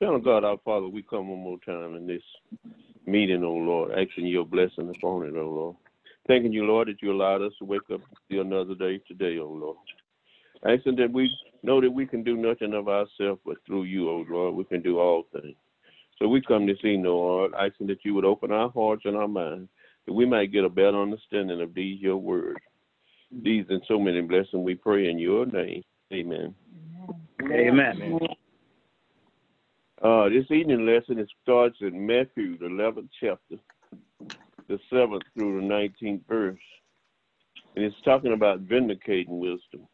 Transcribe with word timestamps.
Of 0.00 0.24
God, 0.24 0.44
our 0.44 0.58
Father, 0.64 0.86
we 0.86 1.02
come 1.02 1.28
one 1.28 1.38
more 1.38 1.58
time 1.64 1.94
in 1.94 2.06
this 2.06 2.22
meeting, 3.06 3.42
oh 3.42 3.54
Lord, 3.54 3.92
asking 3.92 4.26
your 4.26 4.44
blessing 4.44 4.90
upon 4.90 5.24
it, 5.24 5.34
oh 5.34 5.48
Lord. 5.48 5.76
Thanking 6.26 6.52
you, 6.52 6.64
Lord, 6.64 6.88
that 6.88 7.00
you 7.00 7.12
allowed 7.12 7.42
us 7.42 7.52
to 7.58 7.64
wake 7.64 7.88
up 7.92 8.00
to 8.00 8.16
see 8.28 8.38
another 8.38 8.74
day 8.74 9.00
today, 9.08 9.38
oh 9.38 9.48
Lord. 9.48 9.76
Asking 10.66 10.96
that 10.96 11.12
we 11.12 11.34
know 11.62 11.80
that 11.80 11.90
we 11.90 12.06
can 12.06 12.22
do 12.22 12.36
nothing 12.36 12.74
of 12.74 12.88
ourselves, 12.88 13.40
but 13.46 13.56
through 13.66 13.84
you, 13.84 14.10
oh 14.10 14.24
Lord, 14.28 14.54
we 14.54 14.64
can 14.64 14.82
do 14.82 14.98
all 14.98 15.26
things. 15.32 15.56
So 16.18 16.28
we 16.28 16.42
come 16.42 16.68
evening, 16.68 17.06
oh 17.06 17.16
Lord, 17.16 17.52
asking 17.58 17.86
that 17.86 18.04
you 18.04 18.14
would 18.14 18.26
open 18.26 18.52
our 18.52 18.70
hearts 18.70 19.02
and 19.06 19.16
our 19.16 19.28
minds, 19.28 19.70
that 20.06 20.12
we 20.12 20.26
might 20.26 20.52
get 20.52 20.64
a 20.64 20.68
better 20.68 21.00
understanding 21.00 21.62
of 21.62 21.72
these 21.72 22.00
your 22.00 22.18
words. 22.18 22.60
These 23.42 23.64
and 23.70 23.82
so 23.88 23.98
many 23.98 24.20
blessings 24.20 24.64
we 24.64 24.74
pray 24.74 25.08
in 25.08 25.18
your 25.18 25.46
name. 25.46 25.82
Amen. 26.12 26.54
Amen. 27.42 28.28
Uh, 30.02 30.28
this 30.28 30.44
evening 30.50 30.84
lesson 30.84 31.18
it 31.18 31.30
starts 31.42 31.76
in 31.80 32.06
Matthew, 32.06 32.58
the 32.58 32.66
11th 32.66 33.08
chapter, 33.20 33.56
the 34.68 34.78
7th 34.92 35.22
through 35.34 35.60
the 35.60 35.66
19th 35.66 36.22
verse. 36.28 36.58
And 37.76 37.84
it's 37.84 37.96
talking 38.04 38.32
about 38.32 38.60
vindicating 38.60 39.38
wisdom. 39.38 39.86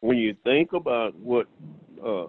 When 0.00 0.16
you 0.16 0.36
think 0.44 0.72
about 0.72 1.14
what 1.18 1.46
uh, 2.04 2.26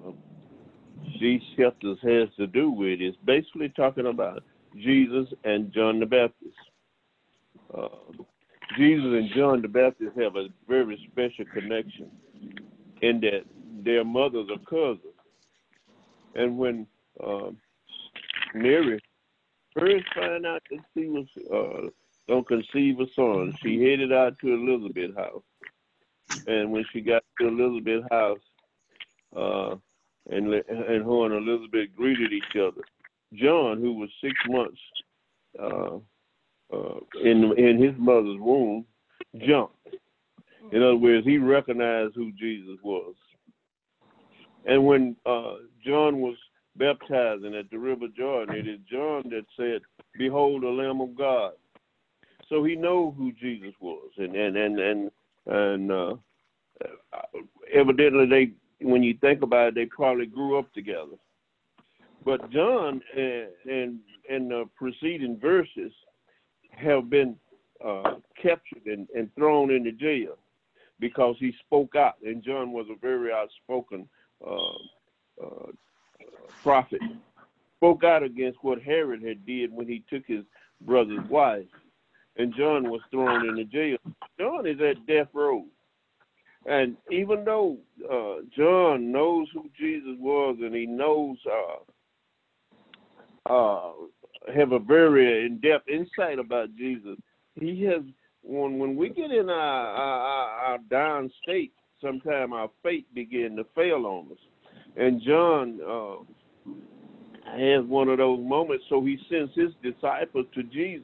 these 1.20 1.42
chapters 1.58 1.98
has 2.04 2.30
to 2.38 2.48
do 2.48 2.70
with, 2.70 3.00
it's 3.02 3.18
basically 3.26 3.70
talking 3.70 4.08
about 4.08 4.44
Jesus 4.76 5.28
and 5.46 5.72
John 5.74 6.00
the 6.00 6.06
Baptist. 6.06 6.56
Uh, 7.76 7.88
Jesus 8.78 9.06
and 9.06 9.30
John 9.36 9.62
the 9.62 9.68
Baptist 9.68 10.18
have 10.18 10.36
a 10.36 10.48
very 10.68 11.00
special 11.12 11.46
connection 11.54 12.12
in 13.02 13.22
that 13.22 13.42
their 13.84 14.04
mothers 14.04 14.50
are 14.50 14.66
cousins. 14.70 15.15
And 16.36 16.58
when 16.58 16.88
uh, 17.24 17.52
Mary 18.54 19.00
first 19.74 20.06
found 20.16 20.46
out 20.46 20.62
that 20.70 20.80
she 20.94 21.08
was 21.08 21.26
uh, 21.52 21.90
going 22.28 22.44
to 22.44 22.48
conceive 22.48 23.00
a 23.00 23.06
son, 23.16 23.54
she 23.62 23.82
headed 23.82 24.12
out 24.12 24.38
to 24.40 24.54
Elizabeth's 24.54 25.18
house. 25.18 25.44
And 26.48 26.72
when 26.72 26.86
she 26.92 27.02
got 27.02 27.24
to 27.40 27.48
Elizabeth's 27.48 28.08
house, 28.12 28.40
uh, 29.36 29.76
and, 30.30 30.54
and 30.54 31.06
her 31.06 31.26
and 31.26 31.48
Elizabeth 31.48 31.90
greeted 31.96 32.34
each 32.34 32.56
other, 32.56 32.82
John, 33.34 33.80
who 33.80 33.94
was 33.94 34.10
six 34.22 34.34
months 34.48 34.80
uh, 35.60 35.98
uh, 36.74 37.00
in 37.24 37.54
in 37.58 37.82
his 37.82 37.94
mother's 37.98 38.40
womb, 38.40 38.86
jumped. 39.38 39.76
In 40.72 40.82
other 40.82 40.96
words, 40.96 41.26
he 41.26 41.38
recognized 41.38 42.16
who 42.16 42.32
Jesus 42.32 42.78
was. 42.84 43.14
And 44.66 44.86
when 44.86 45.16
uh, 45.26 45.56
John 45.86 46.22
was 46.22 46.36
baptizing 46.76 47.56
at 47.56 47.70
the 47.70 47.78
River 47.78 48.08
Jordan, 48.16 48.56
it 48.56 48.68
is 48.68 48.80
John 48.90 49.24
that 49.30 49.46
said, 49.56 49.82
"Behold, 50.18 50.64
the 50.64 50.70
Lamb 50.70 51.02
of 51.02 51.16
God." 51.16 51.54
So 52.50 52.64
he 52.64 52.76
know 52.76 53.14
who 53.18 53.32
Jesus 53.34 53.74
was, 53.80 54.10
and 54.18 54.36
and 54.36 54.58
and 54.58 54.80
and 54.80 55.12
and 55.46 55.92
uh, 55.92 56.16
evidently 57.74 58.26
they, 58.26 58.86
when 58.86 59.04
you 59.04 59.16
think 59.22 59.42
about 59.42 59.70
it, 59.70 59.76
they 59.76 59.86
probably 59.86 60.26
grew 60.26 60.58
up 60.58 60.72
together. 60.74 61.18
But 62.24 62.50
John 62.52 63.02
and 63.16 63.48
and, 63.66 64.00
and 64.30 64.52
the 64.52 64.66
preceding 64.76 65.38
verses 65.40 65.92
have 66.72 67.10
been 67.10 67.36
uh, 67.86 68.16
captured 68.42 68.86
and, 68.86 69.08
and 69.16 69.34
thrown 69.36 69.72
into 69.72 69.92
jail 69.92 70.38
because 71.00 71.36
he 71.40 71.54
spoke 71.66 71.96
out, 71.96 72.16
and 72.24 72.44
John 72.44 72.72
was 72.72 72.88
a 72.90 73.00
very 73.00 73.32
outspoken 73.32 74.08
uh, 74.46 75.46
uh, 75.46 75.72
prophet. 76.64 77.02
Spoke 77.78 78.04
out 78.04 78.24
against 78.24 78.58
what 78.62 78.82
Herod 78.82 79.22
had 79.22 79.46
did 79.46 79.72
when 79.72 79.88
he 79.88 80.04
took 80.10 80.24
his 80.26 80.44
brother's 80.82 81.28
wife, 81.30 81.68
and 82.38 82.54
John 82.58 82.90
was 82.90 83.02
thrown 83.12 83.48
in 83.48 83.56
the 83.56 83.66
jail. 83.66 83.98
John 84.40 84.66
is 84.66 84.80
at 84.82 85.06
death 85.06 85.28
row, 85.34 85.66
and 86.66 86.98
even 87.12 87.46
though 87.46 87.78
uh, 88.12 88.42
John 88.58 89.12
knows 89.12 89.48
who 89.54 89.70
Jesus 89.78 90.18
was, 90.20 90.58
and 90.62 90.74
he 90.74 90.86
knows 90.86 91.38
uh, 93.48 93.54
uh, 93.54 93.92
have 94.56 94.72
a 94.72 94.80
very 94.80 95.46
in-depth 95.46 95.88
insight 95.88 96.40
about 96.40 96.76
Jesus, 96.76 97.18
he 97.54 97.84
has 97.84 98.02
when 98.42 98.80
when 98.80 98.96
we 98.96 99.10
get 99.10 99.32
in 99.32 99.50
our 99.50 99.88
our, 99.88 100.50
our 100.66 100.78
down 100.90 101.32
state, 101.44 101.74
sometimes 102.02 102.52
our 102.54 102.70
faith 102.84 103.06
begin 103.14 103.56
to 103.58 103.66
fail 103.76 104.06
on 104.06 104.28
us. 104.32 104.38
And 104.98 105.22
John 105.22 105.80
uh, 105.88 106.72
has 107.58 107.86
one 107.86 108.10
of 108.10 108.18
those 108.18 108.40
moments, 108.40 108.86
so 108.90 109.04
he 109.04 109.18
sends 109.30 109.54
his 109.56 109.72
disciples 109.84 110.46
to 110.54 110.64
Jesus, 110.64 111.04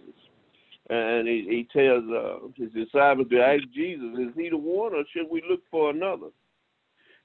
and 0.90 1.28
he, 1.28 1.46
he 1.50 1.80
tells 1.80 2.04
uh, 2.10 2.48
his 2.56 2.72
disciples 2.72 3.28
to 3.30 3.42
ask 3.42 3.64
Jesus, 3.74 4.18
"Is 4.20 4.34
he 4.36 4.50
the 4.50 4.58
one, 4.58 4.94
or 4.94 5.04
should 5.14 5.30
we 5.30 5.44
look 5.50 5.62
for 5.70 5.90
another?" 5.90 6.28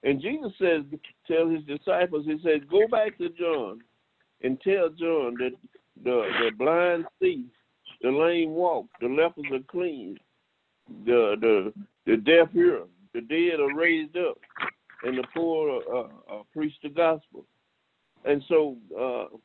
And 0.03 0.21
Jesus 0.21 0.53
says, 0.59 0.83
tell 1.27 1.49
his 1.49 1.65
disciples, 1.65 2.27
he 2.27 2.39
says, 2.45 2.61
go 2.71 2.87
back 2.87 3.19
to 3.19 3.29
John 3.31 3.81
and 4.43 4.61
tell 4.61 4.89
John 4.91 5.35
that 5.39 5.53
the 6.05 6.29
the 6.41 6.51
blind 6.57 7.07
see, 7.21 7.47
the 8.03 8.11
lame 8.11 8.51
walk, 8.51 8.87
the 9.01 9.09
lepers 9.09 9.47
are 9.53 9.65
clean, 9.69 10.19
the 11.05 11.37
the 11.41 11.73
the 12.05 12.19
deaf 12.19 12.53
hear, 12.53 12.83
the 13.17 13.23
dead 13.23 13.61
are 13.61 13.75
raised 13.75 14.17
up, 14.17 14.39
and 15.03 15.17
the 15.17 15.25
poor 15.35 15.81
are, 15.93 16.11
are 16.29 16.45
the 16.83 16.91
gospel. 16.91 17.47
And 18.25 18.43
so 18.47 18.77
uh, 18.99 19.37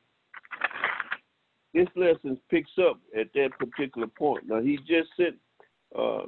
this 1.74 1.88
lesson 1.96 2.38
picks 2.50 2.72
up 2.88 3.00
at 3.18 3.28
that 3.34 3.52
particular 3.58 4.08
point. 4.08 4.44
Now 4.48 4.62
he 4.62 4.78
just 4.78 5.10
said, 5.16 5.36
uh, 5.98 6.26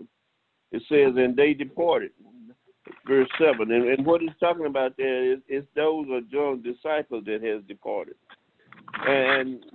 it 0.71 0.81
says, 0.87 1.13
and 1.17 1.35
they 1.35 1.53
departed, 1.53 2.11
verse 3.05 3.27
seven, 3.37 3.71
and, 3.71 3.89
and 3.89 4.05
what 4.05 4.21
he's 4.21 4.39
talking 4.39 4.67
about 4.67 4.95
there 4.97 5.33
is, 5.33 5.39
is 5.49 5.65
those 5.75 6.07
are 6.11 6.21
John's 6.31 6.63
disciples 6.63 7.25
that 7.25 7.43
has 7.43 7.61
departed, 7.67 8.15
and 9.05 9.65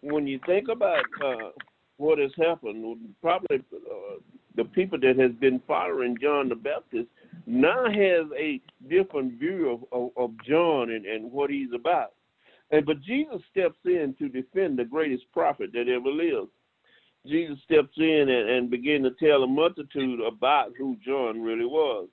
when 0.00 0.26
you 0.26 0.40
think 0.46 0.68
about 0.68 1.04
uh, 1.24 1.50
what 1.98 2.18
has 2.18 2.30
happened, 2.36 2.98
probably 3.20 3.58
uh, 3.58 4.16
the 4.58 4.64
people 4.64 4.98
that 4.98 5.16
has 5.16 5.30
been 5.40 5.62
following 5.68 6.18
John 6.20 6.48
the 6.48 6.56
Baptist 6.56 7.06
now 7.46 7.84
has 7.84 8.26
a 8.36 8.60
different 8.90 9.38
view 9.38 9.70
of, 9.70 9.84
of, 9.92 10.10
of 10.16 10.30
John 10.44 10.90
and, 10.90 11.06
and 11.06 11.30
what 11.30 11.48
he's 11.48 11.72
about. 11.72 12.14
And 12.72 12.84
but 12.84 13.00
Jesus 13.00 13.40
steps 13.52 13.78
in 13.84 14.16
to 14.18 14.28
defend 14.28 14.76
the 14.76 14.84
greatest 14.84 15.24
prophet 15.32 15.70
that 15.74 15.88
ever 15.88 16.10
lived. 16.10 16.50
Jesus 17.24 17.56
steps 17.64 17.92
in 17.98 18.28
and, 18.28 18.50
and 18.50 18.70
begins 18.70 19.06
to 19.06 19.26
tell 19.26 19.44
a 19.44 19.46
multitude 19.46 20.20
about 20.26 20.72
who 20.76 20.96
John 21.06 21.40
really 21.40 21.64
was. 21.64 22.08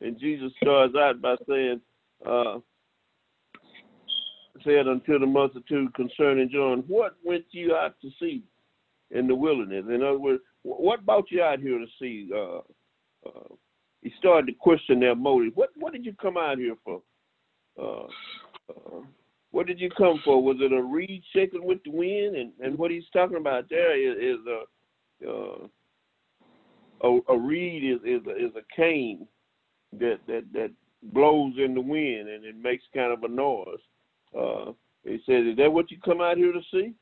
And 0.00 0.18
Jesus 0.18 0.52
starts 0.62 0.94
out 0.96 1.20
by 1.20 1.36
saying, 1.46 1.82
uh, 2.26 2.58
said 4.64 4.88
unto 4.88 5.18
the 5.18 5.26
multitude 5.26 5.92
concerning 5.94 6.48
John, 6.48 6.84
What 6.88 7.16
went 7.22 7.44
you 7.50 7.76
out 7.76 7.96
to 8.00 8.08
see 8.18 8.44
in 9.10 9.26
the 9.26 9.34
wilderness? 9.34 9.84
In 9.88 10.02
other 10.02 10.18
words, 10.18 10.42
what 10.66 11.06
brought 11.06 11.30
you 11.30 11.42
out 11.42 11.60
here 11.60 11.78
to 11.78 11.86
see? 12.00 12.28
Uh, 12.34 12.58
uh, 13.26 13.54
he 14.02 14.12
started 14.18 14.46
to 14.46 14.52
question 14.52 15.00
their 15.00 15.14
motive. 15.14 15.52
What 15.54 15.70
What 15.76 15.92
did 15.92 16.04
you 16.04 16.14
come 16.20 16.36
out 16.36 16.58
here 16.58 16.76
for? 16.84 17.02
Uh, 17.78 18.06
uh, 18.70 19.02
what 19.50 19.66
did 19.66 19.80
you 19.80 19.90
come 19.90 20.20
for? 20.24 20.42
Was 20.42 20.56
it 20.60 20.72
a 20.72 20.82
reed 20.82 21.22
shaking 21.32 21.64
with 21.64 21.82
the 21.84 21.90
wind? 21.90 22.36
And 22.36 22.52
and 22.60 22.78
what 22.78 22.90
he's 22.90 23.08
talking 23.12 23.36
about 23.36 23.68
there 23.70 23.96
is, 23.96 24.38
is 24.38 24.46
a, 24.46 25.30
uh, 25.30 25.66
a 27.02 27.32
a 27.32 27.38
reed 27.38 27.84
is 27.84 28.00
is 28.04 28.26
a, 28.26 28.36
is 28.36 28.52
a 28.56 28.74
cane 28.74 29.26
that 29.98 30.18
that 30.26 30.44
that 30.52 30.70
blows 31.12 31.54
in 31.58 31.74
the 31.74 31.80
wind 31.80 32.28
and 32.28 32.44
it 32.44 32.56
makes 32.56 32.84
kind 32.94 33.12
of 33.12 33.22
a 33.22 33.28
noise. 33.28 33.78
Uh, 34.36 34.72
he 35.04 35.20
said, 35.26 35.46
"Is 35.46 35.56
that 35.58 35.72
what 35.72 35.90
you 35.90 35.98
come 36.04 36.20
out 36.20 36.36
here 36.36 36.52
to 36.52 36.62
see?" 36.72 36.94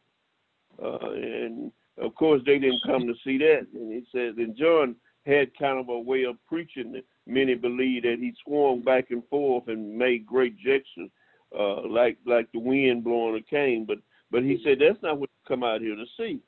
Uh, 0.82 1.10
and 1.12 1.72
of 1.98 2.14
course, 2.14 2.42
they 2.44 2.58
didn't 2.58 2.82
come 2.86 3.06
to 3.06 3.14
see 3.24 3.38
that. 3.38 3.66
And 3.72 3.92
he 3.92 4.04
said, 4.12 4.36
and 4.36 4.56
John 4.56 4.96
had 5.26 5.56
kind 5.58 5.78
of 5.78 5.88
a 5.88 5.98
way 5.98 6.24
of 6.24 6.36
preaching 6.46 7.00
many 7.26 7.54
believe 7.54 8.02
that 8.02 8.16
he 8.18 8.32
swung 8.44 8.82
back 8.82 9.06
and 9.10 9.22
forth 9.28 9.68
and 9.68 9.96
made 9.96 10.26
great 10.26 10.56
gestures, 10.56 11.10
uh, 11.58 11.86
like 11.86 12.18
like 12.26 12.50
the 12.52 12.58
wind 12.58 13.04
blowing 13.04 13.36
a 13.36 13.42
cane. 13.42 13.84
But 13.86 13.98
but 14.30 14.42
he 14.42 14.60
said 14.64 14.78
that's 14.80 15.02
not 15.02 15.18
what 15.18 15.30
you 15.30 15.48
come 15.48 15.62
out 15.62 15.80
here 15.80 15.96
to 15.96 16.04
see. 16.16 16.40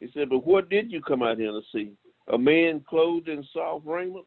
He 0.00 0.08
said, 0.14 0.30
but 0.30 0.46
what 0.46 0.70
did 0.70 0.92
you 0.92 1.02
come 1.02 1.22
out 1.22 1.38
here 1.38 1.50
to 1.50 1.60
see? 1.72 1.92
A 2.32 2.38
man 2.38 2.84
clothed 2.88 3.28
in 3.28 3.44
soft 3.52 3.84
raiment. 3.84 4.26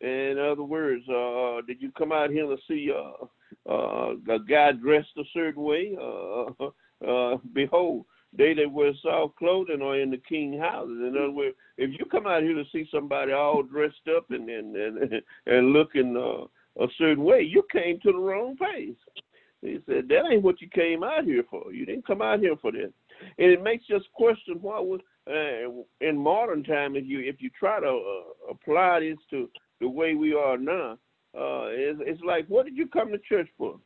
In 0.00 0.38
other 0.38 0.62
words, 0.62 1.02
uh, 1.08 1.58
uh 1.58 1.62
did 1.62 1.82
you 1.82 1.90
come 1.92 2.12
out 2.12 2.30
here 2.30 2.46
to 2.46 2.56
see 2.68 2.90
uh, 2.90 3.70
uh, 3.70 4.14
a 4.30 4.38
guy 4.48 4.72
dressed 4.72 5.10
a 5.18 5.24
certain 5.34 5.62
way? 5.62 5.96
Uh, 6.00 6.66
uh, 7.06 7.36
behold, 7.52 8.06
they 8.36 8.54
that 8.54 8.70
wear 8.70 8.92
soft 9.02 9.36
clothing 9.36 9.82
are 9.82 9.98
in 9.98 10.10
the 10.10 10.20
king 10.28 10.58
houses. 10.58 10.98
In 11.00 11.16
other 11.16 11.30
words, 11.30 11.56
if 11.76 11.90
you 11.98 12.04
come 12.06 12.26
out 12.26 12.42
here 12.42 12.54
to 12.54 12.64
see 12.72 12.86
somebody 12.92 13.32
all 13.32 13.62
dressed 13.62 14.08
up 14.16 14.30
and 14.30 14.48
and 14.48 14.76
and, 14.76 15.22
and 15.46 15.72
looking 15.72 16.16
uh, 16.16 16.46
a 16.82 16.86
certain 16.98 17.24
way, 17.24 17.42
you 17.42 17.62
came 17.72 17.98
to 18.00 18.12
the 18.12 18.18
wrong 18.18 18.56
place. 18.56 18.96
He 19.62 19.78
said 19.86 20.08
that 20.08 20.30
ain't 20.30 20.42
what 20.42 20.60
you 20.60 20.68
came 20.68 21.02
out 21.02 21.24
here 21.24 21.44
for. 21.50 21.72
You 21.72 21.84
didn't 21.84 22.06
come 22.06 22.22
out 22.22 22.40
here 22.40 22.56
for 22.60 22.72
that. 22.72 22.92
And 23.38 23.50
it 23.50 23.62
makes 23.62 23.84
us 23.94 24.02
question 24.14 24.58
why 24.60 24.78
was 24.80 25.00
uh, 25.26 26.06
in 26.06 26.16
modern 26.16 26.62
time 26.64 26.96
if 26.96 27.04
you 27.06 27.20
if 27.20 27.36
you 27.42 27.50
try 27.58 27.80
to 27.80 27.88
uh, 27.88 28.50
apply 28.50 29.00
this 29.00 29.18
to 29.30 29.50
the 29.80 29.88
way 29.88 30.14
we 30.14 30.34
are 30.34 30.56
now, 30.56 30.92
uh, 31.34 31.66
it's, 31.68 32.00
it's 32.04 32.22
like 32.22 32.46
what 32.46 32.64
did 32.64 32.76
you 32.76 32.86
come 32.86 33.10
to 33.10 33.18
church 33.18 33.48
for? 33.58 33.78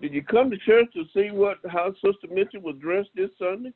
Did 0.00 0.12
you 0.12 0.22
come 0.22 0.50
to 0.50 0.58
church 0.58 0.92
to 0.94 1.04
see 1.14 1.30
what 1.30 1.58
how 1.68 1.92
Sister 1.94 2.28
Mitchell 2.30 2.60
was 2.60 2.76
dressed 2.80 3.10
this 3.14 3.30
Sunday? 3.38 3.72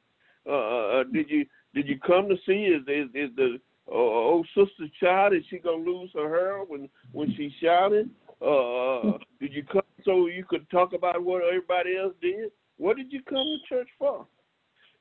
Uh, 0.46 0.52
uh, 0.52 0.86
uh 1.00 1.04
did 1.12 1.28
you 1.30 1.46
did 1.74 1.88
you 1.88 1.98
come 1.98 2.28
to 2.28 2.36
see 2.46 2.64
is 2.64 2.82
is, 2.88 3.08
is 3.14 3.30
the 3.36 3.58
uh, 3.90 3.94
old 3.94 4.46
sister 4.54 4.86
child 5.00 5.34
is 5.34 5.42
she 5.50 5.58
gonna 5.58 5.82
lose 5.82 6.10
her 6.14 6.28
hair 6.28 6.58
when 6.66 6.88
when 7.12 7.34
she's 7.36 7.52
shouting? 7.62 8.10
Uh, 8.40 9.18
did 9.40 9.52
you 9.52 9.64
come 9.64 9.82
so 10.04 10.26
you 10.26 10.44
could 10.48 10.68
talk 10.70 10.92
about 10.92 11.22
what 11.22 11.42
everybody 11.42 11.96
else 11.96 12.14
did? 12.20 12.50
What 12.76 12.96
did 12.96 13.12
you 13.12 13.22
come 13.22 13.44
to 13.44 13.58
church 13.68 13.88
for? 13.98 14.26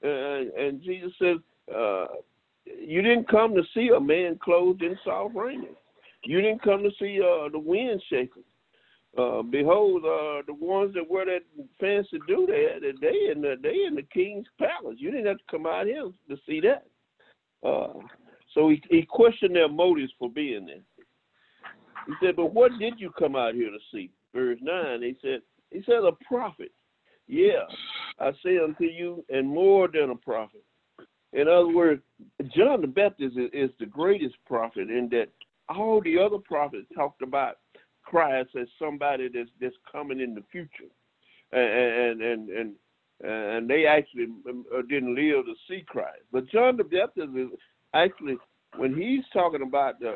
Uh, 0.03 0.43
and 0.57 0.81
Jesus 0.81 1.11
says, 1.19 1.37
uh, 1.73 2.07
you 2.65 3.01
didn't 3.01 3.29
come 3.29 3.53
to 3.55 3.63
see 3.73 3.89
a 3.95 3.99
man 3.99 4.37
clothed 4.41 4.81
in 4.81 4.97
soft 5.03 5.35
raiment. 5.35 5.75
You 6.23 6.41
didn't 6.41 6.61
come 6.61 6.83
to 6.83 6.91
see 6.99 7.19
uh, 7.21 7.49
the 7.49 7.59
wind 7.59 8.01
shaking. 8.09 8.43
Uh, 9.17 9.41
behold, 9.41 10.03
uh, 10.05 10.43
the 10.45 10.53
ones 10.53 10.93
that 10.93 11.09
wear 11.09 11.25
that 11.25 11.41
fancy 11.79 12.19
do 12.27 12.45
that, 12.45 12.93
they 13.01 13.31
in 13.31 13.41
the 13.41 13.55
they 13.61 13.85
in 13.87 13.95
the 13.95 14.05
king's 14.13 14.45
palace. 14.59 14.97
You 14.99 15.09
didn't 15.11 15.25
have 15.25 15.39
to 15.39 15.43
come 15.49 15.65
out 15.65 15.87
here 15.87 16.11
to 16.29 16.37
see 16.47 16.61
that. 16.61 16.85
Uh, 17.67 17.99
so 18.53 18.69
he, 18.69 18.81
he 18.89 19.03
questioned 19.03 19.55
their 19.55 19.67
motives 19.67 20.13
for 20.19 20.29
being 20.29 20.67
there. 20.67 20.83
He 22.05 22.13
said, 22.21 22.35
"But 22.35 22.53
what 22.53 22.71
did 22.77 22.99
you 22.99 23.11
come 23.17 23.35
out 23.35 23.55
here 23.55 23.71
to 23.71 23.79
see?" 23.91 24.11
Verse 24.33 24.59
nine. 24.61 25.01
He 25.01 25.15
said, 25.21 25.41
"He 25.71 25.81
said 25.85 26.03
a 26.03 26.11
prophet. 26.27 26.71
Yeah, 27.27 27.65
I 28.19 28.31
say 28.43 28.59
unto 28.59 28.85
you, 28.85 29.25
and 29.29 29.47
more 29.47 29.87
than 29.87 30.11
a 30.11 30.15
prophet. 30.15 30.63
In 31.33 31.47
other 31.47 31.69
words, 31.69 32.01
John 32.55 32.81
the 32.81 32.87
Baptist 32.87 33.37
is, 33.37 33.49
is 33.53 33.69
the 33.79 33.85
greatest 33.85 34.35
prophet 34.47 34.89
in 34.89 35.09
that 35.11 35.29
all 35.67 36.01
the 36.01 36.17
other 36.17 36.37
prophets 36.37 36.87
talked 36.95 37.21
about 37.21 37.57
Christ 38.09 38.49
as 38.59 38.67
somebody 38.79 39.29
that's 39.33 39.49
that's 39.61 39.75
coming 39.91 40.19
in 40.19 40.33
the 40.33 40.43
future, 40.51 40.89
and 41.51 42.21
and 42.21 42.49
and 42.49 42.75
and, 43.21 43.69
they 43.69 43.85
actually 43.85 44.27
um, 44.49 44.65
uh, 44.75 44.81
didn't 44.89 45.15
live 45.15 45.45
to 45.45 45.53
see 45.67 45.83
Christ. 45.85 46.23
But 46.31 46.49
John 46.49 46.77
the 46.77 46.83
Baptist 46.83 47.29
is 47.35 47.49
actually 47.93 48.37
when 48.77 48.95
he's 48.95 49.23
talking 49.33 49.61
about 49.61 49.99
the 49.99 50.11
uh, 50.11 50.13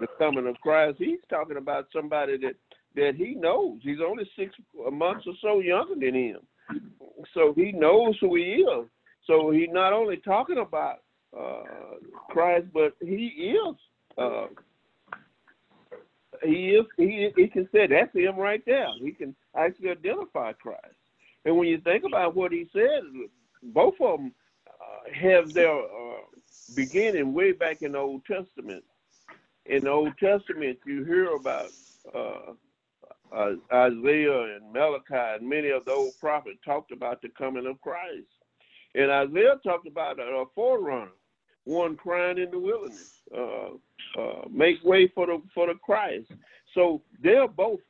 the 0.00 0.06
coming 0.18 0.46
of 0.46 0.60
Christ, 0.60 0.96
he's 0.98 1.20
talking 1.28 1.56
about 1.56 1.86
somebody 1.92 2.36
that 2.38 2.54
that 2.94 3.14
he 3.16 3.34
knows. 3.34 3.78
He's 3.82 3.98
only 4.06 4.28
six 4.38 4.54
months 4.92 5.24
or 5.26 5.34
so 5.40 5.60
younger 5.60 5.94
than 5.94 6.14
him, 6.14 6.40
so 7.34 7.52
he 7.56 7.72
knows 7.72 8.16
who 8.20 8.36
he 8.36 8.42
is. 8.42 8.86
So 9.26 9.50
he's 9.50 9.70
not 9.72 9.92
only 9.92 10.18
talking 10.18 10.58
about 10.58 10.98
uh, 11.36 11.62
Christ, 12.30 12.66
but 12.72 12.94
he 13.00 13.56
is 13.56 13.76
uh, 14.16 14.46
he 16.42 16.70
is 16.70 16.86
he 16.96 17.30
he 17.36 17.48
can 17.48 17.68
say 17.72 17.86
that's 17.86 18.14
him 18.14 18.36
right 18.36 18.62
there. 18.66 18.88
He 19.00 19.12
can 19.12 19.34
actually 19.56 19.90
identify 19.90 20.52
Christ. 20.52 20.96
And 21.44 21.56
when 21.56 21.68
you 21.68 21.78
think 21.78 22.04
about 22.04 22.34
what 22.34 22.52
he 22.52 22.68
said, 22.72 23.02
both 23.62 23.94
of 24.00 24.18
them 24.18 24.32
uh, 24.68 25.12
have 25.12 25.52
their 25.52 25.72
uh, 25.72 26.22
beginning 26.74 27.32
way 27.32 27.52
back 27.52 27.82
in 27.82 27.92
the 27.92 27.98
Old 27.98 28.24
Testament. 28.24 28.84
In 29.66 29.84
the 29.84 29.90
Old 29.90 30.16
Testament, 30.18 30.78
you 30.86 31.04
hear 31.04 31.34
about 31.34 31.70
uh, 32.14 32.52
uh 33.32 33.54
Isaiah 33.72 34.56
and 34.56 34.72
Malachi 34.72 35.36
and 35.38 35.48
many 35.48 35.70
of 35.70 35.84
the 35.84 35.92
old 35.92 36.12
prophets 36.20 36.58
talked 36.64 36.92
about 36.92 37.22
the 37.22 37.28
coming 37.30 37.66
of 37.66 37.80
Christ. 37.80 38.28
And 38.94 39.10
Isaiah 39.10 39.60
talked 39.62 39.86
about 39.86 40.18
a 40.18 40.44
forerunner, 40.54 41.10
one 41.66 41.96
crying 41.96 42.38
in 42.38 42.50
the 42.50 42.58
wilderness. 42.58 43.20
Uh, 43.36 43.70
uh, 44.18 44.48
make 44.50 44.82
way 44.82 45.10
for 45.14 45.26
the 45.26 45.42
for 45.54 45.66
the 45.66 45.74
Christ. 45.74 46.32
So 46.74 47.02
they're 47.22 47.48
both 47.48 47.80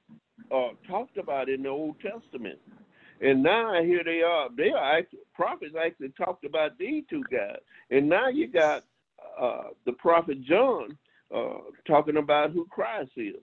uh, 0.53 0.71
talked 0.89 1.19
about 1.19 1.49
in 1.49 1.63
the 1.63 1.69
Old 1.69 1.97
Testament, 2.01 2.59
and 3.21 3.43
now 3.43 3.81
here 3.83 4.03
they 4.05 4.23
are. 4.23 4.49
They 4.57 4.71
are 4.71 4.99
actually, 4.99 5.21
prophets 5.35 5.75
actually 5.81 6.09
talked 6.11 6.45
about 6.45 6.79
these 6.79 7.05
two 7.09 7.23
guys, 7.31 7.59
and 7.91 8.09
now 8.09 8.29
you 8.29 8.49
got 8.49 8.85
uh, 9.41 9.69
the 9.85 9.93
prophet 9.93 10.43
John 10.43 10.97
uh, 11.35 11.59
talking 11.87 12.17
about 12.17 12.53
who 12.53 12.67
Christ 12.67 13.13
is. 13.17 13.37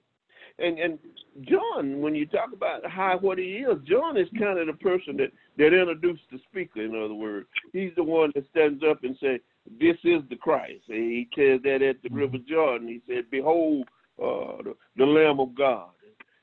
And 0.60 0.78
and 0.78 1.00
John, 1.42 2.02
when 2.02 2.16
you 2.16 2.26
talk 2.26 2.50
about 2.54 2.86
how 2.90 3.18
what 3.20 3.38
he 3.38 3.66
is, 3.66 3.78
John 3.88 4.18
is 4.18 4.28
kind 4.38 4.60
of 4.60 4.68
the 4.68 4.74
person 4.74 5.18
that 5.18 5.32
that 5.58 5.74
introduced 5.74 6.24
the 6.32 6.40
speaker. 6.50 6.82
In 6.82 6.96
other 6.96 7.14
words, 7.14 7.48
he's 7.72 7.92
the 7.96 8.04
one 8.04 8.32
that 8.36 8.50
stands 8.52 8.84
up 8.84 9.04
and 9.04 9.18
say, 9.22 9.40
this 9.80 9.98
is 10.04 10.22
the 10.30 10.36
Christ. 10.36 10.84
And 10.90 11.12
He 11.12 11.28
says 11.36 11.60
that 11.64 11.82
at 11.82 12.02
the 12.04 12.10
River 12.10 12.38
Jordan. 12.48 12.88
He 12.88 13.02
said, 13.08 13.30
Behold 13.32 13.88
uh, 14.22 14.62
the, 14.64 14.76
the, 14.98 15.06
Lamb 15.06 15.40
of 15.40 15.56
God. 15.56 15.90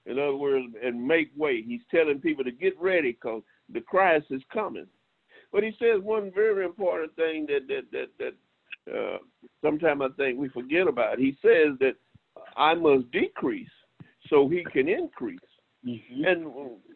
In 0.07 0.19
other 0.19 0.37
words, 0.37 0.67
and 0.83 1.07
make 1.07 1.31
way. 1.37 1.63
He's 1.63 1.83
telling 1.91 2.21
people 2.21 2.45
to 2.45 2.51
get 2.51 2.81
ready 2.81 3.13
because 3.13 3.43
the 3.73 3.81
Christ 3.81 4.27
is 4.31 4.43
coming. 4.53 4.87
But 5.53 5.63
he 5.63 5.73
says 5.79 6.01
one 6.03 6.33
very 6.35 6.65
important 6.65 7.15
thing 7.17 7.47
that 7.47 7.67
that 7.69 7.83
that 7.93 8.09
that 8.19 8.35
uh, 8.93 9.19
sometimes 9.63 10.03
I 10.03 10.09
think 10.17 10.39
we 10.39 10.49
forget 10.49 10.89
about. 10.89 11.19
He 11.19 11.37
says 11.43 11.77
that 11.81 11.95
I 12.57 12.75
must 12.75 13.11
decrease 13.11 13.69
so 14.29 14.49
he 14.49 14.65
can 14.73 14.89
increase. 14.89 15.39
Mm-hmm. 15.87 16.25
And 16.25 16.47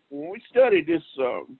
when 0.08 0.30
we 0.30 0.42
study 0.50 0.82
this 0.82 1.02
um, 1.18 1.58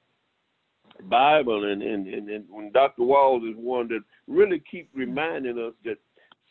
Bible, 1.02 1.70
and, 1.70 1.82
and, 1.82 2.06
and, 2.06 2.28
and 2.28 2.72
Dr. 2.72 3.02
Walls 3.02 3.42
is 3.42 3.56
one 3.56 3.88
that 3.88 4.00
really 4.28 4.62
keep 4.70 4.88
reminding 4.94 5.58
us 5.58 5.74
that 5.84 5.98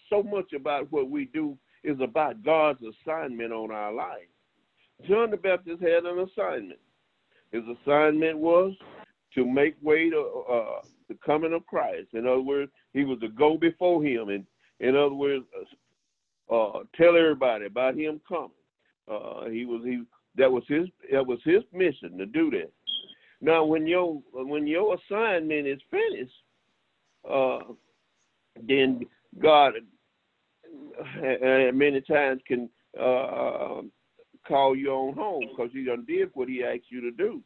so 0.09 0.21
much 0.21 0.53
about 0.53 0.91
what 0.91 1.09
we 1.09 1.25
do 1.25 1.57
is 1.83 1.97
about 2.01 2.43
God's 2.43 2.81
assignment 2.83 3.51
on 3.51 3.71
our 3.71 3.93
life. 3.93 4.27
John 5.07 5.31
the 5.31 5.37
Baptist 5.37 5.81
had 5.81 6.05
an 6.05 6.19
assignment. 6.19 6.79
His 7.51 7.63
assignment 7.81 8.37
was 8.37 8.73
to 9.35 9.45
make 9.45 9.75
way 9.81 10.09
to 10.09 10.43
uh, 10.49 10.81
the 11.09 11.17
coming 11.25 11.53
of 11.53 11.65
Christ. 11.65 12.09
In 12.13 12.25
other 12.25 12.41
words, 12.41 12.71
he 12.93 13.03
was 13.03 13.19
to 13.19 13.29
go 13.29 13.57
before 13.57 14.03
him, 14.03 14.29
and 14.29 14.45
in 14.79 14.95
other 14.95 15.13
words, 15.13 15.45
uh, 16.51 16.53
uh, 16.53 16.83
tell 16.95 17.17
everybody 17.17 17.65
about 17.65 17.95
him 17.95 18.21
coming. 18.27 18.51
Uh, 19.07 19.49
he 19.49 19.65
was 19.65 19.81
he 19.83 20.03
that 20.37 20.51
was 20.51 20.63
his 20.67 20.87
that 21.11 21.25
was 21.25 21.39
his 21.43 21.63
mission 21.73 22.17
to 22.17 22.25
do 22.25 22.49
that. 22.51 22.71
Now, 23.43 23.65
when 23.65 23.85
your 23.85 24.21
when 24.31 24.65
your 24.65 24.95
assignment 24.95 25.67
is 25.67 25.81
finished, 25.91 26.31
uh, 27.29 27.59
then 28.65 29.01
God 29.37 29.73
uh, 30.97 31.71
many 31.73 31.99
times 31.99 32.41
can 32.47 32.69
uh, 32.97 33.81
call 34.47 34.77
you 34.77 34.91
on 34.91 35.13
home 35.13 35.43
because 35.49 35.73
you 35.73 35.83
done 35.83 36.05
did 36.07 36.29
what 36.35 36.47
He 36.47 36.63
asked 36.63 36.89
you 36.89 37.01
to 37.01 37.11
do, 37.11 37.43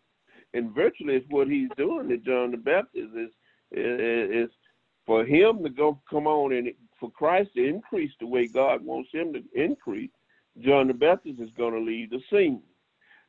and 0.53 0.75
virtually 0.75 1.15
it's 1.15 1.25
what 1.29 1.47
He's 1.47 1.69
doing 1.77 2.09
to 2.09 2.17
John 2.17 2.51
the 2.51 2.57
Baptist 2.57 3.09
is 3.15 3.31
is 3.71 4.49
for 5.07 5.25
him 5.25 5.63
to 5.63 5.69
go 5.69 5.99
come 6.07 6.27
on 6.27 6.53
and 6.53 6.69
for 6.99 7.09
Christ 7.09 7.49
to 7.55 7.67
increase 7.67 8.11
the 8.19 8.27
way 8.27 8.47
God 8.47 8.85
wants 8.85 9.09
him 9.11 9.33
to 9.33 9.41
increase. 9.53 10.11
John 10.59 10.87
the 10.87 10.93
Baptist 10.93 11.39
is 11.39 11.49
going 11.57 11.73
to 11.73 11.79
leave 11.79 12.11
the 12.11 12.21
scene. 12.31 12.61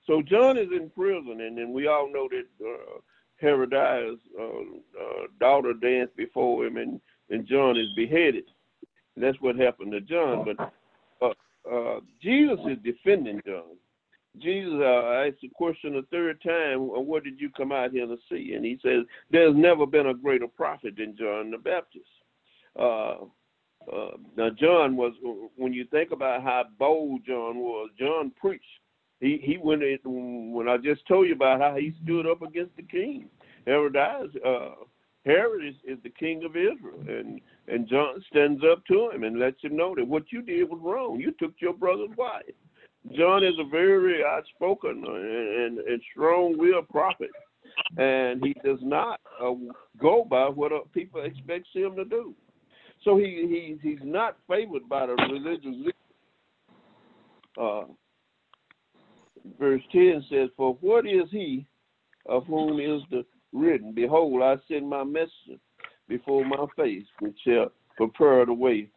So 0.09 0.23
John 0.23 0.57
is 0.57 0.69
in 0.73 0.89
prison, 0.89 1.43
and 1.43 1.59
then 1.59 1.73
we 1.75 1.87
all 1.87 2.11
know 2.11 2.29
that 2.31 2.67
uh, 2.67 3.01
Herodias' 3.43 4.19
uh, 4.41 4.43
uh, 4.43 5.27
daughter 5.39 5.75
danced 5.75 6.17
before 6.17 6.65
him, 6.67 6.79
and, 6.79 6.99
and 7.29 7.47
John 7.47 7.77
is 7.77 7.93
beheaded. 7.95 8.45
And 9.15 9.23
that's 9.23 9.41
what 9.43 9.57
happened 9.57 9.93
to 9.93 10.01
John. 10.01 10.47
But 10.47 10.73
uh, 11.21 11.35
uh, 11.71 12.01
Jesus 12.23 12.59
is 12.71 12.79
defending 12.83 13.43
John. 13.47 13.77
Jesus 14.39 14.73
uh, 14.81 15.27
asked 15.27 15.43
the 15.43 15.51
question 15.55 15.97
a 15.97 16.03
third 16.11 16.41
time, 16.43 16.79
"What 16.81 17.23
did 17.23 17.39
you 17.39 17.51
come 17.51 17.71
out 17.71 17.91
here 17.91 18.07
to 18.07 18.17
see?" 18.31 18.55
And 18.55 18.65
he 18.65 18.79
says, 18.83 19.05
"There's 19.31 19.55
never 19.55 19.85
been 19.85 20.07
a 20.07 20.15
greater 20.15 20.49
prophet 20.49 20.95
than 20.97 21.17
John 21.19 21.51
the 21.51 21.59
Baptist." 21.59 22.07
Now 22.77 24.51
John 24.57 24.97
was 24.97 25.13
when 25.57 25.75
you 25.75 25.85
think 25.91 26.13
about 26.13 26.43
how 26.43 26.65
bold 26.79 27.27
John 27.27 27.59
was, 27.59 27.91
John 27.99 28.33
preached. 28.41 28.65
He 29.21 29.41
he 29.43 29.59
went 29.59 29.83
when 30.05 30.69
I 30.69 30.77
just 30.77 31.07
told 31.07 31.27
you 31.27 31.35
about 31.35 31.61
how 31.61 31.77
he 31.77 31.95
stood 32.05 32.27
up 32.27 32.43
against 32.43 32.77
the 32.77 32.83
king. 32.83 33.29
Herodias, 33.67 34.31
uh, 34.47 34.71
Herod 35.27 35.65
is, 35.65 35.75
is 35.85 35.99
the 36.03 36.11
king 36.11 36.45
of 36.45 36.57
Israel, 36.57 37.03
and 37.09 37.41
and 37.67 37.89
John 37.89 38.23
stands 38.31 38.63
up 38.71 38.85
to 38.87 39.11
him 39.11 39.25
and 39.25 39.39
lets 39.39 39.63
him 39.63 39.77
know 39.77 39.95
that 39.97 40.07
what 40.07 40.31
you 40.31 40.43
did 40.43 40.71
was 40.71 40.81
wrong. 40.83 41.21
You 41.21 41.33
took 41.33 41.55
your 41.59 41.75
brother's 41.75 42.17
wife. 42.17 42.45
John 43.17 43.45
is 43.45 43.55
a 43.59 43.69
very 43.69 44.25
outspoken 44.25 45.05
and, 45.07 45.79
and, 45.79 45.79
and 45.79 46.03
strong-willed 46.13 46.89
prophet, 46.89 47.31
and 47.97 48.43
he 48.45 48.55
does 48.65 48.81
not 48.83 49.21
uh, 49.43 49.53
go 50.01 50.25
by 50.29 50.49
what 50.49 50.73
uh, 50.73 50.81
people 50.93 51.23
expect 51.23 51.67
him 51.73 51.97
to 51.97 52.05
do. 52.05 52.35
So 53.05 53.17
he, 53.17 53.79
he 53.83 53.89
he's 53.89 54.05
not 54.05 54.37
favored 54.49 54.89
by 54.89 55.07
the 55.07 55.15
religious. 55.15 55.93
Uh, 57.61 57.85
verse 59.59 59.83
ten 59.93 60.25
says, 60.29 60.51
"For 60.57 60.75
what 60.81 61.07
is 61.07 61.31
he 61.31 61.67
of 62.27 62.47
whom 62.47 62.81
is 62.81 63.03
the 63.11 63.25
written? 63.53 63.93
Behold, 63.93 64.43
I 64.43 64.57
send 64.69 64.89
my 64.89 65.05
messenger 65.05 65.61
before 66.09 66.45
my 66.45 66.67
face, 66.77 67.07
which 67.21 67.39
shall 67.47 67.73
prepare 67.97 68.45
the 68.47 68.53
way 68.53 68.89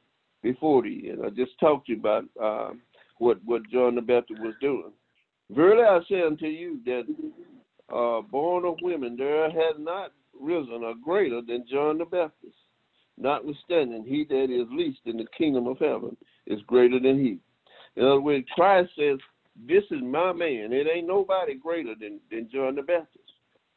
before 0.42 0.84
thee." 0.84 1.10
And 1.12 1.26
I 1.26 1.30
just 1.30 1.60
talked 1.60 1.88
to 1.88 1.94
you 1.94 2.00
about 2.00 2.26
uh, 2.42 2.74
what 3.18 3.40
what 3.46 3.70
John 3.70 3.96
the 3.96 4.02
Baptist 4.02 4.42
was 4.42 4.56
doing. 4.62 4.92
Verily 5.50 5.84
I 5.84 6.00
say 6.10 6.22
unto 6.22 6.46
you 6.46 6.80
that 6.86 7.04
uh, 7.94 8.22
born 8.22 8.66
of 8.66 8.76
women 8.82 9.16
there 9.18 9.50
has 9.50 9.76
not 9.78 10.14
risen 10.40 10.84
a 10.84 10.94
greater 11.04 11.42
than 11.42 11.66
John 11.70 11.98
the 11.98 12.06
Baptist. 12.06 12.56
Notwithstanding, 13.18 14.04
he 14.06 14.26
that 14.30 14.46
is 14.46 14.68
least 14.72 15.02
in 15.06 15.18
the 15.18 15.28
kingdom 15.38 15.68
of 15.68 15.78
heaven 15.78 16.18
is 16.48 16.62
greater 16.66 17.00
than 17.00 17.20
he. 17.20 17.38
In 17.96 18.06
other 18.06 18.22
words, 18.22 18.48
Christ 18.56 18.90
says, 18.98 19.20
This 19.56 19.84
is 19.92 20.02
my 20.02 20.32
man. 20.34 20.72
It 20.72 20.88
ain't 20.88 21.08
nobody 21.08 21.56
greater 21.56 21.94
than, 22.00 22.20
than 22.30 22.50
John 22.52 22.76
the 22.76 22.82
Baptist. 22.82 23.18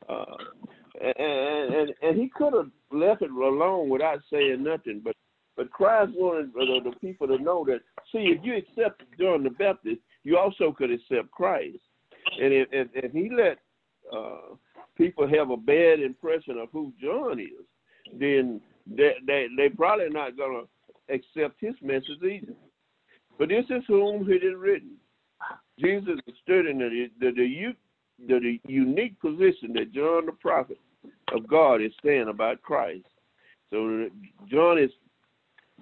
Uh, 0.09 0.25
and, 1.01 1.75
and 1.75 1.95
and 2.03 2.21
he 2.21 2.29
could 2.29 2.53
have 2.53 2.71
left 2.93 3.23
it 3.23 3.31
alone 3.31 3.89
without 3.89 4.21
saying 4.31 4.63
nothing, 4.63 5.01
but 5.03 5.17
but 5.57 5.71
Christ 5.71 6.13
wanted 6.15 6.53
the, 6.53 6.91
the 6.91 6.97
people 6.97 7.27
to 7.29 7.39
know 7.39 7.65
that 7.67 7.81
see 8.13 8.35
if 8.37 8.45
you 8.45 8.57
accept 8.57 9.03
John 9.19 9.45
the 9.45 9.51
Baptist, 9.51 10.01
you 10.23 10.37
also 10.39 10.73
could 10.73 10.91
accept 10.91 11.31
Christ. 11.31 11.79
And 12.41 12.53
if 12.53 12.69
if, 12.73 12.89
if 12.95 13.13
he 13.13 13.31
let 13.35 13.59
uh, 14.17 14.55
people 14.97 15.29
have 15.29 15.51
a 15.51 15.57
bad 15.57 16.01
impression 16.01 16.59
of 16.59 16.69
who 16.73 16.93
John 17.03 17.41
is, 17.41 17.67
then 18.19 18.61
they 18.87 19.15
they 19.27 19.47
they 19.57 19.69
probably 19.71 20.11
not 20.11 20.37
gonna 20.37 20.63
accept 21.09 21.61
his 21.61 21.75
message 21.83 22.23
either. 22.23 22.55
But 23.39 23.49
this 23.49 23.65
is 23.69 23.83
whom 23.89 24.27
he 24.27 24.35
it 24.35 24.45
is 24.45 24.55
written. 24.57 24.93
Jesus 25.79 26.19
stood 26.43 26.67
in 26.67 26.79
the 26.79 27.09
the, 27.21 27.31
the, 27.31 28.39
the, 28.39 28.61
unique 28.69 29.21
position 29.21 29.73
that 29.75 29.93
John 29.93 30.27
the 30.27 30.33
prophet 30.33 30.79
of 31.33 31.49
God 31.49 31.83
is 31.83 31.93
saying 32.05 32.29
about 32.29 32.63
Christ. 32.63 33.07
So 33.71 34.09
John 34.49 34.79
is 34.79 34.91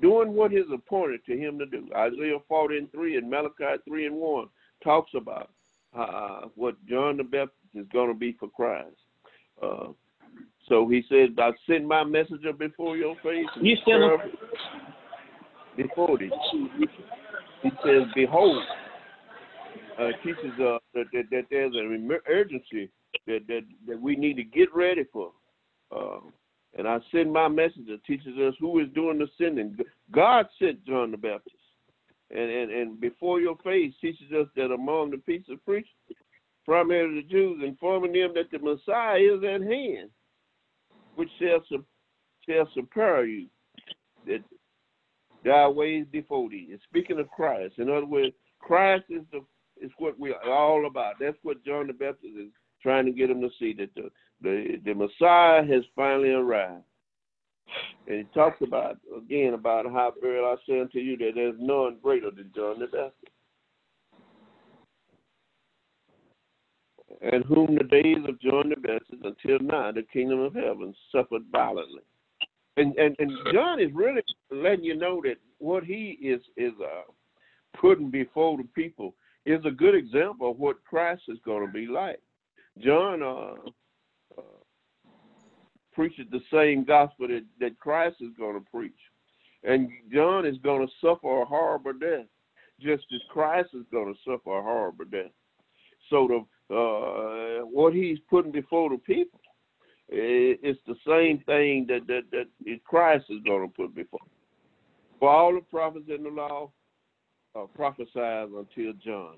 doing 0.01 0.33
what 0.33 0.53
is 0.53 0.65
appointed 0.73 1.25
to 1.27 1.37
him 1.37 1.59
to 1.59 1.67
do. 1.67 1.89
Isaiah 1.95 2.39
40 2.49 2.79
and 2.79 2.93
3 2.93 3.19
and 3.19 3.31
Malachi 3.31 3.83
3 3.87 4.07
and 4.07 4.17
1 4.17 4.49
talks 4.83 5.13
about 5.15 5.51
uh, 5.97 6.49
what 6.55 6.75
John 6.87 7.19
the 7.19 7.25
Baptist 7.25 7.59
is 7.75 7.87
going 7.93 8.09
to 8.09 8.15
be 8.15 8.35
for 8.39 8.49
Christ. 8.49 8.97
Uh, 9.63 9.89
so 10.69 10.89
he 10.89 11.05
said, 11.09 11.37
I 11.39 11.51
send 11.67 11.87
my 11.87 12.05
messenger 12.05 12.53
before 12.53 12.97
your 12.97 13.15
face. 13.17 13.47
You 13.61 13.77
still 13.83 14.19
before 15.77 16.19
thee. 16.19 16.31
He 17.63 17.71
says, 17.85 18.03
Behold, 18.15 18.63
uh, 19.99 20.09
teaches 20.25 20.53
uh, 20.61 20.79
that, 20.95 21.05
that, 21.13 21.25
that, 21.31 21.45
there's 21.51 21.75
an 21.75 22.11
urgency 22.29 22.91
that, 23.27 23.41
that, 23.49 23.63
that 23.87 24.01
we 24.01 24.17
need 24.17 24.37
to 24.37 24.45
get 24.45 24.75
ready 24.75 25.05
for. 25.13 25.33
Uh, 25.95 26.21
and 26.79 26.89
I 26.89 26.99
send 27.11 27.33
my 27.33 27.49
messenger 27.49 27.97
teaches 28.07 28.39
us 28.39 28.55
who 28.59 28.81
is 28.81 28.89
doing 28.95 29.19
the 29.19 29.29
sending. 29.39 29.77
God 30.11 30.47
sent 30.59 30.85
John 30.87 31.11
the 31.11 31.19
Baptist. 31.19 31.57
And, 32.31 32.51
and, 32.51 32.71
and 32.71 33.01
before 33.01 33.41
your 33.41 33.57
face 33.63 33.93
teaches 34.01 34.33
us 34.33 34.47
that 34.57 34.73
among 34.73 35.11
the 35.11 35.19
people 35.19 35.57
preached, 35.67 35.91
primarily 36.65 37.23
the 37.23 37.29
Jews, 37.29 37.63
informing 37.63 38.13
them 38.13 38.33
that 38.35 38.51
the 38.51 38.59
Messiah 38.59 39.19
is 39.19 39.45
at 39.45 39.61
hand, 39.61 40.09
which 41.17 41.29
shall, 41.39 41.61
shall 42.49 42.69
supply 42.73 43.25
you, 43.29 43.47
that 44.27 44.43
thy 45.45 45.69
ways 45.69 46.07
before 46.11 46.49
thee. 46.49 46.75
Speaking 46.89 47.19
of 47.19 47.29
Christ, 47.31 47.75
in 47.79 47.91
other 47.91 48.07
words, 48.07 48.35
Christ 48.61 49.05
is 49.11 49.23
the 49.33 49.41
is 49.83 49.91
what 49.99 50.19
we 50.19 50.33
are 50.33 50.51
all 50.51 50.87
about. 50.87 51.15
That's 51.21 51.37
what 51.43 51.65
John 51.65 51.89
the 51.89 51.93
Baptist 51.93 52.35
is 52.39 52.49
trying 52.83 53.07
to 53.07 53.13
get 53.13 53.29
them 53.29 53.41
to 53.41 53.51
see 53.59 53.75
that 53.75 53.91
the 53.95 54.11
the, 54.41 54.81
the 54.85 54.95
Messiah 54.95 55.65
has 55.65 55.85
finally 55.95 56.31
arrived. 56.31 56.83
And 58.07 58.19
he 58.19 58.25
talks 58.35 58.61
about 58.61 58.99
again 59.17 59.55
about 59.55 59.87
how 59.87 60.13
very 60.21 60.41
I 60.41 60.57
say 60.69 60.81
unto 60.81 60.99
you 60.99 61.17
that 61.19 61.33
there's 61.35 61.55
none 61.59 61.99
greater 62.03 62.31
than 62.31 62.51
John 62.55 62.81
the 62.81 62.87
Baptist. 62.87 63.33
And 67.21 67.45
whom 67.45 67.77
the 67.77 67.85
days 67.85 68.19
of 68.29 68.41
John 68.41 68.71
the 68.71 68.77
Baptist 68.77 69.23
until 69.23 69.59
now 69.61 69.93
the 69.93 70.03
kingdom 70.13 70.41
of 70.41 70.55
heaven 70.55 70.95
suffered 71.13 71.43
violently. 71.53 72.03
And 72.77 72.97
and, 72.97 73.15
and 73.19 73.31
John 73.53 73.81
is 73.81 73.91
really 73.95 74.23
letting 74.51 74.85
you 74.85 74.97
know 74.97 75.21
that 75.25 75.37
what 75.59 75.85
he 75.85 76.19
is 76.21 76.41
is 76.57 76.73
uh, 76.83 77.11
putting 77.79 78.11
before 78.11 78.57
the 78.57 78.65
people 78.75 79.15
is 79.45 79.65
a 79.65 79.71
good 79.71 79.95
example 79.95 80.51
of 80.51 80.59
what 80.59 80.85
Christ 80.85 81.23
is 81.29 81.39
going 81.45 81.67
to 81.67 81.73
be 81.73 81.87
like. 81.87 82.21
John 82.79 83.23
uh, 83.23 83.71
preaches 85.93 86.27
the 86.31 86.41
same 86.53 86.85
gospel 86.85 87.29
that, 87.29 87.45
that 87.61 87.79
Christ 87.79 88.17
is 88.21 88.31
going 88.39 88.55
to 88.55 88.71
preach. 88.71 88.93
And 89.65 89.91
John 90.13 90.47
is 90.47 90.57
going 90.59 90.87
to 90.87 90.93
suffer 91.01 91.43
a 91.43 91.45
horrible 91.45 91.93
death, 91.93 92.27
just 92.81 93.05
as 93.15 93.21
Christ 93.31 93.71
is 93.75 93.85
going 93.93 94.13
to 94.13 94.19
suffer 94.25 94.59
a 94.59 94.63
horrible 94.63 95.05
death. 95.05 95.31
So 96.11 96.29
the 96.29 96.45
uh, 96.75 97.65
what 97.67 97.93
he's 97.93 98.19
putting 98.31 98.51
before 98.51 98.89
the 98.91 98.97
people, 98.99 99.41
it's 100.09 100.81
the 100.87 100.97
same 101.07 101.39
thing 101.45 101.87
that 101.89 102.07
that, 102.07 102.23
that 102.31 102.85
Christ 102.85 103.27
is 103.29 103.41
going 103.47 103.69
to 103.69 103.75
put 103.75 103.95
before. 103.95 104.21
For 105.21 105.31
all 105.31 105.55
the 105.55 105.61
prophets 105.61 106.07
in 106.09 106.25
the 106.25 106.31
law 106.31 106.73
uh, 107.55 107.65
prophesied 107.75 108.49
until 108.49 108.93
John. 109.05 109.37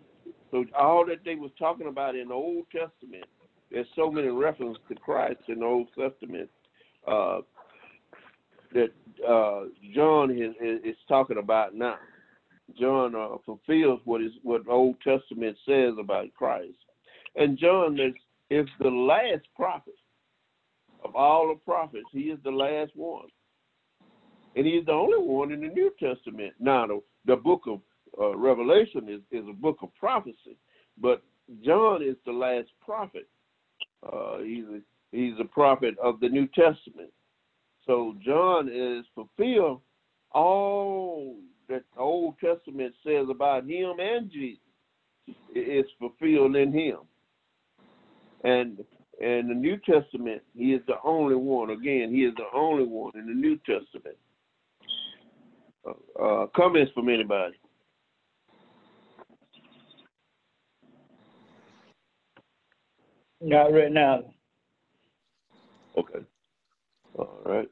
So 0.50 0.64
all 0.78 1.04
that 1.06 1.25
they 1.25 1.35
was 1.35 1.50
talking 1.59 1.88
about 1.88 2.14
in 2.14 2.28
the 2.28 2.35
Old 2.35 2.64
Testament 2.71 3.25
there's 3.75 3.87
so 3.97 4.11
many 4.11 4.28
references 4.28 4.80
to 4.88 4.94
Christ 4.94 5.40
in 5.49 5.59
the 5.59 5.66
Old 5.66 5.88
Testament 5.99 6.49
uh, 7.09 7.40
that 8.73 8.92
uh, 9.28 9.64
John 9.94 10.30
is, 10.30 10.54
is, 10.61 10.97
talking 11.09 11.38
about 11.38 11.75
now. 11.75 11.97
John 12.78 13.14
uh, 13.16 13.37
fulfills 13.44 14.00
what 14.04 14.23
is 14.23 14.30
what 14.42 14.62
Old 14.68 14.97
Testament 15.02 15.56
says 15.66 15.94
about 15.99 16.33
Christ, 16.35 16.78
and 17.37 17.59
John 17.59 17.99
is 18.00 18.14
is 18.49 18.66
the 18.78 18.88
last 18.88 19.44
prophet 19.56 19.94
of 21.04 21.14
all 21.14 21.49
the 21.49 21.61
prophets. 21.64 22.06
He 22.12 22.21
is 22.21 22.38
the 22.44 22.50
last 22.50 22.92
one, 22.94 23.26
and 24.56 24.64
he's 24.64 24.87
the 24.87 24.92
only 24.92 25.18
one 25.18 25.52
in 25.52 25.61
the 25.61 25.68
New 25.68 25.92
Testament. 26.00 26.54
Now, 26.59 26.87
the, 26.87 27.00
the 27.26 27.37
book 27.37 27.62
of 27.66 27.80
uh, 28.21 28.37
Revelation 28.37 29.09
is, 29.09 29.21
is 29.30 29.44
a 29.49 29.52
book 29.52 29.78
of 29.83 29.94
prophecy, 29.94 30.56
but 31.00 31.23
John 31.64 32.02
is 32.02 32.16
the 32.25 32.33
last 32.33 32.68
prophet 32.85 33.28
uh, 34.12 34.38
he's 34.38 34.64
a, 34.64 34.80
he's 35.12 35.35
a 35.40 35.44
prophet 35.44 35.97
of 36.02 36.21
the 36.21 36.28
New 36.28 36.47
Testament. 36.49 37.12
So 37.87 38.14
John 38.25 38.68
is 38.73 39.04
fulfilled 39.14 39.80
all 40.33 41.37
that 41.68 41.85
the 41.94 42.00
Old 42.00 42.35
Testament 42.38 42.94
says 43.06 43.26
about 43.30 43.64
him 43.64 43.94
and 43.99 44.30
Jesus 44.30 44.61
is 45.54 45.85
fulfilled 45.99 46.56
in 46.56 46.73
him. 46.73 46.99
And 48.42 48.85
and 49.23 49.49
the 49.49 49.54
New 49.54 49.76
Testament, 49.76 50.42
he 50.56 50.73
is 50.73 50.83
the 50.88 50.97
only 51.04 51.37
one. 51.37 51.71
Again, 51.71 52.12
he 52.12 52.25
is 52.25 52.35
the 52.35 52.49
only 52.52 52.85
one 52.85 53.12
in 53.14 53.26
the 53.26 53.33
New 53.33 53.56
Testament. 53.59 54.16
Uh, 55.87 56.21
uh, 56.21 56.47
comments 56.49 56.90
from 56.94 57.09
anybody? 57.09 57.54
Not 63.45 63.75
right 63.75 63.93
now. 63.93 64.23
Okay. 65.99 66.21
All 67.19 67.43
right. 67.45 67.69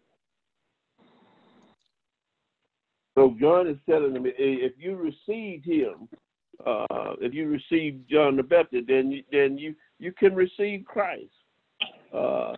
So 3.14 3.34
John 3.40 3.66
is 3.66 3.78
telling 3.88 4.12
them, 4.12 4.24
if 4.26 4.72
you 4.76 4.96
received 4.96 5.64
him, 5.64 6.10
uh, 6.66 7.14
if 7.22 7.32
you 7.32 7.48
received 7.48 8.06
John 8.10 8.36
the 8.36 8.42
Baptist, 8.42 8.84
then 8.86 9.10
you, 9.10 9.22
then 9.32 9.56
you 9.56 9.74
you 9.98 10.12
can 10.12 10.34
receive 10.34 10.84
Christ. 10.84 11.32
Uh, 12.12 12.54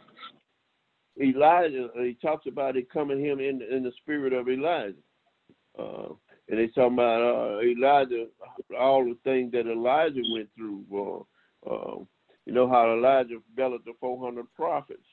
Elijah, 1.21 1.91
he 1.95 2.19
talks 2.21 2.47
about 2.49 2.77
it 2.77 2.91
coming 2.91 3.25
him 3.25 3.39
in 3.39 3.63
in 3.63 3.85
the 3.85 3.93
spirit 4.03 4.33
of 4.33 4.49
Elijah. 4.49 4.97
Uh, 5.79 6.09
and 6.49 6.59
they 6.59 6.67
talking 6.67 6.95
about 6.95 7.23
uh, 7.23 7.61
Elijah, 7.61 8.27
all 8.77 9.05
the 9.05 9.17
things 9.23 9.53
that 9.53 9.71
Elijah 9.71 10.23
went 10.35 10.49
through. 10.57 10.85
You 12.47 12.53
know 12.53 12.69
how 12.69 12.93
Elijah 12.93 13.39
developed 13.55 13.87
the 13.87 13.95
400 14.01 14.47
prophets, 14.55 15.07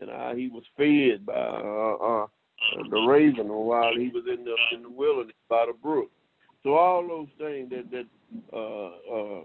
and 0.00 0.10
how 0.10 0.34
he 0.34 0.48
was 0.48 0.64
fed 0.76 1.26
by 1.26 1.32
uh, 1.34 1.96
uh, 1.96 2.26
the 2.90 3.00
raven 3.00 3.48
while 3.48 3.94
he 3.94 4.08
was 4.08 4.24
in 4.26 4.44
the 4.44 4.56
in 4.74 4.82
the 4.82 4.90
wilderness 4.90 5.36
by 5.48 5.66
the 5.66 5.74
brook. 5.74 6.10
So 6.62 6.74
all 6.74 7.06
those 7.06 7.28
things 7.38 7.70
that 7.70 7.90
that 7.90 8.06
uh, 8.52 9.14
uh, 9.14 9.44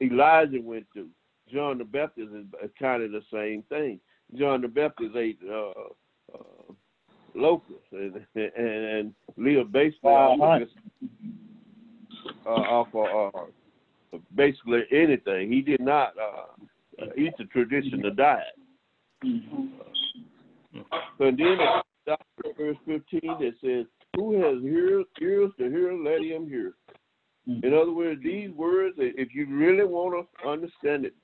Elijah 0.00 0.60
went 0.62 0.86
through. 0.92 1.08
John 1.52 1.78
the 1.78 1.84
Baptist 1.84 2.30
is 2.32 2.70
kind 2.78 3.02
of 3.02 3.10
the 3.12 3.22
same 3.32 3.62
thing. 3.68 4.00
John 4.38 4.62
the 4.62 4.68
Baptist 4.68 5.14
ate 5.16 5.38
uh, 5.48 5.70
uh, 6.34 6.72
locusts 7.34 7.92
and, 7.92 8.20
and, 8.34 8.54
and 8.56 9.14
lived 9.36 9.72
basically 9.72 10.10
off, 10.10 10.68
uh, 12.46 12.48
off 12.48 12.88
of 12.94 13.34
uh, 13.34 13.40
basically 14.34 14.82
anything. 14.90 15.50
He 15.50 15.60
did 15.60 15.80
not 15.80 16.14
uh, 16.18 17.06
eat 17.16 17.32
the 17.38 17.44
traditional 17.44 18.14
diet. 18.14 18.58
Mm-hmm. 19.24 19.66
So 21.18 21.24
then 21.24 21.58
verse 22.56 22.76
15 22.86 23.20
that 23.22 23.52
says, 23.62 23.86
Who 24.16 24.34
has 24.42 24.62
ears, 24.64 25.04
ears 25.20 25.50
to 25.58 25.70
hear, 25.70 25.92
let 25.92 26.22
him 26.22 26.48
hear. 26.48 26.74
Mm-hmm. 27.48 27.66
In 27.66 27.74
other 27.74 27.92
words, 27.92 28.20
these 28.22 28.50
words, 28.50 28.96
if 28.98 29.34
you 29.34 29.46
really 29.48 29.84
want 29.84 30.26
to 30.42 30.48
understand 30.48 31.04
it, 31.04 31.14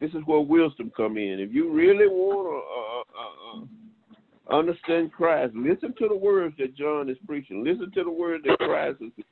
this 0.00 0.10
is 0.10 0.20
where 0.26 0.40
wisdom 0.40 0.92
come 0.96 1.16
in. 1.16 1.40
If 1.40 1.52
you 1.52 1.72
really 1.72 2.06
want 2.06 2.46
to 2.48 3.14
uh, 3.16 3.54
uh, 3.56 4.54
uh, 4.54 4.58
understand 4.58 5.12
Christ, 5.12 5.54
listen 5.54 5.94
to 5.98 6.08
the 6.08 6.16
words 6.16 6.54
that 6.58 6.76
John 6.76 7.08
is 7.08 7.16
preaching. 7.26 7.64
Listen 7.64 7.90
to 7.92 8.04
the 8.04 8.10
words 8.10 8.44
that 8.46 8.58
Christ 8.58 8.98
is. 9.00 9.24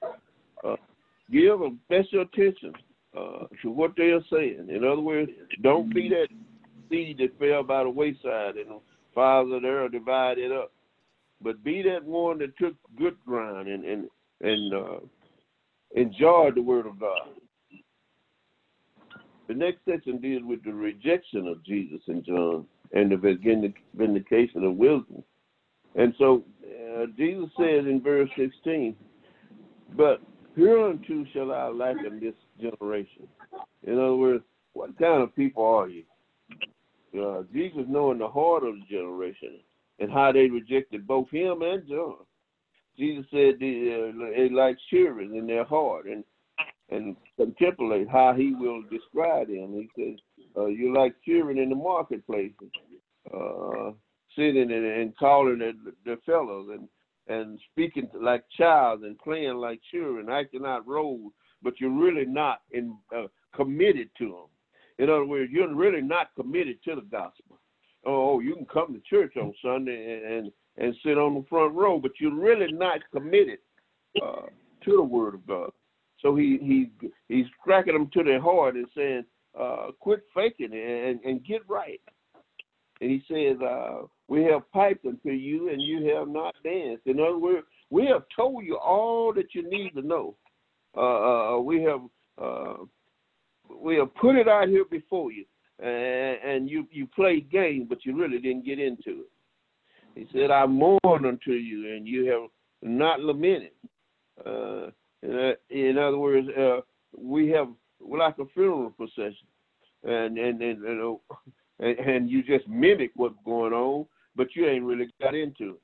Uh, 0.64 0.76
give 1.30 1.58
them 1.58 1.78
special 1.86 2.22
attention 2.22 2.72
uh, 3.16 3.46
to 3.62 3.70
what 3.70 3.92
they 3.96 4.10
are 4.10 4.24
saying. 4.30 4.68
In 4.68 4.84
other 4.84 5.00
words, 5.00 5.30
don't 5.62 5.92
be 5.94 6.08
that 6.08 6.28
seed 6.90 7.18
that 7.18 7.38
fell 7.38 7.62
by 7.62 7.84
the 7.84 7.90
wayside 7.90 8.56
and 8.56 8.70
the 8.70 8.80
fires 9.14 9.48
of 9.52 9.62
the 9.62 9.68
earth 9.68 9.92
divided 9.92 10.52
up, 10.52 10.72
but 11.40 11.62
be 11.62 11.82
that 11.82 12.04
one 12.04 12.38
that 12.38 12.56
took 12.58 12.74
good 12.98 13.16
ground 13.26 13.68
and 13.68 13.84
and 13.84 14.08
and 14.40 14.74
uh, 14.74 14.98
enjoyed 15.94 16.56
the 16.56 16.62
word 16.62 16.86
of 16.86 16.98
God. 16.98 17.28
The 19.46 19.54
next 19.54 19.78
section 19.88 20.20
deals 20.20 20.42
with 20.44 20.64
the 20.64 20.72
rejection 20.72 21.46
of 21.46 21.64
Jesus 21.64 22.00
in 22.08 22.24
John 22.24 22.66
and 22.92 23.10
the 23.10 23.76
vindication 23.94 24.64
of 24.64 24.74
wisdom. 24.76 25.22
And 25.96 26.14
so 26.18 26.44
uh, 26.64 27.06
Jesus 27.16 27.50
says 27.56 27.84
in 27.86 28.00
verse 28.02 28.30
16, 28.36 28.96
But 29.96 30.20
hereunto 30.56 31.24
shall 31.32 31.52
I 31.52 31.66
liken 31.68 32.20
this 32.20 32.34
generation. 32.60 33.28
In 33.86 33.94
other 33.94 34.16
words, 34.16 34.44
what 34.72 34.98
kind 34.98 35.22
of 35.22 35.34
people 35.36 35.64
are 35.64 35.88
you? 35.88 36.04
Uh, 37.18 37.42
Jesus 37.52 37.84
knowing 37.88 38.18
the 38.18 38.28
heart 38.28 38.64
of 38.64 38.74
the 38.74 38.84
generation 38.90 39.60
and 40.00 40.10
how 40.10 40.32
they 40.32 40.48
rejected 40.48 41.06
both 41.06 41.30
him 41.30 41.62
and 41.62 41.86
John. 41.88 42.16
Jesus 42.98 43.24
said 43.30 43.54
they, 43.60 44.12
uh, 44.12 44.54
like 44.54 44.76
children 44.90 45.34
in 45.34 45.46
their 45.46 45.64
heart, 45.64 46.06
and 46.06 46.24
and 46.90 47.16
contemplate 47.36 48.08
how 48.08 48.34
he 48.34 48.54
will 48.54 48.82
describe 48.90 49.48
them. 49.48 49.72
He 49.72 49.88
says, 49.96 50.18
uh, 50.56 50.66
You're 50.66 50.94
like 50.94 51.14
children 51.24 51.58
in 51.58 51.70
the 51.70 51.74
marketplace, 51.74 52.52
uh, 53.34 53.90
sitting 54.36 54.70
and, 54.70 54.84
and 54.84 55.16
calling 55.16 55.58
the, 55.58 55.72
the 56.04 56.18
fellows 56.26 56.68
and, 56.72 56.88
and 57.26 57.58
speaking 57.72 58.08
like 58.20 58.44
child 58.56 59.02
and 59.02 59.18
playing 59.18 59.56
like 59.56 59.80
children, 59.90 60.28
acting 60.28 60.66
out 60.66 60.86
roles, 60.86 61.32
but 61.64 61.80
you're 61.80 61.90
really 61.90 62.26
not 62.26 62.60
in, 62.70 62.96
uh, 63.16 63.26
committed 63.54 64.10
to 64.18 64.26
them. 64.26 64.48
In 64.98 65.10
other 65.10 65.24
words, 65.24 65.50
you're 65.52 65.74
really 65.74 66.02
not 66.02 66.28
committed 66.36 66.76
to 66.84 66.94
the 66.94 67.00
gospel. 67.00 67.58
Oh, 68.06 68.38
you 68.40 68.54
can 68.54 68.66
come 68.66 68.94
to 68.94 69.00
church 69.08 69.36
on 69.36 69.52
Sunday 69.64 70.14
and, 70.14 70.34
and, 70.34 70.52
and 70.76 70.94
sit 71.02 71.18
on 71.18 71.34
the 71.34 71.44
front 71.48 71.74
row, 71.74 71.98
but 71.98 72.12
you're 72.20 72.34
really 72.34 72.70
not 72.70 73.00
committed 73.12 73.58
uh, 74.22 74.42
to 74.84 74.96
the 74.96 75.02
Word 75.02 75.34
of 75.34 75.46
God. 75.46 75.70
So 76.20 76.34
he 76.36 76.58
he 76.62 76.90
he's 77.28 77.46
cracking 77.62 77.92
them 77.92 78.10
to 78.14 78.22
their 78.22 78.40
heart 78.40 78.76
and 78.76 78.86
saying, 78.96 79.24
uh, 79.58 79.88
"Quit 80.00 80.22
faking 80.34 80.70
it 80.72 81.10
and, 81.10 81.20
and 81.24 81.44
get 81.44 81.60
right." 81.68 82.00
And 83.00 83.10
he 83.10 83.22
says, 83.28 83.60
uh, 83.60 84.06
"We 84.28 84.44
have 84.44 84.70
piped 84.72 85.04
unto 85.04 85.30
you, 85.30 85.70
and 85.70 85.82
you 85.82 86.14
have 86.14 86.28
not 86.28 86.54
danced." 86.62 87.06
In 87.06 87.20
other 87.20 87.38
words, 87.38 87.66
we 87.90 88.06
have 88.06 88.22
told 88.34 88.64
you 88.64 88.76
all 88.78 89.34
that 89.34 89.54
you 89.54 89.68
need 89.68 89.90
to 89.94 90.02
know. 90.02 90.36
Uh, 90.96 91.00
uh, 91.56 91.60
we 91.60 91.82
have 91.82 92.00
uh, 92.40 92.74
we 93.80 93.96
have 93.96 94.14
put 94.14 94.36
it 94.36 94.48
out 94.48 94.68
here 94.68 94.84
before 94.90 95.32
you, 95.32 95.44
and, 95.80 96.38
and 96.44 96.70
you 96.70 96.86
you 96.90 97.06
played 97.06 97.50
games, 97.50 97.86
but 97.88 98.04
you 98.04 98.16
really 98.16 98.38
didn't 98.38 98.64
get 98.64 98.78
into 98.78 99.22
it. 99.22 99.30
He 100.14 100.26
said, 100.32 100.50
"I 100.50 100.66
mourn 100.66 101.00
unto 101.04 101.52
you, 101.52 101.94
and 101.94 102.06
you 102.06 102.26
have 102.26 102.50
not 102.82 103.20
lamented." 103.20 103.72
Uh, 104.44 104.90
uh, 105.24 105.52
in 105.70 105.98
other 105.98 106.18
words, 106.18 106.48
uh, 106.56 106.80
we 107.16 107.48
have 107.50 107.68
like 108.00 108.38
a 108.38 108.46
funeral 108.54 108.90
procession, 108.90 109.46
and 110.04 110.38
and 110.38 110.62
and, 110.62 110.84
and 111.80 111.98
and 111.98 112.30
you 112.30 112.42
just 112.42 112.68
mimic 112.68 113.10
what's 113.16 113.34
going 113.44 113.72
on, 113.72 114.06
but 114.36 114.54
you 114.54 114.68
ain't 114.68 114.84
really 114.84 115.08
got 115.20 115.34
into 115.34 115.70
it. 115.70 115.80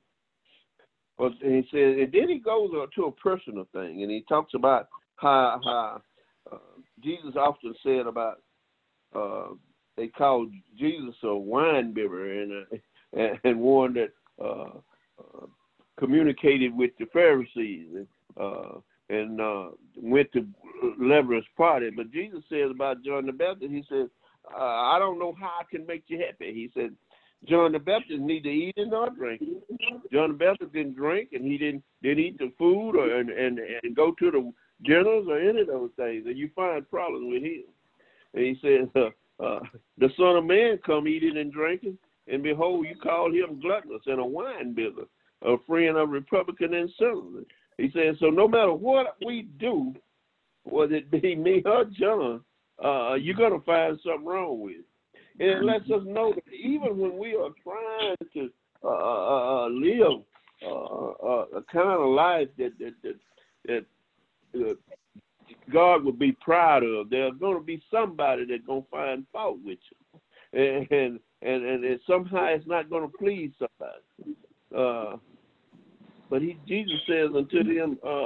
But 1.17 1.33
he 1.41 1.61
says, 1.71 1.97
and 1.99 2.11
then 2.11 2.29
he 2.29 2.39
goes 2.39 2.71
on 2.73 2.87
to 2.95 3.05
a 3.05 3.11
personal 3.11 3.67
thing, 3.73 4.01
and 4.01 4.09
he 4.09 4.23
talks 4.27 4.53
about 4.53 4.87
how 5.21 5.61
how 5.63 6.01
uh, 6.51 6.57
Jesus 7.03 7.35
often 7.37 7.73
said 7.83 8.07
about 8.07 8.41
uh, 9.15 9.53
they 9.97 10.07
called 10.07 10.51
Jesus 10.77 11.15
a 11.23 11.35
wine 11.35 11.93
bibber 11.93 12.41
and 12.41 12.65
uh, 13.17 13.37
and, 13.43 13.59
one 13.59 13.93
that 13.93 14.11
uh, 14.43 14.77
uh, 15.19 15.45
communicated 15.99 16.75
with 16.75 16.91
the 16.99 17.05
Pharisees. 17.13 17.87
And, 17.95 18.07
uh, 18.39 18.79
and 19.09 19.41
uh, 19.41 19.65
went 19.97 20.31
to 20.31 20.47
Levi's 20.97 21.43
party. 21.57 21.89
But 21.95 22.11
Jesus 22.11 22.41
says 22.49 22.71
about 22.71 23.03
John 23.03 23.25
the 23.25 23.33
Baptist, 23.33 23.71
he 23.71 23.83
says, 23.89 24.07
uh, 24.57 24.63
I 24.63 24.97
don't 24.99 25.19
know 25.19 25.35
how 25.37 25.51
I 25.59 25.63
can 25.69 25.85
make 25.85 26.03
you 26.07 26.17
happy. 26.25 26.53
He 26.53 26.71
said, 26.73 26.91
John 27.47 27.71
the 27.71 27.79
Baptist 27.79 28.19
neither 28.19 28.49
eat 28.49 28.75
nor 28.77 29.09
drink. 29.09 29.41
John 30.11 30.33
the 30.33 30.37
Baptist 30.37 30.73
didn't 30.73 30.95
drink 30.95 31.29
and 31.33 31.43
he 31.43 31.57
didn't 31.57 31.83
didn't 32.03 32.23
eat 32.23 32.37
the 32.37 32.51
food 32.57 32.95
or 32.95 33.19
and, 33.19 33.29
and, 33.29 33.59
and 33.59 33.95
go 33.95 34.13
to 34.19 34.31
the 34.31 34.53
dinners 34.83 35.25
or 35.27 35.39
any 35.39 35.61
of 35.61 35.67
those 35.67 35.89
things. 35.95 36.25
And 36.25 36.37
you 36.37 36.49
find 36.55 36.89
problems 36.89 37.31
with 37.31 37.43
him. 37.43 37.63
And 38.33 38.43
he 38.43 38.57
says, 38.61 38.87
uh, 38.95 39.43
uh, 39.43 39.59
the 39.97 40.09
Son 40.17 40.37
of 40.37 40.45
Man 40.45 40.79
come 40.85 41.07
eating 41.07 41.37
and 41.37 41.51
drinking, 41.51 41.97
and 42.27 42.43
behold, 42.43 42.85
you 42.87 42.95
call 42.95 43.31
him 43.31 43.59
gluttonous 43.59 44.03
and 44.05 44.19
a 44.19 44.25
wine 44.25 44.73
bibber, 44.73 45.05
a 45.41 45.55
friend 45.67 45.97
of 45.97 46.09
Republican 46.09 46.73
and 46.73 46.89
sinners. 46.97 47.45
He 47.77 47.89
says, 47.93 48.15
so 48.19 48.27
no 48.27 48.47
matter 48.47 48.73
what 48.73 49.17
we 49.25 49.47
do, 49.59 49.93
whether 50.63 50.95
it 50.95 51.09
be 51.09 51.35
me 51.35 51.63
or 51.65 51.85
John, 51.85 52.41
uh, 52.83 53.15
you're 53.15 53.35
to 53.35 53.65
find 53.65 53.99
something 54.03 54.25
wrong 54.25 54.61
with 54.61 54.75
it. 54.75 54.85
And 55.39 55.49
it 55.49 55.63
lets 55.63 55.85
us 55.85 56.01
know 56.05 56.33
that 56.33 56.53
even 56.53 56.97
when 56.97 57.17
we 57.17 57.35
are 57.35 57.49
trying 57.63 58.15
to 58.33 58.49
uh, 58.83 58.87
uh, 58.87 59.65
uh 59.65 59.69
live 59.69 60.21
uh, 60.63 60.69
uh, 60.69 61.45
a 61.57 61.63
kind 61.71 62.01
of 62.01 62.09
life 62.09 62.49
that 62.57 62.73
that 62.79 62.93
that, 63.65 63.85
that 64.53 64.77
God 65.71 66.03
would 66.03 66.19
be 66.19 66.33
proud 66.33 66.83
of, 66.83 67.09
there's 67.09 67.33
going 67.39 67.57
to 67.57 67.63
be 67.63 67.81
somebody 67.91 68.45
that's 68.45 68.65
going 68.65 68.83
to 68.83 68.89
find 68.89 69.25
fault 69.31 69.57
with 69.63 69.79
you, 69.91 70.59
and 70.59 70.91
and 70.91 71.19
and, 71.41 71.85
and 71.85 71.99
somehow 72.07 72.45
it's 72.45 72.67
not 72.67 72.89
going 72.89 73.09
to 73.09 73.17
please 73.17 73.51
somebody. 73.59 74.37
But 76.29 76.41
he 76.41 76.57
Jesus 76.65 76.99
says 77.07 77.29
unto 77.35 77.61
them, 77.61 77.99
uh, 78.07 78.25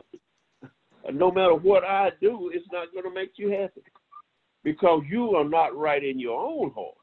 no 1.12 1.32
matter 1.32 1.56
what 1.56 1.84
I 1.84 2.12
do, 2.22 2.52
it's 2.54 2.68
not 2.72 2.92
going 2.94 3.04
to 3.04 3.14
make 3.14 3.32
you 3.36 3.50
happy 3.50 3.82
because 4.66 5.04
you 5.08 5.36
are 5.36 5.48
not 5.48 5.78
right 5.78 6.04
in 6.04 6.20
your 6.20 6.42
own 6.42 6.72
heart. 6.72 6.96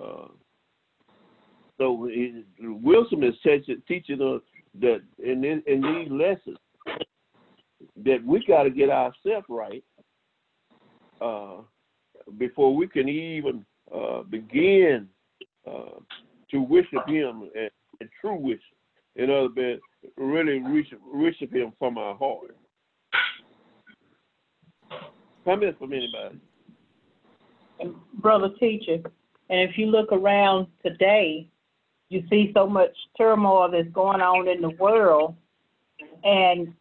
Uh, 0.00 0.28
so 1.76 2.08
Wilson 2.60 3.22
is 3.24 3.34
teaching, 3.86 4.22
us 4.22 4.40
that 4.80 5.00
in, 5.18 5.44
in 5.44 5.82
these 5.82 6.10
lessons 6.10 6.56
that 8.04 8.24
we 8.24 8.44
got 8.46 8.62
to 8.62 8.70
get 8.70 8.88
ourselves 8.88 9.46
right 9.48 9.84
uh, 11.20 11.56
before 12.38 12.74
we 12.74 12.86
can 12.86 13.08
even 13.08 13.66
uh, 13.94 14.22
begin 14.22 15.08
uh, 15.66 15.98
to 16.50 16.62
worship 16.62 17.06
Him 17.08 17.50
and, 17.54 17.70
and 18.00 18.08
true 18.20 18.36
worship 18.36 18.62
in 19.16 19.30
other 19.30 19.48
words, 19.54 19.82
really 20.16 20.60
worship 21.12 21.52
Him 21.52 21.72
from 21.78 21.98
our 21.98 22.14
heart. 22.14 22.56
Comments 25.48 25.78
from 25.78 25.94
anybody? 25.94 26.38
Brother 28.20 28.50
teacher, 28.60 28.96
and 29.48 29.60
if 29.70 29.78
you 29.78 29.86
look 29.86 30.12
around 30.12 30.66
today, 30.84 31.48
you 32.10 32.22
see 32.28 32.52
so 32.54 32.66
much 32.66 32.90
turmoil 33.16 33.70
that's 33.70 33.88
going 33.94 34.20
on 34.20 34.46
in 34.46 34.60
the 34.60 34.76
world. 34.78 35.36
And 36.22 36.74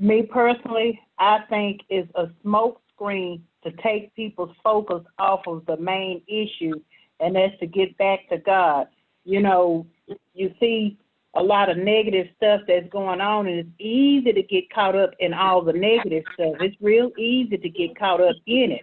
me 0.00 0.22
personally, 0.22 0.98
I 1.18 1.40
think 1.50 1.82
is 1.90 2.06
a 2.14 2.28
smoke 2.40 2.80
screen 2.94 3.42
to 3.62 3.70
take 3.82 4.14
people's 4.14 4.56
focus 4.64 5.02
off 5.18 5.42
of 5.46 5.66
the 5.66 5.76
main 5.76 6.22
issue, 6.28 6.80
and 7.20 7.36
that's 7.36 7.58
to 7.60 7.66
get 7.66 7.94
back 7.98 8.26
to 8.30 8.38
God. 8.38 8.86
You 9.26 9.42
know, 9.42 9.86
you 10.32 10.50
see 10.58 10.96
a 11.36 11.42
lot 11.42 11.70
of 11.70 11.76
negative 11.76 12.26
stuff 12.36 12.62
that's 12.66 12.88
going 12.90 13.20
on, 13.20 13.46
and 13.46 13.58
it's 13.58 13.80
easy 13.80 14.32
to 14.32 14.42
get 14.42 14.72
caught 14.72 14.96
up 14.96 15.10
in 15.20 15.34
all 15.34 15.62
the 15.62 15.72
negative 15.72 16.24
stuff. 16.34 16.54
It's 16.60 16.76
real 16.80 17.10
easy 17.18 17.56
to 17.56 17.68
get 17.68 17.98
caught 17.98 18.20
up 18.20 18.36
in 18.46 18.72
it 18.72 18.82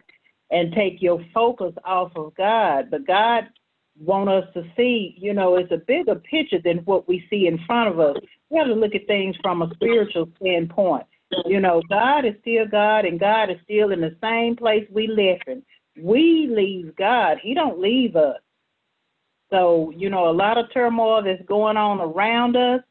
and 0.51 0.73
take 0.73 1.01
your 1.01 1.19
focus 1.33 1.73
off 1.83 2.11
of 2.15 2.35
God. 2.35 2.91
But 2.91 3.07
God 3.07 3.45
want 3.99 4.29
us 4.29 4.45
to 4.53 4.63
see, 4.77 5.15
you 5.17 5.33
know, 5.33 5.55
it's 5.55 5.71
a 5.71 5.77
bigger 5.77 6.15
picture 6.15 6.59
than 6.63 6.77
what 6.79 7.07
we 7.07 7.25
see 7.29 7.47
in 7.47 7.59
front 7.65 7.89
of 7.89 7.99
us. 7.99 8.17
We 8.49 8.57
have 8.57 8.67
to 8.67 8.73
look 8.73 8.95
at 8.95 9.07
things 9.07 9.35
from 9.41 9.61
a 9.61 9.73
spiritual 9.73 10.29
standpoint. 10.39 11.05
You 11.45 11.59
know, 11.59 11.81
God 11.89 12.25
is 12.25 12.35
still 12.41 12.67
God, 12.67 13.05
and 13.05 13.19
God 13.19 13.49
is 13.49 13.57
still 13.63 13.91
in 13.91 14.01
the 14.01 14.15
same 14.21 14.55
place 14.55 14.87
we 14.91 15.07
left 15.07 15.47
him. 15.47 15.63
We 15.99 16.47
leave 16.51 16.95
God; 16.95 17.37
He 17.41 17.53
don't 17.53 17.79
leave 17.79 18.15
us. 18.15 18.37
So, 19.53 19.93
you 19.95 20.09
know, 20.09 20.31
a 20.31 20.33
lot 20.33 20.57
of 20.57 20.65
turmoil 20.73 21.21
that's 21.21 21.45
going 21.47 21.77
on 21.77 22.01
around 22.01 22.57
us 22.57 22.81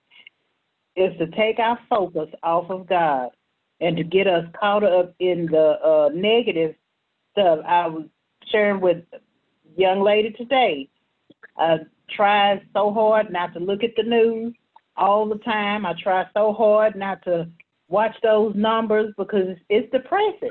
is 0.95 1.11
to 1.19 1.27
take 1.33 1.59
our 1.59 1.77
focus 1.91 2.29
off 2.45 2.71
of 2.71 2.89
God 2.89 3.31
and 3.81 3.97
to 3.97 4.05
get 4.05 4.29
us 4.29 4.45
caught 4.61 4.85
up 4.85 5.13
in 5.19 5.47
the 5.47 5.77
uh, 5.85 6.11
negative 6.15 6.77
stuff. 7.33 7.59
I 7.67 7.89
was 7.89 8.05
sharing 8.53 8.81
with 8.81 8.99
a 9.13 9.19
young 9.77 10.03
lady 10.03 10.31
today. 10.31 10.89
I 11.59 11.79
try 12.15 12.63
so 12.73 12.93
hard 12.93 13.33
not 13.33 13.55
to 13.55 13.59
look 13.59 13.83
at 13.83 13.97
the 13.97 14.05
news 14.05 14.55
all 14.97 15.29
the 15.29 15.39
time. 15.39 15.85
I 15.85 15.95
try 16.01 16.27
so 16.33 16.53
hard 16.53 16.95
not 16.95 17.25
to 17.25 17.49
watch 17.89 18.15
those 18.23 18.55
numbers 18.55 19.13
because 19.19 19.57
it's 19.69 19.91
depressing. 19.91 20.51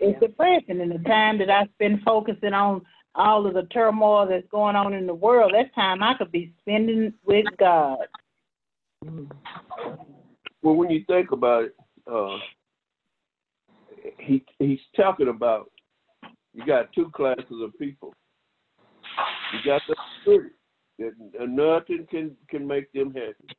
It's 0.00 0.20
depressing. 0.20 0.82
And 0.82 0.92
the 0.92 1.08
time 1.08 1.38
that 1.38 1.48
I 1.48 1.66
spend 1.76 2.02
focusing 2.04 2.52
on 2.52 2.82
all 3.20 3.46
of 3.46 3.54
the 3.54 3.64
turmoil 3.64 4.26
that's 4.26 4.46
going 4.50 4.76
on 4.76 4.94
in 4.94 5.06
the 5.06 5.14
world, 5.14 5.52
that 5.54 5.74
time 5.74 6.02
I 6.02 6.14
could 6.14 6.32
be 6.32 6.52
spending 6.60 7.12
with 7.24 7.44
God. 7.58 7.98
Well, 10.62 10.74
when 10.74 10.90
you 10.90 11.04
think 11.06 11.32
about 11.32 11.64
it, 11.64 11.74
uh, 12.10 12.36
he 14.18 14.44
he's 14.58 14.80
talking 14.96 15.28
about 15.28 15.70
you 16.54 16.64
got 16.64 16.92
two 16.92 17.10
classes 17.10 17.62
of 17.62 17.78
people. 17.78 18.14
You 19.52 19.70
got 19.70 19.82
the 19.86 19.96
spirit 20.22 20.52
that 20.98 21.12
nothing 21.48 22.06
can 22.10 22.36
can 22.48 22.66
make 22.66 22.90
them 22.92 23.12
happy. 23.14 23.54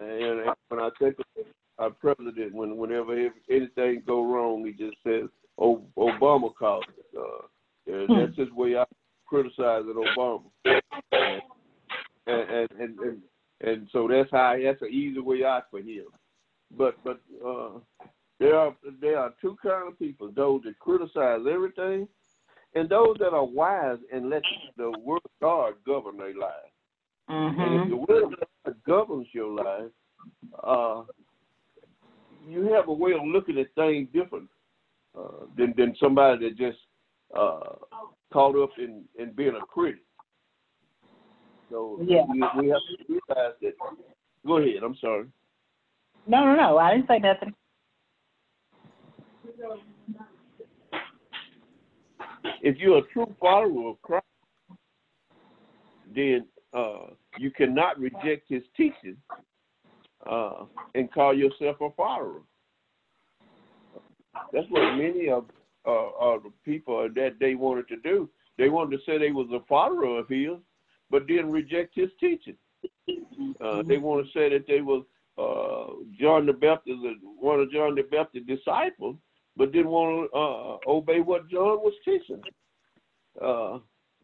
And 0.00 0.50
when 0.68 0.80
I 0.80 0.90
think 0.98 1.16
of 1.18 1.44
our 1.78 1.90
president, 1.90 2.54
when 2.54 2.76
whenever 2.76 3.14
anything 3.50 4.02
go 4.06 4.24
wrong, 4.24 4.64
he 4.64 4.72
just 4.72 4.96
says, 5.06 5.28
"Oh, 5.58 5.82
Obama 5.98 6.54
caused 6.54 6.88
it." 6.96 7.18
Uh, 7.18 7.46
and 7.86 8.08
hmm. 8.08 8.18
that's 8.20 8.36
just 8.36 8.54
way 8.54 8.76
I 8.76 8.84
criticizing 9.26 9.94
Obama. 9.94 10.42
And 12.28 12.50
and, 12.50 12.68
and 12.80 12.98
and 12.98 13.22
and 13.60 13.88
so 13.92 14.08
that's 14.08 14.30
how 14.30 14.56
that's 14.62 14.82
an 14.82 14.88
easy 14.90 15.20
way 15.20 15.44
out 15.44 15.64
for 15.70 15.78
him. 15.78 16.06
But 16.76 16.96
but 17.04 17.20
uh, 17.46 17.78
there 18.40 18.56
are 18.56 18.74
there 19.00 19.18
are 19.18 19.32
two 19.40 19.56
kind 19.62 19.88
of 19.88 19.98
people: 19.98 20.30
those 20.34 20.62
that 20.64 20.78
criticize 20.78 21.40
everything, 21.50 22.08
and 22.74 22.88
those 22.88 23.16
that 23.20 23.32
are 23.32 23.44
wise 23.44 23.98
and 24.12 24.28
let 24.30 24.42
the 24.76 24.90
word 25.04 25.20
of 25.24 25.30
God 25.40 25.74
govern 25.86 26.16
their 26.16 26.34
life. 26.34 26.72
Mm-hmm. 27.30 27.60
And 27.60 27.82
if 27.82 27.88
the 27.90 27.96
word 27.96 28.24
of 28.24 28.30
God 28.64 28.76
governs 28.86 29.28
your 29.32 29.54
life, 29.54 29.90
uh, 30.62 31.02
you 32.46 32.72
have 32.72 32.88
a 32.88 32.92
way 32.92 33.12
of 33.12 33.24
looking 33.24 33.58
at 33.58 33.74
things 33.74 34.08
different 34.12 34.48
uh, 35.18 35.46
than 35.56 35.72
than 35.76 35.94
somebody 36.00 36.48
that 36.48 36.58
just 36.58 36.78
uh, 37.34 37.60
caught 38.32 38.56
up 38.56 38.70
in, 38.78 39.04
in 39.18 39.32
being 39.32 39.56
a 39.60 39.64
critic. 39.66 40.00
So 41.70 41.98
yeah. 42.06 42.22
we, 42.28 42.38
we 42.38 42.68
have 42.68 42.80
to 42.80 43.04
realize 43.08 43.54
that. 43.62 43.72
Go 44.46 44.58
ahead. 44.58 44.82
I'm 44.84 44.96
sorry. 45.00 45.26
No, 46.26 46.44
no, 46.44 46.54
no. 46.54 46.78
I 46.78 46.94
didn't 46.94 47.08
say 47.08 47.18
nothing. 47.18 47.54
If 52.62 52.78
you're 52.78 52.98
a 52.98 53.02
true 53.12 53.34
follower 53.40 53.90
of 53.90 54.02
Christ, 54.02 54.24
then 56.14 56.46
uh, 56.72 57.08
you 57.38 57.50
cannot 57.50 57.98
reject 57.98 58.44
his 58.48 58.62
teaching 58.76 59.16
uh, 60.30 60.64
and 60.94 61.12
call 61.12 61.34
yourself 61.34 61.76
a 61.80 61.90
follower. 61.96 62.40
That's 64.52 64.66
what 64.70 64.96
many 64.96 65.28
of 65.28 65.46
uh, 65.86 66.06
uh, 66.06 66.38
the 66.38 66.52
people 66.64 67.08
that 67.14 67.36
they 67.40 67.54
wanted 67.54 67.88
to 67.88 67.96
do. 67.96 68.28
They 68.58 68.68
wanted 68.68 68.96
to 68.96 69.02
say 69.04 69.18
they 69.18 69.32
was 69.32 69.48
a 69.52 69.64
follower 69.68 70.18
of 70.18 70.28
his, 70.28 70.58
but 71.10 71.26
didn't 71.26 71.52
reject 71.52 71.94
his 71.94 72.10
teaching. 72.18 72.56
Uh, 73.60 73.82
they 73.82 73.98
want 73.98 74.26
to 74.26 74.32
say 74.32 74.48
that 74.50 74.66
they 74.66 74.80
was 74.80 75.04
uh, 75.38 75.92
John 76.18 76.46
the 76.46 76.52
Baptist, 76.52 76.98
one 77.38 77.60
of 77.60 77.70
John 77.70 77.94
the 77.94 78.02
Baptist's 78.02 78.48
disciples, 78.48 79.16
but 79.56 79.72
didn't 79.72 79.90
want 79.90 80.30
to 80.30 80.38
uh, 80.38 80.90
obey 80.90 81.20
what 81.20 81.48
John 81.48 81.78
was 81.78 81.94
teaching. 82.04 82.42
Uh, 83.40 83.78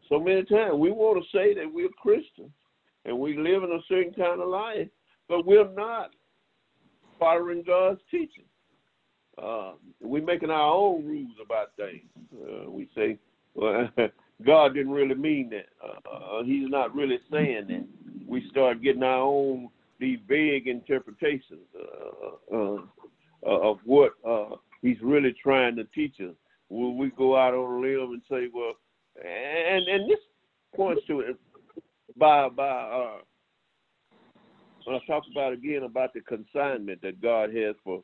so 0.09 0.19
many 0.19 0.43
times 0.43 0.75
we 0.75 0.91
want 0.91 1.23
to 1.23 1.37
say 1.37 1.53
that 1.53 1.71
we're 1.71 1.89
Christians 2.01 2.51
and 3.05 3.17
we 3.17 3.37
live 3.37 3.63
in 3.63 3.71
a 3.71 3.79
certain 3.87 4.13
kind 4.13 4.41
of 4.41 4.47
life, 4.47 4.87
but 5.29 5.45
we're 5.45 5.71
not 5.73 6.11
following 7.19 7.63
God's 7.65 8.01
teaching. 8.09 8.45
Uh, 9.41 9.73
we're 10.01 10.23
making 10.23 10.49
our 10.49 10.73
own 10.73 11.05
rules 11.05 11.35
about 11.43 11.75
things. 11.75 12.03
Uh, 12.33 12.69
we 12.69 12.89
say, 12.95 13.17
well, 13.55 13.89
God 14.45 14.73
didn't 14.73 14.91
really 14.91 15.15
mean 15.15 15.49
that. 15.51 15.67
Uh, 15.83 16.43
he's 16.43 16.69
not 16.69 16.93
really 16.95 17.19
saying 17.31 17.65
that. 17.69 17.85
We 18.27 18.47
start 18.49 18.81
getting 18.81 19.03
our 19.03 19.21
own 19.21 19.69
these 19.99 20.19
vague 20.27 20.67
interpretations 20.67 21.67
uh, 21.79 22.55
uh, 22.55 22.77
uh, 23.45 23.69
of 23.69 23.79
what 23.85 24.11
He's 24.81 24.97
really 25.01 25.33
trying 25.41 25.77
to 25.77 25.85
teach 25.95 26.15
us. 26.19 26.35
Will 26.67 26.97
we 26.97 27.09
go 27.11 27.37
out 27.37 27.53
on 27.53 27.77
a 27.77 27.79
limb 27.79 28.11
and 28.11 28.21
say, 28.29 28.49
well, 28.53 28.73
and 29.23 29.87
and 29.87 30.09
this 30.09 30.19
points 30.75 31.03
to 31.07 31.21
it 31.21 31.37
by 32.17 32.49
by 32.49 33.19
when 34.83 34.97
I 34.97 34.99
talk 35.07 35.23
about 35.31 35.53
again 35.53 35.83
about 35.83 36.13
the 36.13 36.19
consignment 36.21 37.01
that 37.01 37.21
God 37.21 37.55
has 37.55 37.75
for 37.83 38.03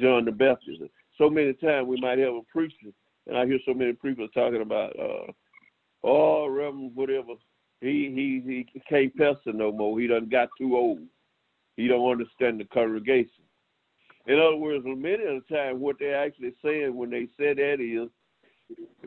John 0.00 0.24
the 0.24 0.32
Baptist. 0.32 0.82
So 1.18 1.30
many 1.30 1.52
times 1.54 1.88
we 1.88 2.00
might 2.00 2.18
have 2.18 2.34
a 2.34 2.42
preacher, 2.52 2.92
and 3.26 3.36
I 3.36 3.46
hear 3.46 3.58
so 3.66 3.74
many 3.74 3.92
people 3.94 4.28
talking 4.28 4.62
about, 4.62 4.98
uh, 4.98 5.32
oh, 6.04 6.46
Reverend, 6.46 6.94
whatever. 6.94 7.34
He 7.80 8.10
he 8.44 8.66
he 8.72 8.80
can't 8.88 9.14
pastor 9.16 9.52
no 9.52 9.70
more. 9.72 9.98
He 10.00 10.06
done 10.06 10.28
got 10.28 10.48
too 10.58 10.76
old. 10.76 11.00
He 11.76 11.88
don't 11.88 12.10
understand 12.10 12.60
the 12.60 12.64
congregation. 12.64 13.44
In 14.26 14.38
other 14.38 14.56
words, 14.56 14.84
many 14.86 15.24
of 15.24 15.42
the 15.48 15.54
time, 15.54 15.78
what 15.78 15.96
they're 15.98 16.24
actually 16.24 16.54
saying 16.64 16.96
when 16.96 17.10
they 17.10 17.28
say 17.38 17.54
that 17.54 17.80
is, 17.80 18.08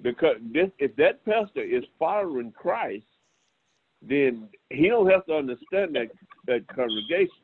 because 0.02 0.38
this, 0.54 0.70
if 0.78 0.96
that 0.96 1.26
pastor 1.26 1.62
is 1.62 1.84
following 1.98 2.52
Christ, 2.52 3.06
then 4.02 4.48
he 4.70 4.88
don't 4.88 5.10
have 5.10 5.26
to 5.26 5.36
understand 5.36 5.96
that 5.96 6.08
that 6.48 6.66
congregation 6.74 7.44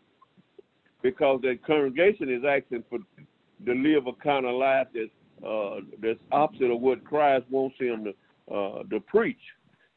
because 1.02 1.42
that 1.42 1.64
congregation 1.66 2.30
is 2.30 2.44
asking 2.48 2.84
for 2.90 3.00
to 3.66 3.74
live 3.74 4.08
a 4.08 4.14
kind 4.14 4.46
of 4.46 4.56
life 4.56 4.88
that's 4.94 5.10
uh, 5.46 5.82
that's 6.02 6.20
opposite 6.32 6.72
of 6.72 6.82
what 6.82 7.04
Christ 7.04 7.46
wants 7.50 7.76
him 7.80 8.06
to 8.06 8.54
uh, 8.54 8.84
to 8.84 9.00
preach. 9.02 9.42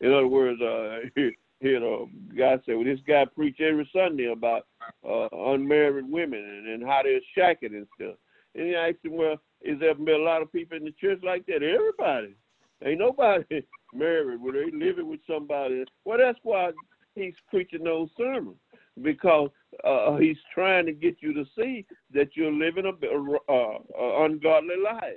In 0.00 0.12
other 0.12 0.28
words, 0.28 0.60
uh, 0.60 1.00
you 1.60 1.80
know, 1.80 2.08
God 2.36 2.62
said, 2.64 2.76
well, 2.76 2.84
this 2.84 3.00
guy 3.06 3.24
preach 3.24 3.60
every 3.60 3.88
Sunday 3.92 4.32
about 4.32 4.66
uh, 5.08 5.28
unmarried 5.32 6.08
women 6.08 6.40
and, 6.40 6.68
and 6.68 6.84
how 6.84 7.02
they're 7.02 7.20
shacking 7.36 7.76
and 7.76 7.86
stuff. 7.96 8.14
And 8.54 8.68
he 8.68 8.74
asked 8.74 9.04
him, 9.04 9.16
well, 9.16 9.36
is 9.60 9.78
there 9.80 9.94
been 9.94 10.14
a 10.14 10.18
lot 10.18 10.42
of 10.42 10.52
people 10.52 10.76
in 10.76 10.84
the 10.84 10.92
church 10.92 11.20
like 11.22 11.46
that? 11.46 11.62
Everybody. 11.62 12.36
Ain't 12.84 13.00
nobody 13.00 13.66
married. 13.94 14.40
Well, 14.40 14.52
they 14.52 14.70
living 14.70 15.08
with 15.08 15.20
somebody. 15.28 15.84
Well, 16.04 16.18
that's 16.18 16.38
why 16.42 16.70
he's 17.14 17.34
preaching 17.50 17.84
those 17.84 18.08
sermons 18.16 18.56
because 19.02 19.50
uh, 19.84 20.16
he's 20.16 20.36
trying 20.52 20.86
to 20.86 20.92
get 20.92 21.16
you 21.20 21.32
to 21.34 21.44
see 21.56 21.84
that 22.12 22.30
you're 22.34 22.52
living 22.52 22.86
a, 22.86 23.52
uh, 23.52 24.24
ungodly 24.24 24.76
life. 24.82 25.14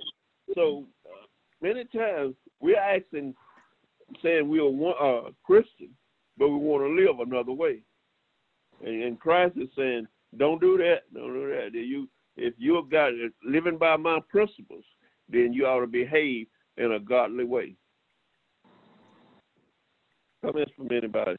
So 0.54 0.86
many 1.60 1.84
times 1.84 2.34
we're 2.60 2.78
asking, 2.78 3.34
saying 4.22 4.48
we're 4.48 4.90
uh, 4.90 5.30
Christian, 5.44 5.90
but 6.38 6.48
we 6.48 6.56
want 6.56 6.84
to 6.84 7.04
live 7.04 7.20
another 7.20 7.52
way. 7.52 7.82
And, 8.84 9.02
and 9.02 9.20
Christ 9.20 9.56
is 9.56 9.68
saying, 9.76 10.06
don't 10.36 10.60
do 10.60 10.78
that. 10.78 11.02
Don't 11.12 11.32
do 11.32 11.48
that. 11.48 11.70
You, 11.74 12.08
if 12.36 12.54
you're 12.56 12.82
God, 12.82 13.12
living 13.44 13.78
by 13.78 13.96
my 13.96 14.20
principles, 14.28 14.84
then 15.28 15.52
you 15.52 15.66
ought 15.66 15.80
to 15.80 15.86
behave 15.86 16.46
in 16.76 16.92
a 16.92 17.00
godly 17.00 17.44
way. 17.44 17.74
Comments 20.44 20.72
from 20.76 20.90
anybody? 20.90 21.38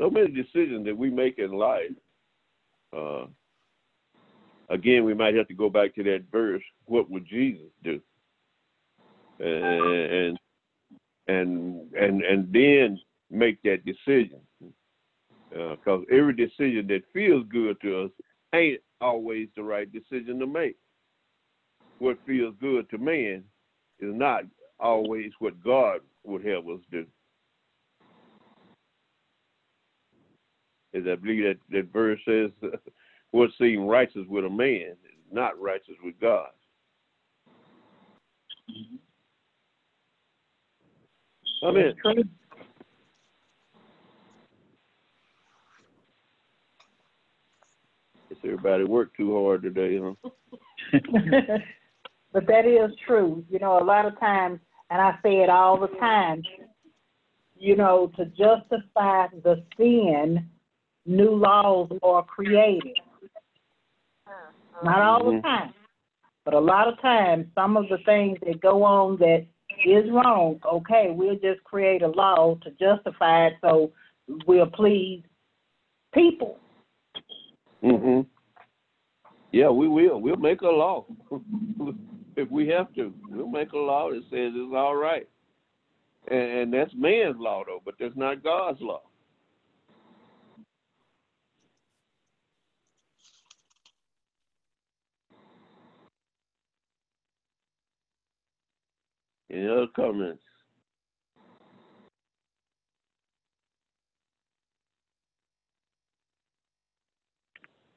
So 0.00 0.08
many 0.08 0.28
decisions 0.28 0.86
that 0.86 0.96
we 0.96 1.10
make 1.10 1.38
in 1.38 1.52
life. 1.52 1.92
Uh, 2.96 3.26
again, 4.70 5.04
we 5.04 5.12
might 5.12 5.34
have 5.34 5.48
to 5.48 5.54
go 5.54 5.68
back 5.68 5.94
to 5.94 6.02
that 6.04 6.24
verse. 6.32 6.62
What 6.86 7.10
would 7.10 7.26
Jesus 7.26 7.68
do? 7.84 8.00
And 9.38 10.38
and 11.28 11.94
and 11.94 12.22
and 12.22 12.52
then 12.52 12.98
make 13.30 13.62
that 13.62 13.84
decision. 13.84 14.40
Because 15.50 16.04
uh, 16.10 16.14
every 16.14 16.34
decision 16.34 16.86
that 16.88 17.02
feels 17.12 17.44
good 17.48 17.80
to 17.82 18.04
us 18.04 18.10
ain't 18.54 18.80
always 19.00 19.48
the 19.54 19.62
right 19.62 19.90
decision 19.92 20.38
to 20.38 20.46
make. 20.46 20.76
What 21.98 22.18
feels 22.26 22.54
good 22.60 22.88
to 22.90 22.98
man 22.98 23.44
is 23.98 24.14
not 24.14 24.44
always 24.78 25.32
what 25.40 25.62
God 25.62 26.00
would 26.24 26.44
have 26.46 26.66
us 26.68 26.80
do. 26.90 27.06
As 30.94 31.02
I 31.10 31.14
believe 31.14 31.44
that, 31.44 31.58
that 31.70 31.92
verse 31.92 32.20
says, 32.24 32.50
what 33.30 33.50
seems 33.58 33.88
righteous 33.88 34.26
with 34.28 34.44
a 34.44 34.50
man 34.50 34.92
is 34.92 35.32
not 35.32 35.60
righteous 35.60 35.94
with 36.02 36.18
God. 36.20 36.48
Mm-hmm. 38.70 38.96
Amen. 41.62 41.94
Guess 48.28 48.38
everybody 48.44 48.84
worked 48.84 49.16
too 49.16 49.34
hard 49.34 49.62
today, 49.62 49.98
huh? 49.98 50.30
but 52.32 52.46
that 52.46 52.66
is 52.66 52.90
true. 53.06 53.44
You 53.50 53.58
know, 53.58 53.78
a 53.78 53.84
lot 53.84 54.06
of 54.06 54.18
times, 54.18 54.60
and 54.88 55.00
I 55.00 55.18
say 55.22 55.40
it 55.42 55.50
all 55.50 55.78
the 55.78 55.88
time, 55.98 56.42
you 57.56 57.76
know, 57.76 58.10
to 58.16 58.24
justify 58.26 59.26
the 59.42 59.62
sin, 59.76 60.48
new 61.10 61.34
laws 61.34 61.90
are 62.02 62.22
created. 62.24 62.96
Not 64.82 65.02
all 65.02 65.24
the 65.24 65.30
mm-hmm. 65.32 65.46
time, 65.46 65.74
but 66.44 66.54
a 66.54 66.58
lot 66.58 66.88
of 66.88 66.98
times, 67.02 67.46
some 67.54 67.76
of 67.76 67.88
the 67.90 67.98
things 68.06 68.38
that 68.46 68.62
go 68.62 68.82
on 68.82 69.18
that 69.18 69.44
is 69.84 70.10
wrong, 70.10 70.58
okay, 70.64 71.08
we'll 71.10 71.34
just 71.34 71.62
create 71.64 72.02
a 72.02 72.08
law 72.08 72.56
to 72.62 72.70
justify 72.70 73.48
it 73.48 73.54
so 73.60 73.92
we'll 74.46 74.66
please 74.66 75.22
people. 76.14 76.58
Mhm. 77.82 78.26
Yeah, 79.52 79.68
we 79.68 79.88
will. 79.88 80.20
We'll 80.20 80.36
make 80.36 80.62
a 80.62 80.68
law 80.68 81.04
if 82.36 82.50
we 82.50 82.68
have 82.68 82.94
to. 82.94 83.12
We'll 83.28 83.48
make 83.48 83.72
a 83.72 83.78
law 83.78 84.10
that 84.10 84.22
says 84.30 84.52
it's 84.54 84.74
all 84.74 84.96
right, 84.96 85.28
and, 86.28 86.40
and 86.40 86.72
that's 86.72 86.94
man's 86.94 87.36
law 87.38 87.64
though, 87.66 87.82
but 87.84 87.96
that's 87.98 88.16
not 88.16 88.42
God's 88.42 88.80
law. 88.80 89.02
Any 99.50 99.68
other 99.68 99.86
comments? 99.96 100.42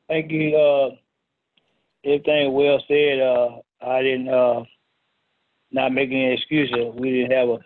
Thank 0.07 0.31
you. 0.31 0.55
Uh, 0.57 0.95
everything 2.05 2.53
well 2.53 2.83
said. 2.87 3.19
Uh, 3.19 3.59
I 3.81 4.01
didn't 4.01 4.29
uh, 4.29 4.63
not 5.71 5.93
making 5.93 6.21
any 6.21 6.33
excuses. 6.33 6.93
We 6.95 7.11
didn't 7.11 7.31
have 7.31 7.49
a 7.49 7.59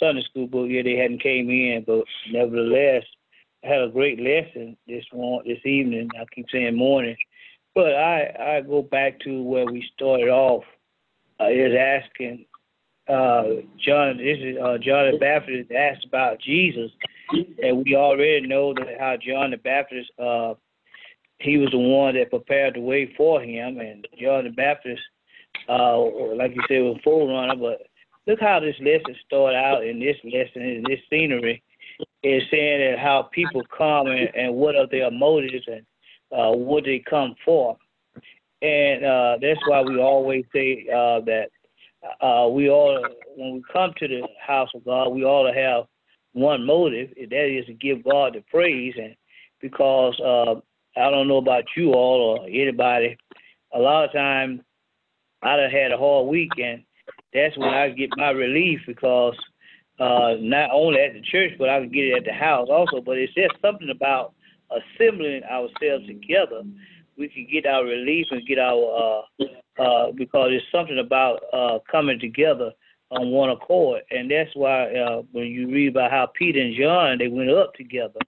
Sunday 0.00 0.22
school 0.22 0.46
book 0.46 0.68
yet. 0.68 0.84
They 0.84 0.96
hadn't 0.96 1.22
came 1.22 1.48
in, 1.50 1.84
but 1.86 2.04
nevertheless, 2.30 3.04
I 3.64 3.68
had 3.68 3.82
a 3.82 3.88
great 3.88 4.20
lesson 4.20 4.76
this 4.86 5.04
morning, 5.12 5.52
this 5.52 5.64
evening. 5.64 6.10
I 6.20 6.24
keep 6.34 6.46
saying 6.50 6.76
morning, 6.76 7.16
but 7.74 7.94
I 7.94 8.56
I 8.56 8.60
go 8.60 8.82
back 8.82 9.20
to 9.20 9.42
where 9.42 9.66
we 9.66 9.88
started 9.94 10.28
off. 10.28 10.64
Uh, 11.40 11.48
is 11.48 11.74
asking 11.74 12.46
uh, 13.08 13.44
John. 13.78 14.18
This 14.18 14.38
is 14.40 14.56
uh, 14.56 14.78
John 14.78 15.12
the 15.12 15.18
Baptist 15.20 15.70
asked 15.72 16.06
about 16.06 16.40
Jesus, 16.40 16.90
and 17.62 17.84
we 17.84 17.94
already 17.94 18.46
know 18.46 18.74
that 18.74 18.98
how 18.98 19.16
John 19.16 19.50
the 19.50 19.56
Baptist 19.58 20.10
uh, 20.18 20.54
he 21.40 21.58
was 21.58 21.70
the 21.70 21.78
one 21.78 22.14
that 22.14 22.30
prepared 22.30 22.74
the 22.74 22.80
way 22.80 23.12
for 23.16 23.40
him, 23.40 23.78
and 23.78 24.06
John 24.20 24.44
the 24.44 24.50
Baptist, 24.50 25.02
uh, 25.68 25.98
like 26.34 26.54
you 26.54 26.62
said, 26.68 26.82
was 26.82 26.96
a 26.98 27.02
forerunner. 27.02 27.56
But 27.56 27.86
look 28.26 28.40
how 28.40 28.60
this 28.60 28.76
lesson 28.80 29.14
started 29.26 29.56
out 29.56 29.84
in 29.84 29.98
this 29.98 30.16
lesson 30.24 30.62
in 30.62 30.84
this 30.88 31.00
scenery 31.10 31.62
is 32.22 32.42
saying 32.50 32.90
that 32.90 32.98
how 32.98 33.28
people 33.32 33.62
come 33.76 34.06
and, 34.06 34.28
and 34.34 34.54
what 34.54 34.76
are 34.76 34.86
their 34.90 35.10
motives 35.10 35.66
and 35.66 35.84
uh, 36.32 36.50
what 36.50 36.84
they 36.84 37.02
come 37.08 37.34
for. 37.44 37.76
And 38.62 39.04
uh, 39.04 39.36
that's 39.40 39.60
why 39.68 39.82
we 39.82 40.00
always 40.00 40.44
say 40.52 40.86
uh, 40.88 41.20
that 41.26 41.48
uh, 42.20 42.48
we 42.48 42.68
all, 42.68 43.04
when 43.36 43.54
we 43.54 43.64
come 43.72 43.92
to 43.98 44.08
the 44.08 44.22
house 44.44 44.68
of 44.74 44.84
God, 44.84 45.08
we 45.08 45.24
all 45.24 45.50
have 45.52 45.84
one 46.32 46.66
motive, 46.66 47.10
and 47.20 47.30
that 47.30 47.46
is 47.46 47.66
to 47.66 47.74
give 47.74 48.04
God 48.04 48.34
the 48.34 48.42
praise. 48.50 48.94
And 48.96 49.14
because 49.60 50.18
uh, 50.20 50.60
I 51.00 51.10
don't 51.10 51.28
know 51.28 51.38
about 51.38 51.64
you 51.76 51.92
all 51.92 52.38
or 52.38 52.46
anybody, 52.46 53.16
a 53.72 53.78
lot 53.78 54.04
of 54.04 54.12
times 54.12 54.60
I 55.42 55.54
have 55.54 55.70
had 55.70 55.92
a 55.92 55.98
hard 55.98 56.28
week, 56.28 56.50
and 56.58 56.82
that's 57.32 57.56
when 57.56 57.68
I 57.68 57.90
get 57.90 58.10
my 58.16 58.30
relief 58.30 58.80
because 58.86 59.36
uh, 59.98 60.34
not 60.40 60.70
only 60.72 61.00
at 61.00 61.14
the 61.14 61.20
church, 61.20 61.52
but 61.58 61.68
I 61.68 61.80
can 61.80 61.90
get 61.90 62.04
it 62.04 62.16
at 62.16 62.24
the 62.24 62.32
house 62.32 62.68
also. 62.70 63.00
But 63.00 63.18
it's 63.18 63.34
just 63.34 63.54
something 63.62 63.90
about 63.90 64.34
assembling 64.70 65.42
ourselves 65.44 66.06
together. 66.06 66.62
We 67.16 67.28
can 67.28 67.46
get 67.50 67.66
our 67.66 67.84
relief 67.84 68.26
and 68.30 68.46
get 68.46 68.58
our 68.58 69.24
uh, 69.40 69.82
uh, 69.82 70.12
because 70.12 70.50
it's 70.52 70.64
something 70.72 70.98
about 70.98 71.40
uh, 71.52 71.78
coming 71.90 72.18
together 72.18 72.72
on 73.10 73.30
one 73.30 73.50
accord, 73.50 74.02
and 74.10 74.30
that's 74.30 74.50
why 74.54 74.92
uh, 74.94 75.22
when 75.32 75.46
you 75.46 75.68
read 75.70 75.88
about 75.88 76.10
how 76.10 76.26
Peter 76.34 76.60
and 76.60 76.74
John 76.76 77.18
they 77.18 77.28
went 77.28 77.50
up 77.50 77.74
together, 77.74 78.18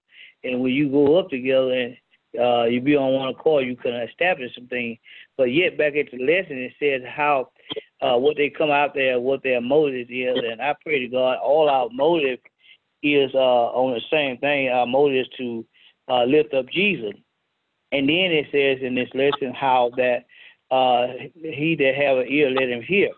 and 0.44 0.60
when 0.60 0.72
you 0.72 0.88
go 0.88 1.18
up 1.18 1.30
together 1.30 1.72
and 1.72 1.96
uh, 2.38 2.64
you 2.64 2.80
be 2.80 2.96
on 2.96 3.12
one 3.12 3.28
accord, 3.28 3.66
you 3.66 3.76
can 3.76 3.94
establish 3.94 4.54
something. 4.54 4.98
But 5.36 5.52
yet, 5.52 5.78
back 5.78 5.94
at 5.96 6.10
the 6.10 6.18
lesson, 6.18 6.58
it 6.58 6.72
says 6.78 7.02
how 7.08 7.50
uh, 8.00 8.16
what 8.16 8.36
they 8.36 8.50
come 8.50 8.70
out 8.70 8.94
there, 8.94 9.18
what 9.18 9.42
their 9.42 9.60
motive 9.60 10.08
is, 10.10 10.36
and 10.36 10.60
I 10.60 10.74
pray 10.82 11.00
to 11.00 11.08
God, 11.08 11.38
all 11.42 11.68
our 11.68 11.88
motive 11.92 12.38
is 13.02 13.30
uh, 13.34 13.38
on 13.38 13.94
the 13.94 14.00
same 14.10 14.38
thing. 14.38 14.68
Our 14.68 14.86
motive 14.86 15.26
is 15.26 15.28
to 15.38 15.64
uh, 16.08 16.24
lift 16.24 16.54
up 16.54 16.68
Jesus. 16.68 17.12
And 17.92 18.08
then 18.08 18.32
it 18.32 18.46
says 18.50 18.78
in 18.82 18.94
this 18.94 19.08
lesson 19.14 19.54
how 19.54 19.90
that 19.96 20.24
uh, 20.70 21.06
he 21.34 21.76
that 21.78 21.94
have 21.94 22.18
an 22.18 22.26
ear, 22.28 22.50
let 22.50 22.68
him 22.68 22.82
hear. 22.82 23.10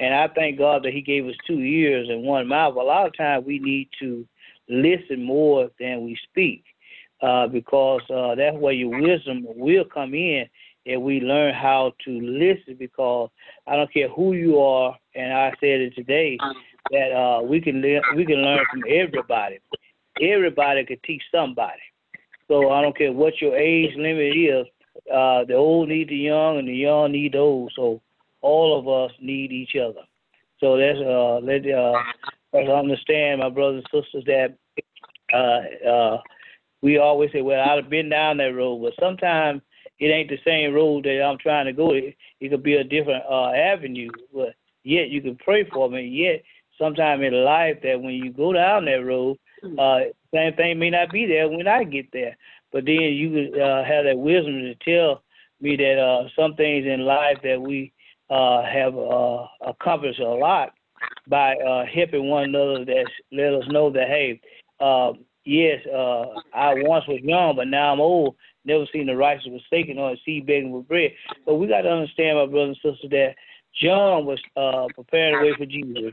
And 0.00 0.14
I 0.14 0.28
thank 0.28 0.58
God 0.58 0.82
that 0.84 0.92
He 0.92 1.00
gave 1.00 1.26
us 1.26 1.34
two 1.46 1.60
ears 1.60 2.08
and 2.10 2.22
one 2.22 2.46
mouth. 2.46 2.76
A 2.76 2.80
lot 2.80 3.06
of 3.06 3.16
times 3.16 3.46
we 3.46 3.58
need 3.58 3.88
to 4.00 4.26
listen 4.68 5.24
more 5.24 5.70
than 5.80 6.04
we 6.04 6.18
speak, 6.28 6.64
uh, 7.22 7.46
because 7.46 8.02
uh, 8.10 8.34
that's 8.34 8.56
where 8.56 8.72
your 8.72 9.00
wisdom 9.00 9.46
will 9.46 9.84
come 9.84 10.14
in, 10.14 10.46
and 10.84 11.02
we 11.02 11.20
learn 11.20 11.54
how 11.54 11.92
to 12.04 12.20
listen. 12.20 12.76
Because 12.78 13.30
I 13.66 13.76
don't 13.76 13.92
care 13.92 14.08
who 14.08 14.34
you 14.34 14.58
are, 14.58 14.96
and 15.14 15.32
I 15.32 15.50
said 15.60 15.80
it 15.80 15.94
today 15.94 16.38
that 16.90 17.12
uh, 17.12 17.42
we 17.42 17.60
can 17.60 17.80
le- 17.80 18.16
we 18.16 18.26
can 18.26 18.42
learn 18.42 18.64
from 18.70 18.84
everybody. 18.88 19.58
Everybody 20.20 20.84
can 20.84 20.98
teach 21.06 21.22
somebody. 21.32 21.80
So 22.48 22.70
I 22.70 22.80
don't 22.82 22.96
care 22.96 23.12
what 23.12 23.40
your 23.40 23.56
age 23.56 23.96
limit 23.96 24.36
is 24.36 24.66
uh, 25.12 25.44
the 25.44 25.54
old 25.54 25.88
need 25.88 26.08
the 26.08 26.16
young, 26.16 26.58
and 26.58 26.68
the 26.68 26.74
young 26.74 27.12
need 27.12 27.32
the 27.32 27.38
old. 27.38 27.72
So 27.76 28.00
all 28.40 28.78
of 28.78 28.88
us 28.88 29.16
need 29.20 29.52
each 29.52 29.76
other. 29.76 30.02
So 30.58 30.76
that's 30.76 30.98
uh, 30.98 31.38
let 31.40 31.66
uh, 31.70 32.72
understand, 32.72 33.40
my 33.40 33.50
brothers 33.50 33.84
and 33.92 34.04
sisters, 34.04 34.24
that 34.26 34.56
uh, 35.32 35.88
uh, 35.88 36.20
we 36.82 36.98
always 36.98 37.30
say, 37.32 37.42
"Well, 37.42 37.60
I've 37.60 37.90
been 37.90 38.08
down 38.08 38.38
that 38.38 38.54
road," 38.54 38.82
but 38.82 38.94
sometimes 38.98 39.62
it 39.98 40.06
ain't 40.06 40.30
the 40.30 40.38
same 40.44 40.74
road 40.74 41.04
that 41.04 41.22
I'm 41.22 41.38
trying 41.38 41.66
to 41.66 41.72
go. 41.72 41.92
It, 41.92 42.16
it 42.40 42.50
could 42.50 42.62
be 42.62 42.74
a 42.74 42.84
different 42.84 43.24
uh, 43.28 43.50
avenue, 43.50 44.10
but 44.34 44.54
yet 44.82 45.10
you 45.10 45.20
can 45.20 45.36
pray 45.36 45.68
for 45.72 45.90
me. 45.90 46.06
Yet, 46.06 46.42
sometime 46.78 47.22
in 47.22 47.32
life, 47.44 47.78
that 47.82 48.00
when 48.00 48.14
you 48.14 48.32
go 48.32 48.52
down 48.52 48.86
that 48.86 49.04
road, 49.04 49.38
uh, 49.78 49.98
same 50.34 50.54
thing 50.54 50.78
may 50.78 50.90
not 50.90 51.10
be 51.10 51.26
there 51.26 51.48
when 51.48 51.66
I 51.66 51.84
get 51.84 52.12
there. 52.12 52.36
But 52.72 52.84
then 52.84 52.94
you 52.94 53.52
uh, 53.54 53.84
have 53.84 54.04
that 54.04 54.18
wisdom 54.18 54.54
to 54.54 54.74
tell 54.76 55.22
me 55.60 55.76
that 55.76 55.98
uh, 55.98 56.28
some 56.36 56.54
things 56.54 56.86
in 56.86 57.00
life 57.04 57.38
that 57.42 57.60
we 57.60 57.92
uh, 58.28 58.62
have 58.62 58.96
uh, 58.96 59.46
accomplished 59.66 60.20
a 60.20 60.28
lot 60.28 60.72
by 61.28 61.54
uh, 61.56 61.84
helping 61.86 62.28
one 62.28 62.44
another 62.44 62.84
that 62.84 63.06
let 63.32 63.54
us 63.54 63.64
know 63.68 63.90
that 63.90 64.08
hey, 64.08 64.40
uh, 64.80 65.12
yes, 65.44 65.80
uh, 65.86 66.26
I 66.54 66.74
once 66.76 67.06
was 67.08 67.20
young, 67.22 67.56
but 67.56 67.68
now 67.68 67.92
I'm 67.92 68.00
old. 68.00 68.36
Never 68.64 68.84
seen 68.92 69.06
the 69.06 69.16
righteous 69.16 69.46
forsaken 69.46 69.98
or 69.98 70.12
a 70.12 70.16
seed 70.24 70.46
begging 70.46 70.72
for 70.72 70.82
bread. 70.82 71.12
But 71.44 71.54
we 71.54 71.68
got 71.68 71.82
to 71.82 71.90
understand, 71.90 72.36
my 72.36 72.46
brothers 72.46 72.76
and 72.82 72.94
sisters, 72.94 73.10
that 73.10 73.34
John 73.80 74.26
was 74.26 74.40
uh, 74.56 74.86
preparing 74.94 75.38
the 75.38 75.46
way 75.46 75.54
for 75.56 75.66
Jesus. 75.66 76.12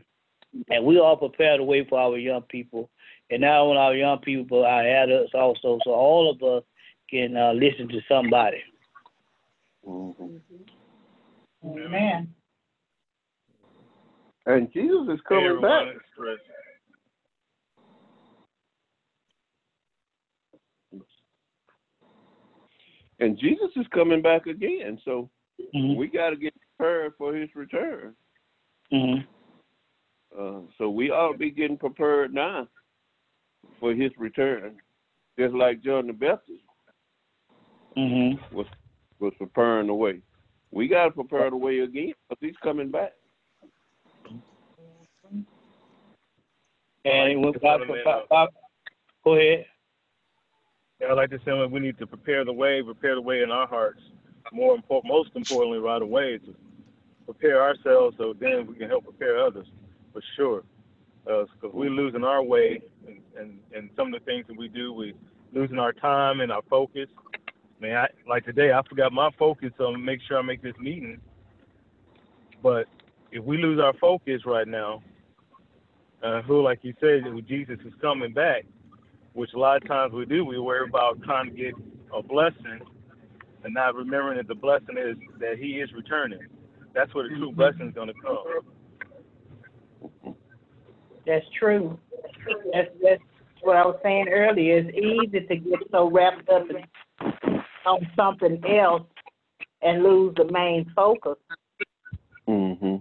and 0.70 0.86
we 0.86 1.00
all 1.00 1.18
prepare 1.18 1.58
the 1.58 1.64
way 1.64 1.86
for 1.88 2.00
our 2.00 2.18
young 2.18 2.44
people, 2.44 2.90
and 3.34 3.42
not 3.42 3.60
only 3.60 3.78
our 3.78 3.96
young 3.96 4.20
people, 4.20 4.46
but 4.50 4.66
our 4.66 4.88
adults 4.88 5.34
also. 5.34 5.80
So 5.84 5.92
all 5.92 6.30
of 6.32 6.42
us 6.44 6.64
can 7.10 7.36
uh, 7.36 7.54
listen 7.54 7.88
to 7.90 8.00
somebody. 8.08 8.64
Mhm. 9.88 10.40
Amen. 11.66 12.34
And 14.46 14.72
Jesus 14.74 15.08
is 15.14 15.22
coming 15.28 15.46
everyone, 15.46 15.62
back. 15.88 15.96
it's 15.96 16.06
Chris. 16.16 16.38
And 23.20 23.38
Jesus 23.38 23.70
is 23.76 23.86
coming 23.94 24.22
back 24.22 24.48
again. 24.48 25.00
So 25.06 25.30
Mm-hmm. 25.76 25.96
we 25.96 26.08
got 26.08 26.32
to 26.32 26.36
get 26.36 26.54
prepared 26.78 27.14
for 27.18 27.36
his 27.36 27.50
return. 27.56 28.16
hmm 28.92 29.20
Uh, 30.38 30.62
so 30.78 30.90
we 30.90 31.10
ought 31.12 31.32
to 31.32 31.38
be 31.38 31.52
getting 31.52 31.78
prepared 31.78 32.34
now 32.34 32.68
for 33.80 33.94
his 33.94 34.12
return, 34.18 34.78
just 35.38 35.54
like 35.54 35.82
John 35.82 36.08
the 36.08 36.14
Baptist 36.14 36.62
hmm 37.96 38.34
was 38.52 38.66
was 39.20 39.34
preparing 39.38 39.88
the 39.88 39.94
way. 39.94 40.20
We 40.72 40.88
got 40.88 41.06
to 41.06 41.12
prepare 41.12 41.50
the 41.50 41.58
way 41.58 41.80
again 41.80 42.14
because 42.28 42.42
he's 42.42 42.58
coming 42.64 42.90
back. 42.92 43.14
And 47.06 47.42
when 47.42 47.52
Like 47.52 47.62
Bob, 47.62 47.80
the 47.80 47.86
gentleman, 47.86 48.02
Bob, 48.04 48.30
Bob, 48.30 48.50
go 49.24 49.36
ahead. 49.36 49.66
Yeah, 51.00 51.08
I 51.08 51.14
like 51.14 51.30
to 51.32 51.40
say 51.46 51.52
we 51.70 51.80
need 51.80 51.98
to 52.00 52.08
prepare 52.08 52.44
the 52.46 52.54
way, 52.54 52.82
prepare 52.82 53.16
the 53.16 53.22
way 53.22 53.44
in 53.44 53.52
our 53.52 53.68
hearts. 53.68 54.02
More 54.52 54.76
important, 54.76 55.14
most 55.14 55.30
importantly, 55.36 55.80
right 55.80 56.02
away 56.02 56.40
to 56.40 56.56
prepare 57.26 57.62
ourselves 57.62 58.16
so 58.18 58.34
then 58.40 58.68
we 58.68 58.76
can 58.76 58.90
help 58.90 59.04
prepare 59.06 59.44
others 59.44 59.68
for 60.12 60.22
sure. 60.36 60.64
Because 61.24 61.48
we're 61.62 61.90
losing 61.90 62.24
our 62.24 62.44
way, 62.44 62.82
and, 63.08 63.22
and 63.40 63.60
and 63.74 63.90
some 63.96 64.14
of 64.14 64.20
the 64.20 64.26
things 64.26 64.46
that 64.48 64.58
we 64.58 64.68
do, 64.68 64.94
we 64.94 65.14
losing 65.54 65.80
our 65.80 65.94
time 65.94 66.42
and 66.42 66.52
our 66.52 66.62
focus. 66.70 67.08
Man, 67.80 67.96
I, 67.98 68.08
like 68.28 68.46
today, 68.46 68.72
I 68.72 68.82
forgot 68.88 69.12
my 69.12 69.30
focus 69.38 69.72
on 69.80 70.04
make 70.04 70.20
sure 70.28 70.38
I 70.38 70.42
make 70.42 70.62
this 70.62 70.76
meeting. 70.80 71.20
But 72.62 72.88
if 73.32 73.44
we 73.44 73.58
lose 73.58 73.80
our 73.80 73.94
focus 74.00 74.42
right 74.46 74.68
now, 74.68 75.02
uh, 76.24 76.42
who, 76.44 76.62
like 76.62 76.80
you 76.84 76.94
said, 77.02 77.24
Jesus 77.48 77.78
is 77.86 77.94
coming 78.02 78.34
back, 78.34 78.66
which 79.34 79.52
a 79.54 79.60
lot 79.60 79.82
of 79.82 79.88
times 79.88 80.14
we 80.14 80.26
do. 80.26 80.46
We 80.46 80.60
worry 80.60 80.88
about 80.88 81.22
trying 81.24 81.50
to 81.50 81.56
get 81.56 81.74
a 82.14 82.24
blessing 82.24 82.80
and 83.64 83.74
not 83.74 83.96
remembering 83.96 84.38
that 84.38 84.48
the 84.48 84.56
blessing 84.56 84.98
is 84.98 85.18
that 85.40 85.58
He 85.58 85.80
is 85.82 85.92
returning. 85.94 86.40
That's 86.94 87.14
where 87.14 87.28
the 87.28 87.36
true 87.36 87.52
blessing 87.52 87.88
is 87.88 87.94
going 87.94 88.08
to 88.08 88.14
come. 88.14 88.38
That's 91.26 91.46
true. 91.58 91.98
That's 92.74 92.90
that's 93.02 93.22
what 93.62 93.78
I 93.78 93.86
was 93.86 93.98
saying 94.04 94.28
earlier. 94.30 94.80
It's 94.80 94.98
easy 94.98 95.46
to 95.48 95.56
get 95.56 95.80
so 95.92 96.10
wrapped 96.10 96.50
up 96.50 96.66
in, 96.70 96.84
on 97.86 98.08
something 98.16 98.62
else 98.66 99.04
and 99.82 100.04
lose 100.04 100.36
the 100.36 100.46
main 100.52 100.92
focus. 100.96 101.38
Mm-hmm. 102.48 102.98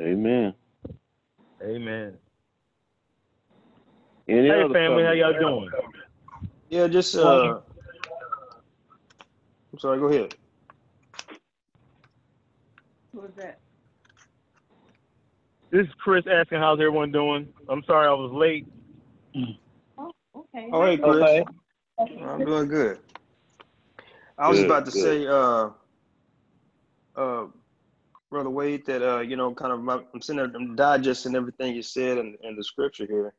Amen. 0.00 0.54
Amen. 1.62 2.14
Any 4.28 4.48
Hey, 4.48 4.62
other 4.64 4.74
family, 4.74 5.04
how 5.04 5.12
y'all 5.12 5.38
doing? 5.38 5.70
Yeah, 6.70 6.88
just 6.88 7.14
uh, 7.14 7.60
I'm 9.72 9.78
sorry. 9.78 9.98
Go 9.98 10.06
ahead. 10.06 10.34
Who's 13.14 13.30
that? 13.36 13.60
This 15.74 15.88
is 15.88 15.92
Chris 15.98 16.24
asking 16.30 16.60
how's 16.60 16.78
everyone 16.78 17.10
doing. 17.10 17.48
I'm 17.68 17.82
sorry 17.82 18.06
I 18.06 18.12
was 18.12 18.30
late. 18.32 18.64
Oh, 19.98 20.12
okay. 20.36 20.68
Oh, 20.72 20.84
hey, 20.84 20.96
Chris. 20.96 21.42
Okay. 21.98 22.22
I'm 22.22 22.44
doing 22.44 22.68
good. 22.68 23.00
I 24.38 24.48
was 24.48 24.60
Good, 24.60 24.66
about 24.66 24.84
to 24.86 24.92
good. 24.92 25.02
say, 25.02 25.26
uh, 25.26 25.70
uh, 27.16 27.46
brother 28.30 28.50
Wade, 28.50 28.86
that 28.86 29.02
uh, 29.02 29.18
you 29.18 29.34
know, 29.34 29.52
kind 29.52 29.72
of, 29.72 29.82
my, 29.82 29.94
I'm 30.14 30.22
sitting 30.22 30.36
there, 30.36 30.52
I'm 30.54 30.76
digesting 30.76 31.34
everything 31.34 31.74
you 31.74 31.82
said 31.82 32.18
in, 32.18 32.36
in 32.44 32.54
the 32.54 32.62
scripture 32.62 33.06
here, 33.08 33.34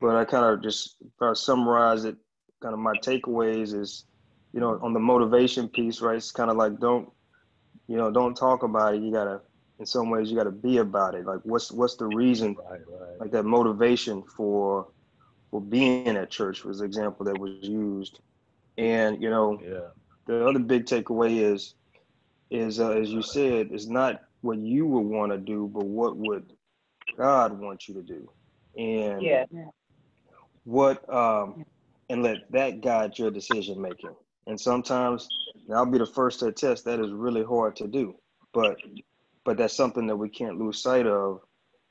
but 0.00 0.16
I 0.16 0.24
kind 0.24 0.44
of 0.44 0.64
just 0.64 0.96
try 1.18 1.28
to 1.28 1.36
summarize 1.36 2.04
it. 2.04 2.16
Kind 2.60 2.74
of 2.74 2.80
my 2.80 2.94
takeaways 2.94 3.78
is, 3.78 4.06
you 4.52 4.58
know, 4.58 4.80
on 4.82 4.92
the 4.92 4.98
motivation 4.98 5.68
piece, 5.68 6.00
right? 6.00 6.16
It's 6.16 6.32
kind 6.32 6.50
of 6.50 6.56
like 6.56 6.80
don't, 6.80 7.08
you 7.86 7.96
know, 7.96 8.10
don't 8.10 8.34
talk 8.34 8.64
about 8.64 8.96
it. 8.96 9.02
You 9.02 9.12
gotta, 9.12 9.42
in 9.80 9.86
some 9.86 10.10
ways, 10.10 10.30
you 10.30 10.38
gotta 10.38 10.52
be 10.52 10.78
about 10.78 11.16
it. 11.16 11.26
Like, 11.26 11.40
what's 11.44 11.72
what's 11.72 11.96
the 11.96 12.06
reason 12.08 12.58
Right, 12.58 12.80
right. 12.86 13.20
like 13.20 13.32
that 13.32 13.44
motivation 13.46 14.24
for 14.36 14.88
for 15.50 15.60
being 15.60 16.16
at 16.16 16.30
church 16.30 16.64
was 16.64 16.78
the 16.80 16.86
example 16.86 17.26
that 17.26 17.38
was 17.38 17.50
used 17.50 18.20
and 18.78 19.22
you 19.22 19.30
know 19.30 19.62
Yeah. 19.62 19.90
the 20.26 20.44
other 20.46 20.58
big 20.60 20.84
takeaway 20.86 21.38
is 21.52 21.74
is 22.50 22.80
uh, 22.80 22.90
as 22.90 23.10
you 23.12 23.22
said 23.22 23.68
is 23.72 23.88
not 23.88 24.20
what 24.42 24.58
you 24.58 24.86
would 24.86 25.00
want 25.06 25.32
to 25.32 25.38
do 25.38 25.70
but 25.72 25.84
what 25.84 26.16
would 26.16 26.44
god 27.16 27.58
want 27.60 27.88
you 27.88 27.94
to 27.94 28.02
do 28.02 28.28
and 28.76 29.30
Yeah. 29.30 29.70
what 30.64 31.08
um 31.12 31.56
and 32.08 32.22
let 32.22 32.38
that 32.50 32.80
guide 32.80 33.18
your 33.18 33.30
decision 33.30 33.80
making 33.80 34.14
and 34.46 34.60
sometimes 34.60 35.32
and 35.66 35.76
i'll 35.76 35.86
be 35.86 35.98
the 35.98 36.06
first 36.06 36.40
to 36.40 36.46
attest 36.46 36.84
that 36.84 37.00
is 37.00 37.12
really 37.12 37.44
hard 37.44 37.76
to 37.76 37.86
do 37.86 38.14
but 38.52 38.78
but 39.44 39.56
that's 39.56 39.76
something 39.76 40.06
that 40.06 40.16
we 40.16 40.28
can't 40.28 40.58
lose 40.58 40.82
sight 40.82 41.06
of 41.06 41.40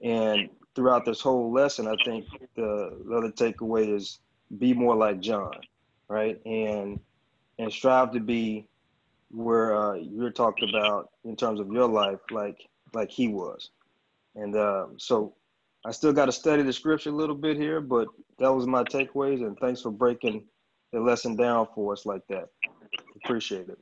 and 0.04 0.50
throughout 0.76 1.06
this 1.06 1.22
whole 1.22 1.52
lesson 1.52 1.88
i 1.88 1.96
think 2.06 2.26
the, 2.56 3.02
the 3.08 3.16
other 3.16 3.32
takeaway 3.32 3.94
is 3.94 4.20
be 4.58 4.74
more 4.74 4.96
like 4.96 5.20
john 5.20 5.60
right 6.08 6.40
and 6.46 7.00
and 7.58 7.72
strive 7.72 8.12
to 8.12 8.20
be 8.20 8.68
where 9.32 9.76
uh, 9.76 9.94
you're 9.94 10.32
talked 10.32 10.64
about 10.64 11.10
in 11.24 11.36
terms 11.36 11.60
of 11.60 11.72
your 11.72 11.88
life 11.88 12.20
like 12.32 12.68
like 12.94 13.12
he 13.12 13.28
was 13.28 13.70
and 14.36 14.56
uh, 14.56 14.88
so 14.98 15.36
I 15.86 15.92
still 15.92 16.14
got 16.14 16.26
to 16.26 16.32
study 16.32 16.62
the 16.64 16.74
scripture 16.74 17.10
a 17.10 17.14
little 17.14 17.36
bit 17.36 17.56
here, 17.58 17.80
but 17.80 18.08
that 18.38 18.54
was 18.54 18.68
my 18.68 18.84
takeaways. 18.84 19.46
And 19.46 19.58
thanks 19.60 19.82
for 19.82 19.92
breaking 19.92 20.44
the 20.92 21.00
lesson 21.00 21.36
down 21.36 21.68
for 21.74 21.94
us 21.94 22.06
like 22.06 22.22
that. 22.30 22.50
Appreciate 23.24 23.68
it. 23.70 23.80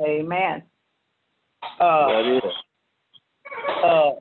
Amen. 0.00 0.62
Uh, 1.80 2.40
uh, 3.84 4.12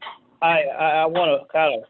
I 0.42 0.62
I, 0.64 1.06
want 1.06 1.42
to 1.42 1.48
kind 1.52 1.76
of 1.76 1.84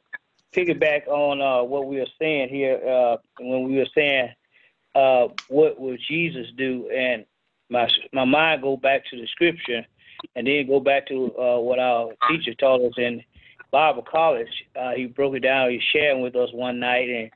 piggyback 0.55 1.07
on 1.07 1.41
uh, 1.41 1.63
what 1.63 1.87
we 1.87 1.97
were 1.97 2.07
saying 2.19 2.49
here 2.49 2.79
uh, 2.87 3.17
when 3.39 3.63
we 3.63 3.77
were 3.77 3.87
saying 3.95 4.29
uh, 4.95 5.27
what 5.49 5.79
would 5.79 5.99
Jesus 6.07 6.47
do, 6.57 6.89
and 6.89 7.25
my 7.69 7.89
my 8.13 8.25
mind 8.25 8.61
go 8.61 8.77
back 8.77 9.03
to 9.09 9.17
the 9.17 9.27
scripture, 9.27 9.85
and 10.35 10.47
then 10.47 10.67
go 10.67 10.79
back 10.79 11.07
to 11.07 11.35
uh, 11.37 11.59
what 11.59 11.79
our 11.79 12.11
teacher 12.29 12.53
taught 12.53 12.81
us 12.81 12.93
in 12.97 13.23
Bible 13.71 14.05
college. 14.09 14.47
Uh, 14.75 14.91
he 14.91 15.05
broke 15.05 15.35
it 15.35 15.41
down. 15.41 15.69
He 15.69 15.81
shared 15.91 16.21
with 16.21 16.35
us 16.35 16.49
one 16.53 16.79
night, 16.79 17.09
and 17.09 17.29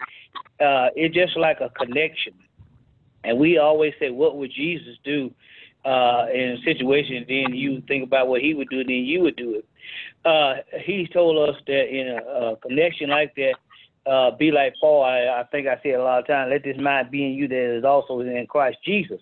uh, 0.66 0.90
it's 0.96 1.14
just 1.14 1.36
like 1.36 1.60
a 1.60 1.70
connection. 1.70 2.34
And 3.24 3.38
we 3.38 3.58
always 3.58 3.94
say, 4.00 4.10
"What 4.10 4.38
would 4.38 4.52
Jesus 4.52 4.98
do?" 5.04 5.34
Uh, 5.86 6.26
in 6.34 6.58
a 6.58 6.62
situation, 6.66 7.26
then 7.28 7.56
you 7.56 7.82
think 7.88 8.04
about 8.04 8.28
what 8.28 8.42
he 8.42 8.54
would 8.54 8.70
do, 8.70 8.84
then 8.84 9.06
you 9.06 9.22
would 9.22 9.38
do 9.38 9.56
it 9.56 9.66
uh, 10.26 10.56
he 10.86 11.08
told 11.12 11.50
us 11.50 11.56
that 11.68 11.90
in 11.90 12.08
a, 12.08 12.52
a 12.52 12.58
connection 12.58 13.10
like 13.10 13.34
that, 13.36 13.54
uh, 14.10 14.36
be 14.38 14.52
like 14.52 14.74
Paul. 14.82 15.04
I, 15.04 15.42
I 15.42 15.44
think 15.52 15.68
I 15.68 15.80
said 15.84 15.96
a 15.96 16.04
lot 16.04 16.20
of 16.20 16.28
times, 16.28 16.52
let 16.52 16.64
this 16.64 16.82
mind 16.82 17.12
be 17.12 17.26
in 17.26 17.34
you 17.34 17.48
that 17.48 17.78
is 17.78 17.84
also 17.84 18.20
in 18.20 18.46
Christ 18.48 18.78
Jesus. 18.84 19.22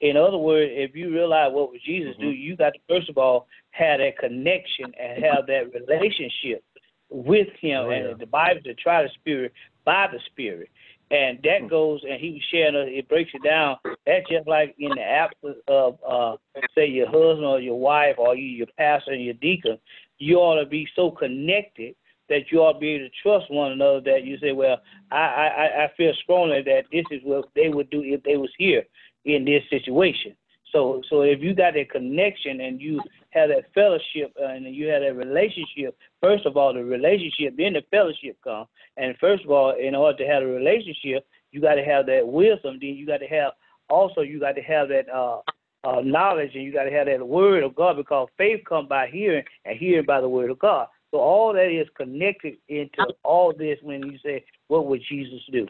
In 0.00 0.16
other 0.16 0.38
words, 0.38 0.70
if 0.72 0.94
you 0.94 1.10
realize 1.10 1.52
what 1.52 1.70
would 1.70 1.80
Jesus 1.84 2.14
do, 2.20 2.28
you 2.28 2.56
got 2.56 2.74
to 2.74 2.80
first 2.88 3.08
of 3.08 3.18
all 3.18 3.48
have 3.70 3.98
that 3.98 4.18
connection 4.18 4.92
and 5.00 5.24
have 5.24 5.46
that 5.46 5.72
relationship 5.74 6.62
with 7.10 7.48
Him. 7.60 7.86
Oh, 7.86 7.90
yeah. 7.90 7.96
And 7.96 8.20
the 8.20 8.26
Bible 8.26 8.60
to 8.64 8.74
try 8.74 9.02
the 9.02 9.08
Spirit 9.20 9.52
by 9.84 10.06
the 10.12 10.20
Spirit. 10.26 10.70
And 11.10 11.38
that 11.44 11.70
goes, 11.70 12.02
and 12.08 12.20
he 12.20 12.32
was 12.32 12.42
sharing, 12.50 12.76
us, 12.76 12.88
it 12.88 13.08
breaks 13.08 13.30
it 13.32 13.42
down. 13.42 13.76
That's 14.06 14.28
just 14.28 14.46
like 14.46 14.74
in 14.78 14.90
the 14.90 15.02
absence 15.02 15.56
of, 15.66 15.98
uh, 16.06 16.36
say, 16.74 16.86
your 16.86 17.06
husband 17.06 17.46
or 17.46 17.60
your 17.60 17.80
wife 17.80 18.16
or 18.18 18.36
you, 18.36 18.44
your 18.44 18.66
pastor 18.78 19.12
and 19.12 19.24
your 19.24 19.34
deacon 19.34 19.78
you 20.18 20.36
ought 20.36 20.60
to 20.60 20.66
be 20.66 20.86
so 20.94 21.10
connected 21.10 21.94
that 22.28 22.50
you 22.50 22.58
ought 22.58 22.74
to 22.74 22.78
be 22.78 22.90
able 22.90 23.06
to 23.06 23.14
trust 23.22 23.50
one 23.50 23.72
another 23.72 24.00
that 24.02 24.24
you 24.24 24.36
say, 24.38 24.52
well, 24.52 24.80
I, 25.10 25.16
I, 25.16 25.84
I 25.84 25.90
feel 25.96 26.12
strongly 26.22 26.62
that 26.62 26.84
this 26.92 27.04
is 27.10 27.22
what 27.24 27.48
they 27.54 27.68
would 27.68 27.88
do 27.90 28.02
if 28.02 28.22
they 28.22 28.36
was 28.36 28.50
here 28.58 28.84
in 29.24 29.44
this 29.44 29.62
situation. 29.70 30.34
So, 30.72 31.02
so 31.08 31.22
if 31.22 31.40
you 31.40 31.54
got 31.54 31.74
that 31.74 31.90
connection 31.90 32.60
and 32.60 32.80
you 32.80 33.00
have 33.30 33.48
that 33.48 33.72
fellowship 33.74 34.34
uh, 34.40 34.48
and 34.48 34.74
you 34.74 34.88
have 34.88 35.02
that 35.02 35.14
relationship, 35.14 35.96
first 36.20 36.46
of 36.46 36.56
all, 36.56 36.74
the 36.74 36.84
relationship, 36.84 37.56
then 37.56 37.72
the 37.72 37.82
fellowship 37.90 38.36
come. 38.44 38.66
And 38.96 39.16
first 39.18 39.44
of 39.44 39.50
all, 39.50 39.74
in 39.78 39.94
order 39.94 40.18
to 40.18 40.26
have 40.26 40.42
a 40.42 40.46
relationship, 40.46 41.26
you 41.50 41.60
got 41.60 41.74
to 41.74 41.84
have 41.84 42.06
that 42.06 42.26
wisdom. 42.26 42.78
Then 42.80 42.90
you 42.90 43.06
got 43.06 43.18
to 43.18 43.26
have 43.26 43.52
also 43.88 44.20
you 44.20 44.38
got 44.40 44.52
to 44.52 44.62
have 44.62 44.88
that 44.88 45.08
uh, 45.08 45.40
uh, 45.84 46.00
knowledge, 46.02 46.50
and 46.54 46.64
you 46.64 46.72
got 46.72 46.84
to 46.84 46.90
have 46.90 47.06
that 47.06 47.26
word 47.26 47.62
of 47.62 47.74
God 47.74 47.96
because 47.96 48.28
faith 48.36 48.60
comes 48.68 48.88
by 48.88 49.08
hearing, 49.08 49.44
and 49.64 49.78
hearing 49.78 50.04
by 50.04 50.20
the 50.20 50.28
word 50.28 50.50
of 50.50 50.58
God. 50.58 50.88
So 51.10 51.18
all 51.18 51.54
that 51.54 51.70
is 51.70 51.88
connected 51.96 52.58
into 52.68 53.06
all 53.22 53.54
this 53.56 53.78
when 53.82 54.02
you 54.02 54.18
say, 54.22 54.44
"What 54.66 54.86
would 54.86 55.00
Jesus 55.08 55.40
do?" 55.50 55.66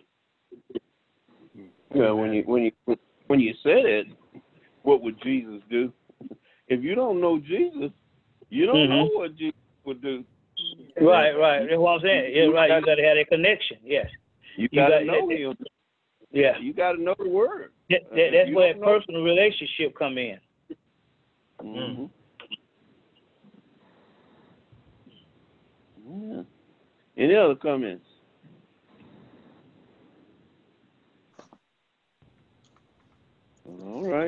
Yeah, 1.95 2.11
when 2.11 2.33
you 2.33 2.43
when 2.43 2.65
you 2.65 2.99
when 3.29 3.41
you 3.41 3.55
said 3.63 3.85
it, 3.85 4.07
what 4.83 5.03
would 5.03 5.21
Jesus 5.23 5.63
do? 5.71 5.93
If 6.69 6.83
you 6.83 6.95
don't 6.95 7.21
know 7.21 7.39
Jesus, 7.39 7.91
you 8.51 8.67
don't 8.67 8.77
Mhm. 8.77 8.89
know 8.89 9.07
what 9.15 9.37
Jesus 9.37 9.59
would 9.85 10.01
do. 10.03 10.25
Right, 11.01 11.33
right. 11.33 11.67
That's 11.67 11.79
what 11.79 11.93
I'm 11.97 12.01
saying. 12.01 12.35
Yeah, 12.35 12.47
right. 12.47 12.71
You 12.71 12.85
got 12.85 12.95
to 12.97 13.03
have 13.05 13.17
that 13.17 13.29
connection. 13.29 13.79
Yes. 13.85 14.11
You 14.57 14.69
got- 14.69 15.05
know 15.05 15.29
him. 15.29 15.57
Yeah. 16.31 16.59
You 16.59 16.73
gotta 16.75 17.01
know 17.01 17.15
the 17.19 17.29
word. 17.29 17.73
That, 17.89 18.03
that, 18.11 18.31
that's 18.33 18.51
where 18.55 18.75
that 18.75 18.81
know- 18.81 18.87
personal 18.87 19.23
relationship 19.23 19.95
come 19.97 20.19
in. 20.19 20.39
Mm-hmm. 21.63 22.05
Yeah. 26.35 26.43
Any 27.17 27.35
other 27.35 27.55
comments? 27.55 28.05
All 33.67 34.05
right. 34.09 34.28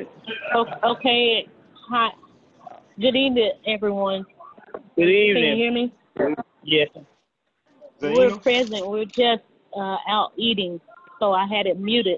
Okay. 0.85 1.47
Hi. 1.89 2.09
Good 2.99 3.15
evening, 3.15 3.51
everyone. 3.67 4.25
Good 4.95 5.09
evening. 5.09 5.43
Can 5.43 5.43
you 5.43 5.55
hear 5.55 5.71
me? 5.71 5.93
Yes. 6.63 6.89
We're 8.01 8.29
Zena? 8.29 8.37
present. 8.37 8.87
We're 8.87 9.05
just 9.05 9.43
uh, 9.75 9.97
out 10.07 10.31
eating, 10.37 10.79
so 11.19 11.31
I 11.31 11.45
had 11.47 11.65
it 11.65 11.79
muted. 11.79 12.17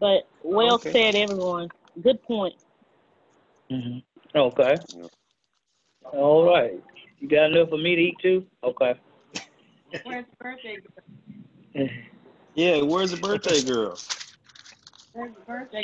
But 0.00 0.28
well 0.44 0.74
Okay. 0.74 0.92
said, 0.92 1.14
everyone. 1.16 1.68
Good 2.02 2.22
point. 2.22 2.54
hmm 3.70 3.98
Okay. 4.34 4.76
All 6.12 6.44
right. 6.44 6.82
You 7.18 7.28
got 7.28 7.50
enough 7.52 7.70
for 7.70 7.78
me 7.78 7.96
to 7.96 8.02
eat 8.02 8.16
too? 8.20 8.44
Okay. 8.62 8.94
Where's 10.04 10.26
birthday? 10.38 10.76
Yeah, 12.56 12.80
where's 12.80 13.10
the 13.10 13.18
birthday 13.18 13.60
girl? 13.60 13.98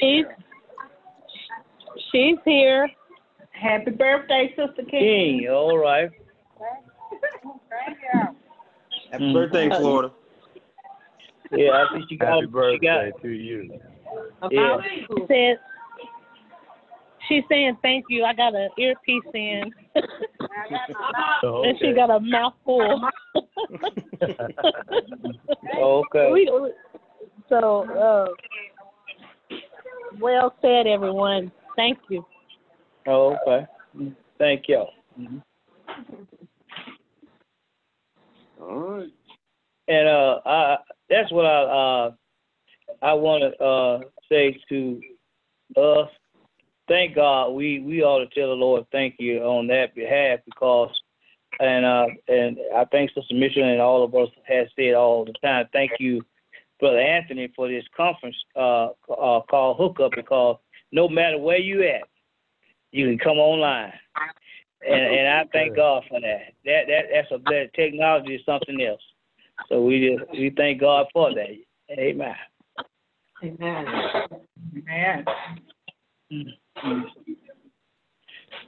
She's 0.00 0.24
she's 2.10 2.36
here. 2.44 2.88
Happy 3.50 3.90
birthday, 3.90 4.48
Sister 4.56 4.82
King. 4.90 5.40
King. 5.40 5.48
All 5.50 5.78
right. 5.78 6.10
Happy 9.10 9.24
Mm. 9.24 9.34
birthday, 9.34 9.68
Florida. 9.68 10.10
Yeah, 11.50 11.84
I 11.88 11.92
think 11.92 12.08
she 12.08 12.16
got. 12.16 12.28
Happy 12.28 12.40
She 12.46 12.46
birthday 12.50 13.10
got. 13.12 13.22
to 13.22 13.28
you. 13.28 13.78
Yeah. 14.50 14.78
She 14.82 15.06
said 15.28 15.58
she's 17.28 17.44
saying 17.48 17.76
thank 17.82 18.06
you. 18.08 18.24
I 18.24 18.32
got 18.32 18.54
an 18.54 18.70
earpiece 18.78 19.22
in, 19.34 19.70
Oh, 21.44 21.62
and 21.64 21.78
she 21.78 21.92
got 21.92 22.10
a 22.10 22.20
mouthful. 22.20 23.00
Okay. 25.78 26.30
We- 26.30 26.50
we- 26.50 26.72
so, 27.48 27.84
uh, 27.90 28.28
well 30.20 30.54
said, 30.62 30.86
everyone. 30.86 31.50
Thank 31.76 31.98
you. 32.08 32.24
Oh, 33.06 33.36
okay. 33.46 33.66
Thank 34.38 34.68
y'all. 34.68 34.90
Mhm. 35.18 35.42
All 38.60 38.78
right. 38.78 39.10
And 39.88 40.08
uh, 40.08 40.40
I 40.46 40.76
that's 41.08 41.30
what 41.32 41.46
I 41.46 41.62
uh 41.62 42.12
I 43.02 43.12
want 43.14 43.42
to 43.42 43.64
uh 43.64 44.00
say 44.28 44.58
to 44.68 45.00
us. 45.76 46.08
Thank 46.88 47.14
God. 47.14 47.50
We 47.50 47.80
we 47.80 48.02
ought 48.02 48.18
to 48.18 48.34
tell 48.38 48.48
the 48.48 48.54
Lord 48.54 48.86
thank 48.92 49.16
you 49.18 49.42
on 49.42 49.66
that 49.68 49.94
behalf 49.94 50.40
because, 50.44 50.90
and 51.60 51.84
uh 51.84 52.06
and 52.28 52.58
I 52.74 52.84
think 52.86 53.10
Sister 53.10 53.34
Mitchell 53.34 53.64
and 53.64 53.80
all 53.80 54.04
of 54.04 54.14
us 54.14 54.28
have 54.46 54.66
said 54.76 54.94
all 54.94 55.24
the 55.24 55.34
time. 55.42 55.66
Thank 55.72 55.92
you, 55.98 56.22
Brother 56.80 57.00
Anthony, 57.00 57.52
for 57.56 57.68
this 57.68 57.84
conference 57.96 58.36
uh, 58.56 58.88
uh 59.10 59.40
called 59.42 59.78
Hookup 59.78 60.12
because 60.14 60.58
no 60.92 61.08
matter 61.08 61.38
where 61.38 61.58
you 61.58 61.82
at, 61.82 62.02
you 62.92 63.06
can 63.08 63.18
come 63.18 63.38
online. 63.38 63.92
And 64.86 65.00
and 65.00 65.28
I 65.28 65.44
thank 65.52 65.76
God 65.76 66.04
for 66.08 66.20
that. 66.20 66.52
That 66.64 66.82
that 66.88 67.02
that's 67.12 67.30
a 67.30 67.38
that 67.44 67.70
technology 67.74 68.34
is 68.34 68.44
something 68.44 68.80
else. 68.82 69.00
So 69.68 69.82
we 69.82 70.16
just 70.16 70.30
we 70.32 70.52
thank 70.56 70.80
God 70.80 71.06
for 71.12 71.32
that. 71.34 71.48
Amen. 71.98 72.34
Amen. 73.44 73.86
Amen. 74.76 75.24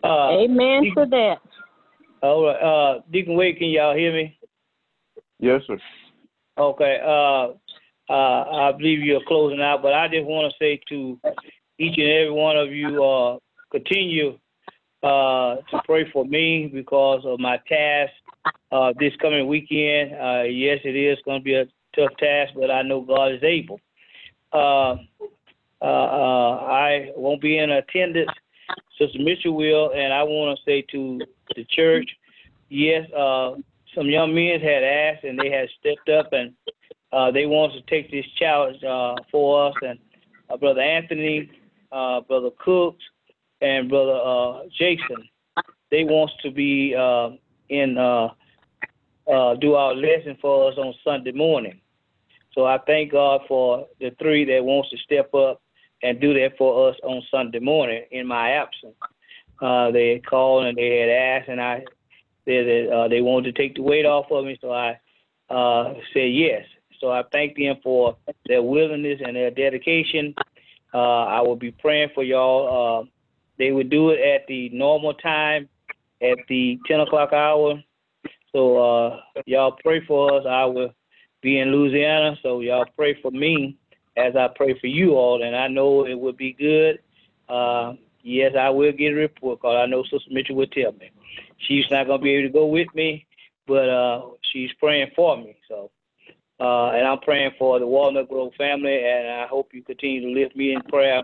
Uh, 0.02 0.38
Amen 0.38 0.92
to 0.96 1.06
that. 1.10 1.36
all 2.22 2.44
right. 2.44 2.56
Uh, 2.60 3.00
Deacon 3.10 3.36
Wade, 3.36 3.58
can 3.58 3.68
y'all 3.68 3.96
hear 3.96 4.12
me? 4.12 4.38
Yes, 5.38 5.62
sir. 5.66 5.78
Okay. 6.58 7.00
Uh, 7.04 7.48
uh, 8.12 8.68
I 8.68 8.72
believe 8.76 9.00
you're 9.00 9.24
closing 9.26 9.62
out, 9.62 9.82
but 9.82 9.94
I 9.94 10.08
just 10.08 10.26
want 10.26 10.52
to 10.52 10.56
say 10.64 10.80
to 10.90 11.18
each 11.78 11.98
and 11.98 12.08
every 12.08 12.30
one 12.30 12.56
of 12.56 12.72
you, 12.72 13.02
uh, 13.02 13.38
continue 13.70 14.38
uh, 15.02 15.56
to 15.70 15.82
pray 15.84 16.10
for 16.12 16.24
me 16.24 16.70
because 16.72 17.22
of 17.24 17.38
my 17.40 17.58
task 17.68 18.12
uh, 18.72 18.92
this 18.98 19.12
coming 19.20 19.46
weekend. 19.46 20.12
Uh, 20.12 20.42
yes, 20.44 20.78
it 20.84 20.96
is 20.96 21.18
going 21.24 21.40
to 21.40 21.44
be 21.44 21.54
a 21.54 21.66
tough 21.94 22.16
task, 22.18 22.52
but 22.56 22.70
I 22.70 22.82
know 22.82 23.00
God 23.00 23.32
is 23.32 23.42
able. 23.42 23.80
Uh, 24.52 24.96
uh, 25.82 26.56
I 26.64 27.10
won't 27.16 27.42
be 27.42 27.58
in 27.58 27.70
attendance. 27.70 28.30
Sister 28.98 29.18
Mitchell 29.18 29.56
will, 29.56 29.90
and 29.92 30.12
I 30.12 30.22
want 30.22 30.56
to 30.56 30.64
say 30.64 30.82
to 30.92 31.20
the 31.56 31.64
church, 31.64 32.08
yes, 32.68 33.06
some 33.12 34.08
young 34.08 34.34
men 34.34 34.60
had 34.60 34.84
asked 34.84 35.24
and 35.24 35.38
they 35.38 35.50
had 35.50 35.68
stepped 35.80 36.08
up 36.08 36.32
and 36.32 36.54
they 37.34 37.46
want 37.46 37.72
to 37.72 37.82
take 37.82 38.10
this 38.10 38.24
challenge 38.38 38.78
for 39.30 39.68
us. 39.68 39.74
And 39.82 39.98
Brother 40.60 40.80
Anthony, 40.80 41.50
uh, 41.94 42.20
Brother 42.22 42.50
Cooks, 42.58 43.04
and 43.60 43.88
Brother 43.88 44.20
uh, 44.22 44.64
Jason, 44.76 45.28
they 45.90 46.04
wants 46.04 46.34
to 46.42 46.50
be 46.50 46.94
uh, 46.94 47.30
in 47.68 47.96
uh, 47.96 48.28
uh, 49.30 49.54
do 49.54 49.74
our 49.74 49.94
lesson 49.94 50.36
for 50.40 50.70
us 50.70 50.76
on 50.76 50.92
Sunday 51.04 51.32
morning. 51.32 51.80
So 52.52 52.66
I 52.66 52.78
thank 52.86 53.12
God 53.12 53.42
for 53.48 53.86
the 54.00 54.10
three 54.18 54.44
that 54.44 54.64
wants 54.64 54.90
to 54.90 54.96
step 54.98 55.32
up 55.34 55.62
and 56.02 56.20
do 56.20 56.34
that 56.34 56.58
for 56.58 56.90
us 56.90 56.96
on 57.02 57.22
Sunday 57.30 57.58
morning 57.60 58.04
in 58.10 58.26
my 58.26 58.50
absence. 58.50 58.94
Uh, 59.60 59.90
they 59.90 60.10
had 60.10 60.26
called 60.26 60.66
and 60.66 60.76
they 60.76 60.98
had 60.98 61.08
asked, 61.08 61.48
and 61.48 61.60
I 61.60 61.84
said 62.44 62.66
that 62.66 62.90
uh, 62.92 63.08
they 63.08 63.22
wanted 63.22 63.54
to 63.54 63.62
take 63.62 63.76
the 63.76 63.82
weight 63.82 64.04
off 64.04 64.30
of 64.30 64.44
me, 64.44 64.58
so 64.60 64.72
I 64.72 64.98
uh, 65.48 65.94
said 66.12 66.32
yes. 66.32 66.66
So 67.00 67.10
I 67.10 67.22
thank 67.32 67.56
them 67.56 67.76
for 67.82 68.16
their 68.46 68.62
willingness 68.62 69.20
and 69.24 69.36
their 69.36 69.50
dedication. 69.50 70.34
Uh, 70.94 71.24
I 71.24 71.40
will 71.40 71.56
be 71.56 71.72
praying 71.72 72.10
for 72.14 72.22
y'all. 72.22 73.02
Uh, 73.02 73.06
they 73.58 73.72
would 73.72 73.90
do 73.90 74.10
it 74.10 74.20
at 74.20 74.46
the 74.46 74.68
normal 74.70 75.14
time, 75.14 75.68
at 76.22 76.38
the 76.48 76.78
10 76.86 77.00
o'clock 77.00 77.32
hour. 77.32 77.82
So 78.52 78.76
uh, 78.76 79.20
y'all 79.46 79.76
pray 79.82 80.04
for 80.06 80.32
us. 80.34 80.46
I 80.48 80.64
will 80.64 80.94
be 81.42 81.58
in 81.58 81.72
Louisiana, 81.72 82.36
so 82.42 82.60
y'all 82.60 82.86
pray 82.96 83.20
for 83.20 83.30
me 83.30 83.76
as 84.16 84.36
I 84.36 84.48
pray 84.54 84.78
for 84.78 84.86
you 84.86 85.14
all, 85.14 85.42
and 85.42 85.56
I 85.56 85.68
know 85.68 86.06
it 86.06 86.14
will 86.14 86.32
be 86.32 86.52
good. 86.52 87.00
Uh, 87.48 87.94
yes, 88.22 88.52
I 88.58 88.70
will 88.70 88.92
get 88.92 89.12
a 89.12 89.16
report 89.16 89.60
because 89.60 89.76
I 89.76 89.86
know 89.86 90.04
Sister 90.04 90.30
Mitchell 90.30 90.56
will 90.56 90.66
tell 90.68 90.92
me. 90.92 91.10
She's 91.58 91.84
not 91.90 92.06
going 92.06 92.20
to 92.20 92.24
be 92.24 92.30
able 92.30 92.48
to 92.48 92.52
go 92.52 92.66
with 92.66 92.88
me, 92.94 93.26
but 93.66 93.88
uh, 93.88 94.22
she's 94.52 94.70
praying 94.78 95.10
for 95.16 95.36
me. 95.36 95.56
So, 95.68 95.90
uh, 96.64 96.92
and 96.92 97.06
I'm 97.06 97.18
praying 97.20 97.52
for 97.58 97.78
the 97.78 97.86
Walnut 97.86 98.28
Grove 98.28 98.52
family, 98.56 99.04
and 99.04 99.28
I 99.28 99.46
hope 99.46 99.68
you 99.72 99.82
continue 99.82 100.22
to 100.22 100.40
lift 100.40 100.56
me 100.56 100.72
in 100.72 100.80
prayer 100.82 101.22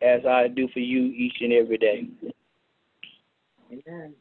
as 0.00 0.24
I 0.26 0.48
do 0.48 0.66
for 0.72 0.80
you 0.80 1.04
each 1.14 1.36
and 1.40 1.52
every 1.52 1.76
day. 1.76 2.06
Amen. 3.70 4.14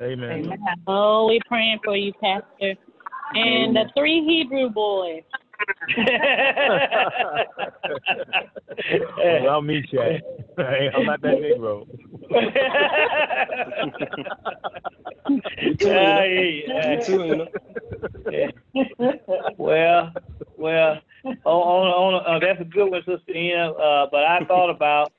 Amen. 0.00 0.58
Oh, 0.88 1.26
we're 1.28 1.40
praying 1.46 1.78
for 1.84 1.96
you, 1.96 2.12
Pastor. 2.14 2.74
And 3.34 3.76
the 3.76 3.84
three 3.96 4.24
Hebrew 4.24 4.70
boys. 4.70 5.22
Meet 9.62 9.92
you. 9.92 10.00
at- 10.00 10.22
I'm 10.94 11.06
not 11.06 11.20
that 11.22 11.38
Negro. 11.38 11.86
Yeah, 15.80 16.24
yeah, 16.24 16.92
You 16.92 17.04
too, 17.04 17.24
Ina. 17.24 17.46
yeah. 18.30 18.50
well, 19.56 20.12
well, 20.56 20.98
on, 21.24 21.34
on, 21.44 22.14
on, 22.14 22.36
uh, 22.36 22.38
that's 22.40 22.60
a 22.60 22.64
good 22.64 22.90
one, 22.90 23.02
Sister 23.06 23.32
Ina. 23.34 23.72
Uh, 23.72 24.06
but 24.10 24.24
I 24.24 24.44
thought 24.46 24.70
about 24.70 25.12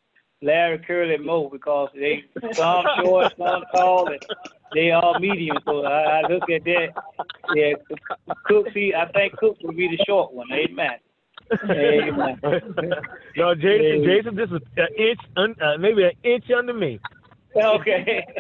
Larry, 0.44 0.80
Curly, 0.86 1.16
and 1.16 1.26
Moe 1.26 1.50
because 1.50 1.90
they 1.96 2.24
some 2.54 2.86
short, 3.02 3.34
some 3.38 3.64
tall, 3.74 4.08
and 4.08 4.20
they 4.74 4.92
all 4.92 5.18
medium. 5.20 5.58
So 5.66 5.86
I, 5.86 6.20
I 6.20 6.22
look 6.30 6.50
at 6.50 6.64
that. 6.66 6.88
Yeah, 7.56 7.74
Cook. 8.46 8.68
See, 8.74 8.94
I 8.96 9.10
think 9.12 9.38
Cook 9.38 9.58
will 9.64 9.74
be 9.74 9.88
the 9.88 10.04
short 10.06 10.34
one. 10.34 10.48
Amen. 10.52 11.00
Amen. 11.70 12.40
no, 13.38 13.56
Jason. 13.56 14.04
Amen. 14.04 14.06
Jason, 14.06 14.36
this 14.36 14.50
is 14.50 14.62
an 14.78 14.88
inch, 14.98 15.20
un, 15.38 15.56
uh, 15.62 15.78
maybe 15.78 16.04
an 16.04 16.12
inch 16.24 16.46
under 16.56 16.74
me. 16.74 17.00
Okay. 17.56 18.26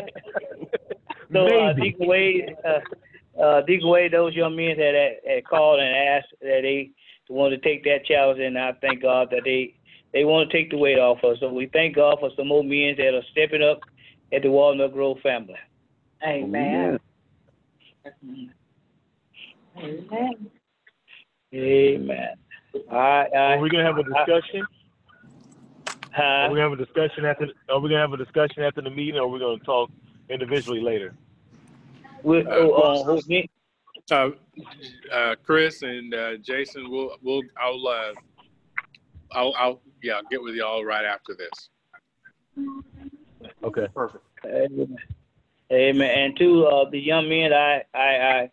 So, 1.31 1.39
uh, 1.39 1.73
Maybe. 1.73 1.81
Deacon 1.81 2.07
Wade, 2.07 2.55
uh, 2.63 3.41
uh, 3.41 3.61
Deacon 3.61 3.89
Wade, 3.89 4.13
those 4.13 4.35
young 4.35 4.55
men 4.55 4.77
that 4.77 4.93
had, 4.93 5.35
had 5.35 5.47
called 5.47 5.79
and 5.79 5.95
asked 5.95 6.33
that 6.41 6.59
they 6.61 6.91
wanted 7.27 7.61
to 7.61 7.67
take 7.67 7.83
that 7.85 8.05
challenge, 8.05 8.39
and 8.39 8.57
I 8.57 8.73
thank 8.81 9.01
God 9.01 9.29
that 9.31 9.41
they 9.43 9.73
they 10.13 10.25
want 10.25 10.49
to 10.49 10.57
take 10.57 10.69
the 10.69 10.77
weight 10.77 10.99
off 10.99 11.23
us. 11.23 11.37
So 11.39 11.51
we 11.51 11.67
thank 11.67 11.95
God 11.95 12.17
for 12.19 12.29
some 12.37 12.47
more 12.47 12.63
men 12.63 12.95
that 12.97 13.13
are 13.13 13.23
stepping 13.31 13.63
up 13.63 13.81
at 14.31 14.43
the 14.43 14.49
Walnut 14.49 14.93
Grove 14.93 15.19
family. 15.21 15.55
Amen. 16.25 16.99
Amen. 19.77 20.49
Amen. 21.53 22.35
All 22.89 22.97
right, 22.97 23.29
all 23.33 23.39
Are 23.39 23.59
we 23.59 23.69
gonna 23.69 23.83
have 23.83 23.97
a 23.97 24.03
discussion? 24.03 24.65
Are 26.15 26.47
Huh? 26.47 26.47
we 26.51 26.57
gonna 26.57 26.69
have 26.69 26.79
a 26.79 26.85
discussion 26.85 27.25
after? 27.25 27.47
Are 27.69 27.79
we 27.79 27.89
gonna 27.89 28.01
have 28.01 28.13
a 28.13 28.17
discussion 28.17 28.63
after 28.63 28.81
the 28.81 28.89
meeting, 28.89 29.15
or 29.15 29.23
are 29.23 29.27
we 29.27 29.39
gonna 29.39 29.59
talk 29.63 29.91
individually 30.29 30.79
later? 30.79 31.13
With, 32.23 32.47
oh, 32.47 32.71
uh, 32.71 33.03
who's 33.03 33.27
me? 33.27 33.49
Uh, 34.11 34.29
uh, 35.11 35.35
Chris 35.43 35.81
and 35.81 36.13
uh, 36.13 36.37
Jason, 36.37 36.89
we'll, 36.89 37.17
we'll, 37.21 37.41
I'll, 37.61 37.87
uh, 37.87 38.13
I'll, 39.31 39.53
I'll, 39.57 39.81
yeah, 40.03 40.13
I'll 40.15 40.23
get 40.29 40.41
with 40.41 40.55
y'all 40.55 40.83
right 40.85 41.05
after 41.05 41.33
this. 41.35 41.69
Okay. 43.63 43.87
Perfect. 43.93 44.23
Amen. 44.45 44.97
Amen. 45.71 46.09
And 46.17 46.37
to 46.37 46.65
uh, 46.65 46.89
the 46.89 46.99
young 46.99 47.27
men, 47.29 47.53
I, 47.53 47.83
I, 47.93 47.99
I, 47.99 48.49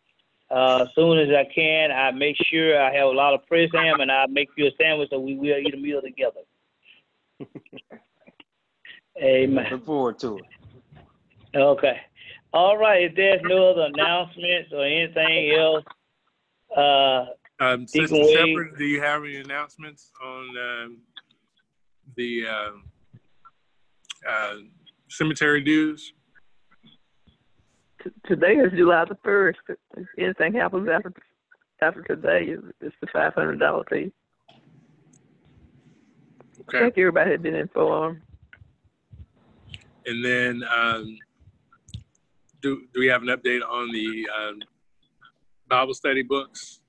uh, 0.55 0.83
as 0.85 0.89
soon 0.95 1.19
as 1.19 1.29
I 1.29 1.45
can, 1.53 1.91
I 1.93 2.11
make 2.13 2.37
sure 2.51 2.81
I 2.81 2.95
have 2.95 3.07
a 3.07 3.11
lot 3.11 3.35
of 3.35 3.47
press 3.47 3.69
ham 3.75 4.01
and 4.01 4.11
I 4.11 4.27
make 4.27 4.49
you 4.57 4.67
a 4.67 4.71
sandwich 4.81 5.11
so 5.11 5.19
we 5.21 5.37
will 5.37 5.59
eat 5.59 5.75
a 5.75 5.77
meal 5.77 6.01
together. 6.01 6.41
Amen. 9.23 9.67
Look 9.71 9.85
forward 9.85 10.19
to 10.21 10.39
it. 10.39 10.45
Okay. 11.55 12.01
All 12.53 12.79
right. 12.79 13.03
If 13.03 13.17
there's 13.17 13.43
no 13.45 13.71
other 13.71 13.89
announcements 13.93 14.73
or 14.73 14.85
anything 14.85 15.55
else, 15.59 15.85
uh, 16.77 17.27
Um, 17.63 17.85
Deacon 17.85 18.09
Sister 18.09 18.33
Shepherd, 18.33 18.79
do 18.79 18.85
you 18.85 19.01
have 19.03 19.23
any 19.25 19.37
announcements 19.37 20.11
on, 20.23 20.57
um, 20.57 20.99
the, 22.17 22.47
um 22.47 22.85
uh, 24.29 24.55
cemetery 25.09 25.61
dues? 25.63 26.13
T- 28.03 28.11
Today 28.27 28.55
is 28.55 28.73
July 28.73 29.05
the 29.07 29.17
first. 29.25 29.59
If 29.97 30.07
anything 30.19 30.55
happens 30.55 30.89
after 30.89 31.13
after 31.83 32.03
today, 32.03 32.55
it's 32.81 32.95
the 33.01 33.07
five 33.13 33.35
hundred 33.35 33.59
dollar 33.59 33.85
fee. 33.89 34.13
I 36.59 36.61
Okay. 36.63 36.79
think 36.81 36.99
everybody 36.99 37.31
had 37.31 37.43
been 37.43 37.55
informed. 37.55 38.21
And 40.07 40.25
then, 40.25 40.63
um, 40.71 41.19
do, 42.63 42.87
do 42.93 43.01
we 43.01 43.07
have 43.07 43.23
an 43.23 43.29
update 43.29 43.63
on 43.63 43.91
the, 43.93 44.29
um, 44.39 44.61
Bible 45.69 45.95
study 45.95 46.23
books? 46.23 46.80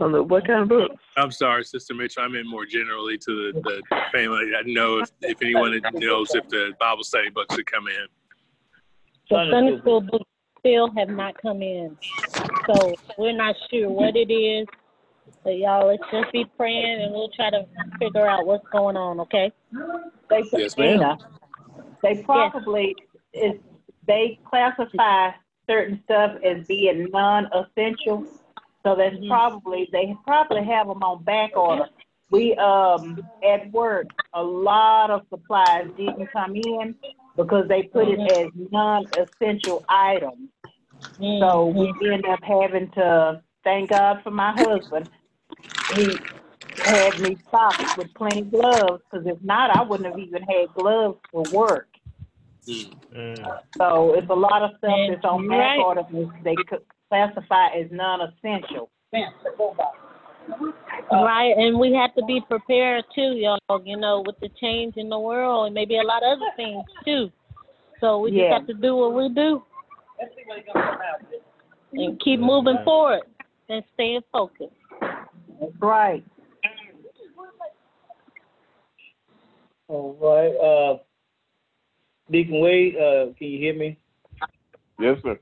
On 0.00 0.12
the 0.12 0.22
what 0.22 0.46
kind 0.46 0.62
of 0.62 0.68
books? 0.68 0.94
I'm 1.16 1.32
sorry, 1.32 1.64
Sister 1.64 1.92
Mitchell. 1.92 2.22
I 2.22 2.28
meant 2.28 2.46
more 2.46 2.64
generally 2.64 3.18
to 3.18 3.52
the, 3.52 3.60
the 3.60 3.82
family. 4.12 4.52
I 4.54 4.62
didn't 4.62 4.74
know 4.74 5.00
if, 5.00 5.10
if 5.22 5.42
anyone 5.42 5.80
knows 5.94 6.34
if 6.34 6.48
the 6.48 6.72
Bible 6.78 7.02
study 7.02 7.30
books 7.30 7.56
would 7.56 7.66
come 7.66 7.88
in. 7.88 8.06
The 9.28 9.36
Sunday 9.36 9.50
Sunday 9.50 9.78
school. 9.78 10.00
school 10.00 10.18
books 10.18 10.30
still 10.60 10.90
have 10.96 11.08
not 11.08 11.34
come 11.42 11.62
in. 11.62 11.96
So 12.66 12.94
we're 13.16 13.36
not 13.36 13.56
sure 13.70 13.90
what 13.90 14.16
it 14.16 14.32
is. 14.32 14.68
But 15.44 15.58
y'all, 15.58 15.88
let's 15.88 16.02
just 16.12 16.32
be 16.32 16.44
praying 16.56 17.02
and 17.02 17.12
we'll 17.12 17.30
try 17.30 17.50
to 17.50 17.66
figure 17.98 18.26
out 18.26 18.46
what's 18.46 18.66
going 18.72 18.96
on, 18.96 19.20
okay? 19.20 19.52
They, 20.30 20.42
Yes, 20.52 20.76
ma'am. 20.76 21.00
Uh, 21.00 21.16
they 22.02 22.22
probably 22.22 22.94
is 23.32 23.58
they 24.06 24.38
classify 24.48 25.30
certain 25.68 26.00
stuff 26.04 26.36
as 26.44 26.66
being 26.66 27.08
non-essential. 27.12 28.24
So 28.88 28.94
that's 28.94 29.16
Mhm. 29.16 29.28
probably 29.28 29.86
they 29.92 30.16
probably 30.24 30.64
have 30.64 30.88
them 30.88 31.02
on 31.02 31.22
back 31.22 31.54
order. 31.54 31.90
We 32.30 32.54
um 32.56 33.20
at 33.44 33.70
work 33.70 34.06
a 34.32 34.42
lot 34.42 35.10
of 35.10 35.26
supplies 35.28 35.88
didn't 35.98 36.26
come 36.28 36.56
in 36.56 36.94
because 37.36 37.68
they 37.68 37.82
put 37.82 38.08
it 38.08 38.18
as 38.20 38.50
non-essential 38.70 39.84
items. 39.90 40.48
So 41.18 41.66
we 41.66 41.92
end 42.10 42.24
up 42.26 42.42
having 42.42 42.90
to 42.92 43.42
thank 43.62 43.90
God 43.90 44.22
for 44.22 44.30
my 44.30 44.52
husband. 44.52 45.08
He 45.94 46.18
had 46.86 47.20
me 47.20 47.36
stocked 47.48 47.96
with 47.98 48.12
plenty 48.14 48.40
of 48.40 48.50
gloves 48.50 49.02
because 49.10 49.26
if 49.26 49.42
not, 49.42 49.70
I 49.70 49.82
wouldn't 49.82 50.08
have 50.08 50.18
even 50.18 50.42
had 50.44 50.72
gloves 50.74 51.18
for 51.30 51.44
work. 51.44 51.88
Mm. 52.66 53.60
So 53.76 54.14
it's 54.14 54.30
a 54.30 54.34
lot 54.34 54.62
of 54.62 54.70
stuff 54.78 54.98
that's 55.08 55.24
on 55.24 55.46
back 55.48 55.76
Right. 55.76 55.84
order 55.84 56.02
that 56.10 56.30
they 56.42 56.56
could 57.10 57.34
classify 57.34 57.68
as 57.68 57.86
non-essential. 57.90 58.90
Right, 61.10 61.54
and 61.56 61.78
we 61.78 61.92
have 61.94 62.14
to 62.16 62.24
be 62.26 62.40
prepared 62.40 63.04
too, 63.14 63.36
y'all, 63.36 63.58
you 63.84 63.96
know, 63.96 64.22
with 64.26 64.38
the 64.40 64.48
change 64.60 64.96
in 64.96 65.08
the 65.08 65.18
world 65.18 65.66
and 65.66 65.74
maybe 65.74 65.98
a 65.98 66.02
lot 66.02 66.22
of 66.22 66.38
other 66.38 66.50
things 66.56 66.84
too. 67.04 67.30
So 68.00 68.18
we 68.18 68.30
Yeah. 68.32 68.42
just 68.42 68.52
have 68.52 68.66
to 68.66 68.74
do 68.74 68.96
what 68.96 69.14
we 69.14 69.28
do. 69.30 69.64
And 71.92 72.20
keep 72.20 72.40
moving 72.40 72.78
forward 72.84 73.22
and 73.68 73.84
staying 73.94 74.22
focused. 74.30 74.74
That's 75.60 75.72
right. 75.80 76.24
All 79.88 80.14
right. 80.20 80.54
Uh, 80.54 80.98
Deacon 82.30 82.60
Wade, 82.60 82.96
uh, 82.96 83.32
can 83.38 83.48
you 83.48 83.58
hear 83.58 83.74
me? 83.74 83.96
Yes, 84.98 85.18
sir. 85.22 85.38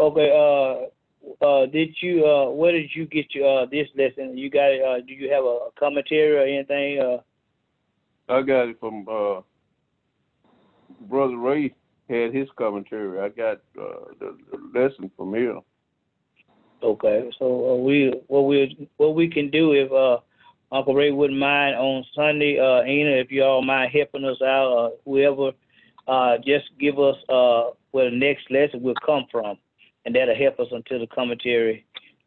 Okay. 0.00 0.30
Uh, 0.30 1.44
uh, 1.44 1.66
did 1.66 1.90
you? 2.00 2.24
Uh, 2.24 2.50
where 2.50 2.72
did 2.72 2.90
you 2.94 3.06
get 3.06 3.34
your 3.34 3.62
uh, 3.62 3.66
this 3.66 3.88
lesson? 3.96 4.36
You 4.36 4.50
got 4.50 4.70
it. 4.70 4.82
Uh, 4.82 5.00
do 5.06 5.12
you 5.12 5.30
have 5.32 5.44
a 5.44 5.68
commentary 5.78 6.36
or 6.36 6.42
anything? 6.42 7.00
Uh, 7.00 8.32
I 8.32 8.42
got 8.42 8.68
it 8.68 8.78
from 8.80 9.06
uh, 9.08 9.40
Brother 11.08 11.36
Ray 11.36 11.74
had 12.08 12.34
his 12.34 12.48
commentary. 12.56 13.20
I 13.20 13.28
got 13.28 13.58
uh, 13.78 14.12
the, 14.18 14.36
the 14.50 14.78
lesson 14.78 15.10
from 15.16 15.34
him. 15.34 15.60
Okay, 16.82 17.28
so 17.38 17.72
uh, 17.72 17.76
we 17.76 18.12
what 18.28 18.42
we 18.42 18.88
what 18.96 19.14
we 19.14 19.28
can 19.28 19.50
do 19.50 19.72
if 19.72 19.90
uh, 19.90 20.18
Uncle 20.70 20.94
Ray 20.94 21.10
wouldn't 21.10 21.38
mind 21.38 21.76
on 21.76 22.04
Sunday, 22.14 22.58
uh, 22.58 22.84
Ina, 22.84 23.10
if 23.10 23.32
you 23.32 23.42
all 23.42 23.62
mind 23.62 23.90
helping 23.92 24.24
us 24.24 24.40
out, 24.42 24.72
uh, 24.72 24.90
whoever, 25.04 25.52
uh, 26.06 26.36
just 26.38 26.66
give 26.78 26.98
us 26.98 27.16
uh, 27.28 27.70
where 27.90 28.10
the 28.10 28.16
next 28.16 28.50
lesson 28.50 28.82
will 28.82 28.94
come 29.04 29.26
from, 29.30 29.58
and 30.04 30.14
that'll 30.14 30.34
help 30.34 30.58
us 30.60 30.68
until 30.72 31.00
the 31.00 31.06
commentary 31.08 31.84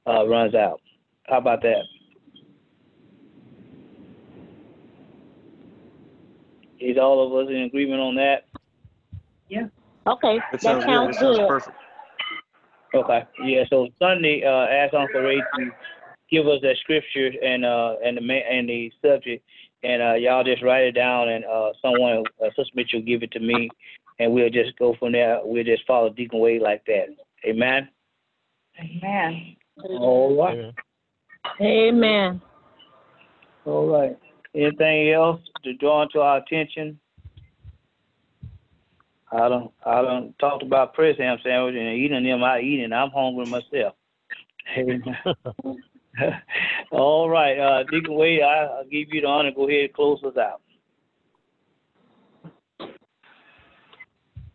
uh, 0.08 0.28
runs 0.28 0.56
out. 0.56 0.82
How 1.28 1.38
about 1.38 1.62
that? 1.62 1.84
Is 6.80 6.98
all 6.98 7.26
of 7.26 7.46
us 7.46 7.52
in 7.52 7.62
agreement 7.62 8.02
on 8.02 8.16
that? 8.16 8.48
Yeah. 9.50 9.68
Okay, 10.08 10.40
That 10.52 10.52
that 10.52 10.62
sounds 10.62 10.86
good. 10.86 11.08
That 11.10 11.16
sounds 11.16 11.38
good. 11.38 11.48
perfect. 11.48 11.78
Okay. 12.94 13.24
Yeah. 13.46 13.64
So 13.70 13.88
Sunday, 14.00 14.44
uh, 14.44 14.66
ask 14.68 14.94
Uncle 14.94 15.22
Ray 15.22 15.38
to 15.38 15.72
give 16.30 16.48
us 16.48 16.60
that 16.62 16.76
scripture 16.82 17.32
and 17.44 17.64
uh 17.64 17.96
and 18.04 18.18
the 18.18 18.22
ma- 18.22 18.34
and 18.34 18.68
the 18.68 18.92
subject, 19.02 19.46
and 19.84 20.02
uh, 20.02 20.14
y'all 20.14 20.44
just 20.44 20.64
write 20.64 20.86
it 20.86 20.92
down, 20.94 21.30
and 21.30 21.46
uh, 21.46 21.72
someone, 21.82 22.24
uh, 22.44 22.50
Sister 22.56 22.72
Mitchell, 22.76 23.02
give 23.02 23.24
it 23.24 23.32
to 23.32 23.40
me, 23.40 23.70
and 24.20 24.34
we'll 24.34 24.50
just 24.50 24.78
go 24.78 24.96
from 25.00 25.12
there. 25.12 25.40
We'll 25.44 25.64
just 25.64 25.86
follow 25.86 26.10
Deacon 26.10 26.40
Wade 26.40 26.62
like 26.62 26.84
that. 26.86 27.08
Amen. 27.46 27.90
Amen. 28.80 29.56
All 30.00 30.38
right. 30.42 30.58
Yeah. 30.58 31.66
Amen. 31.66 32.42
All 33.66 33.88
right. 33.88 34.18
Anything 34.54 35.12
else 35.12 35.42
to 35.64 35.74
draw 35.74 36.06
to 36.08 36.20
our 36.20 36.38
attention? 36.38 37.00
I 39.32 39.48
don't. 39.48 39.72
I 39.86 40.02
don't 40.02 40.38
talked 40.40 40.64
about 40.64 40.94
press 40.94 41.18
ham 41.18 41.38
sandwich 41.44 41.76
and 41.76 41.98
eating 41.98 42.24
them. 42.24 42.44
I 42.44 42.60
eat 42.60 42.84
and 42.84 42.94
I'm 42.94 43.12
hungry 43.12 43.46
myself. 43.46 43.96
Amen. 44.78 45.04
All 46.92 47.30
right, 47.30 47.58
uh, 47.58 47.84
Deacon 47.90 48.16
Wade, 48.16 48.42
I, 48.42 48.66
I'll 48.66 48.84
give 48.84 49.08
you 49.12 49.22
the 49.22 49.28
honor. 49.28 49.52
Go 49.52 49.68
ahead 49.68 49.86
and 49.86 49.94
close 49.94 50.22
us 50.24 50.36
out. 50.38 50.62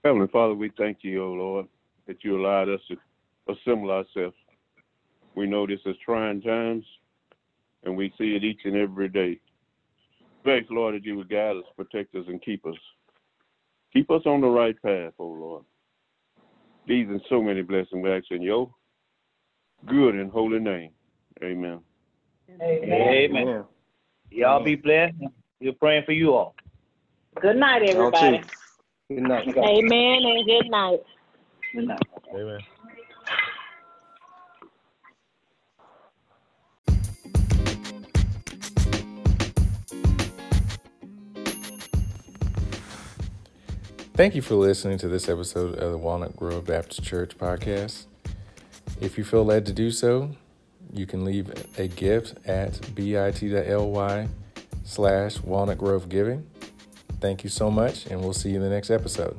Heavenly 0.05 0.29
Father, 0.29 0.55
we 0.55 0.71
thank 0.77 0.99
you, 1.01 1.25
O 1.25 1.33
Lord, 1.33 1.67
that 2.07 2.23
you 2.23 2.41
allowed 2.41 2.69
us 2.69 2.81
to 2.89 2.97
assemble 3.53 3.91
ourselves. 3.91 4.37
We 5.35 5.47
know 5.47 5.67
this 5.67 5.81
is 5.87 5.97
trying 6.05 6.41
times, 6.41 6.85
and 7.85 7.97
we 7.97 8.13
see 8.19 8.35
it 8.35 8.45
each 8.45 8.61
and 8.65 8.77
every 8.77 9.09
day. 9.09 9.41
Thanks, 10.45 10.69
Lord, 10.71 10.95
that 10.95 11.05
you 11.05 11.17
would 11.17 11.29
guide 11.29 11.57
us, 11.57 11.65
protect 11.77 12.15
us, 12.15 12.25
and 12.29 12.41
keep 12.43 12.65
us. 12.67 12.77
Keep 13.93 14.11
us 14.11 14.23
on 14.27 14.41
the 14.41 14.49
right 14.49 14.81
path, 14.83 15.13
O 15.19 15.27
Lord. 15.27 15.65
These 16.87 17.09
and 17.09 17.21
so 17.29 17.43
many 17.43 17.63
blessings 17.63 18.03
we 18.03 18.11
ask 18.11 18.27
in 18.31 18.43
your 18.43 18.73
good 19.87 20.15
and 20.15 20.31
holy 20.31 20.59
name. 20.59 20.91
Amen. 21.43 21.81
Amen. 22.61 22.93
Amen. 22.93 23.47
Yeah. 23.47 23.63
Y'all 24.31 24.65
be 24.65 24.77
blessed. 24.77 25.17
We're 25.61 25.73
praying 25.73 26.05
for 26.05 26.13
you 26.13 26.35
all. 26.35 26.55
Good 27.41 27.57
night, 27.57 27.83
everybody. 27.89 28.41
Good 29.09 29.23
night. 29.23 29.49
Amen 29.49 30.23
and 30.25 30.47
good 30.47 30.71
night. 30.71 31.01
Night. 31.85 32.01
Amen. 32.35 32.61
Thank 44.15 44.35
you 44.35 44.41
for 44.41 44.55
listening 44.55 44.97
to 44.99 45.09
this 45.09 45.29
episode 45.29 45.75
of 45.79 45.93
the 45.93 45.99
Walnut 45.99 46.35
Grove 46.37 46.65
Baptist 46.65 47.03
Church 47.03 47.37
podcast. 47.37 48.07
If 48.99 49.19
you 49.19 49.25
feel 49.25 49.45
led 49.45 49.67
to 49.67 49.75
do 49.75 49.91
so, 49.91 50.31
you 50.91 51.05
can 51.05 51.23
leave 51.23 51.53
a 51.79 51.87
gift 51.87 52.35
at 52.47 52.95
bit.ly 52.95 54.29
slash 54.85 55.41
walnut 55.41 55.77
grove 55.77 56.09
giving. 56.09 56.47
Thank 57.21 57.45
you 57.45 57.51
so 57.51 57.71
much, 57.71 58.07
and 58.07 58.23
we'll 58.23 58.33
see 58.33 58.51
you 58.51 58.57
in 58.57 58.63
the 58.63 58.71
next 58.71 58.91
episode. 58.91 59.37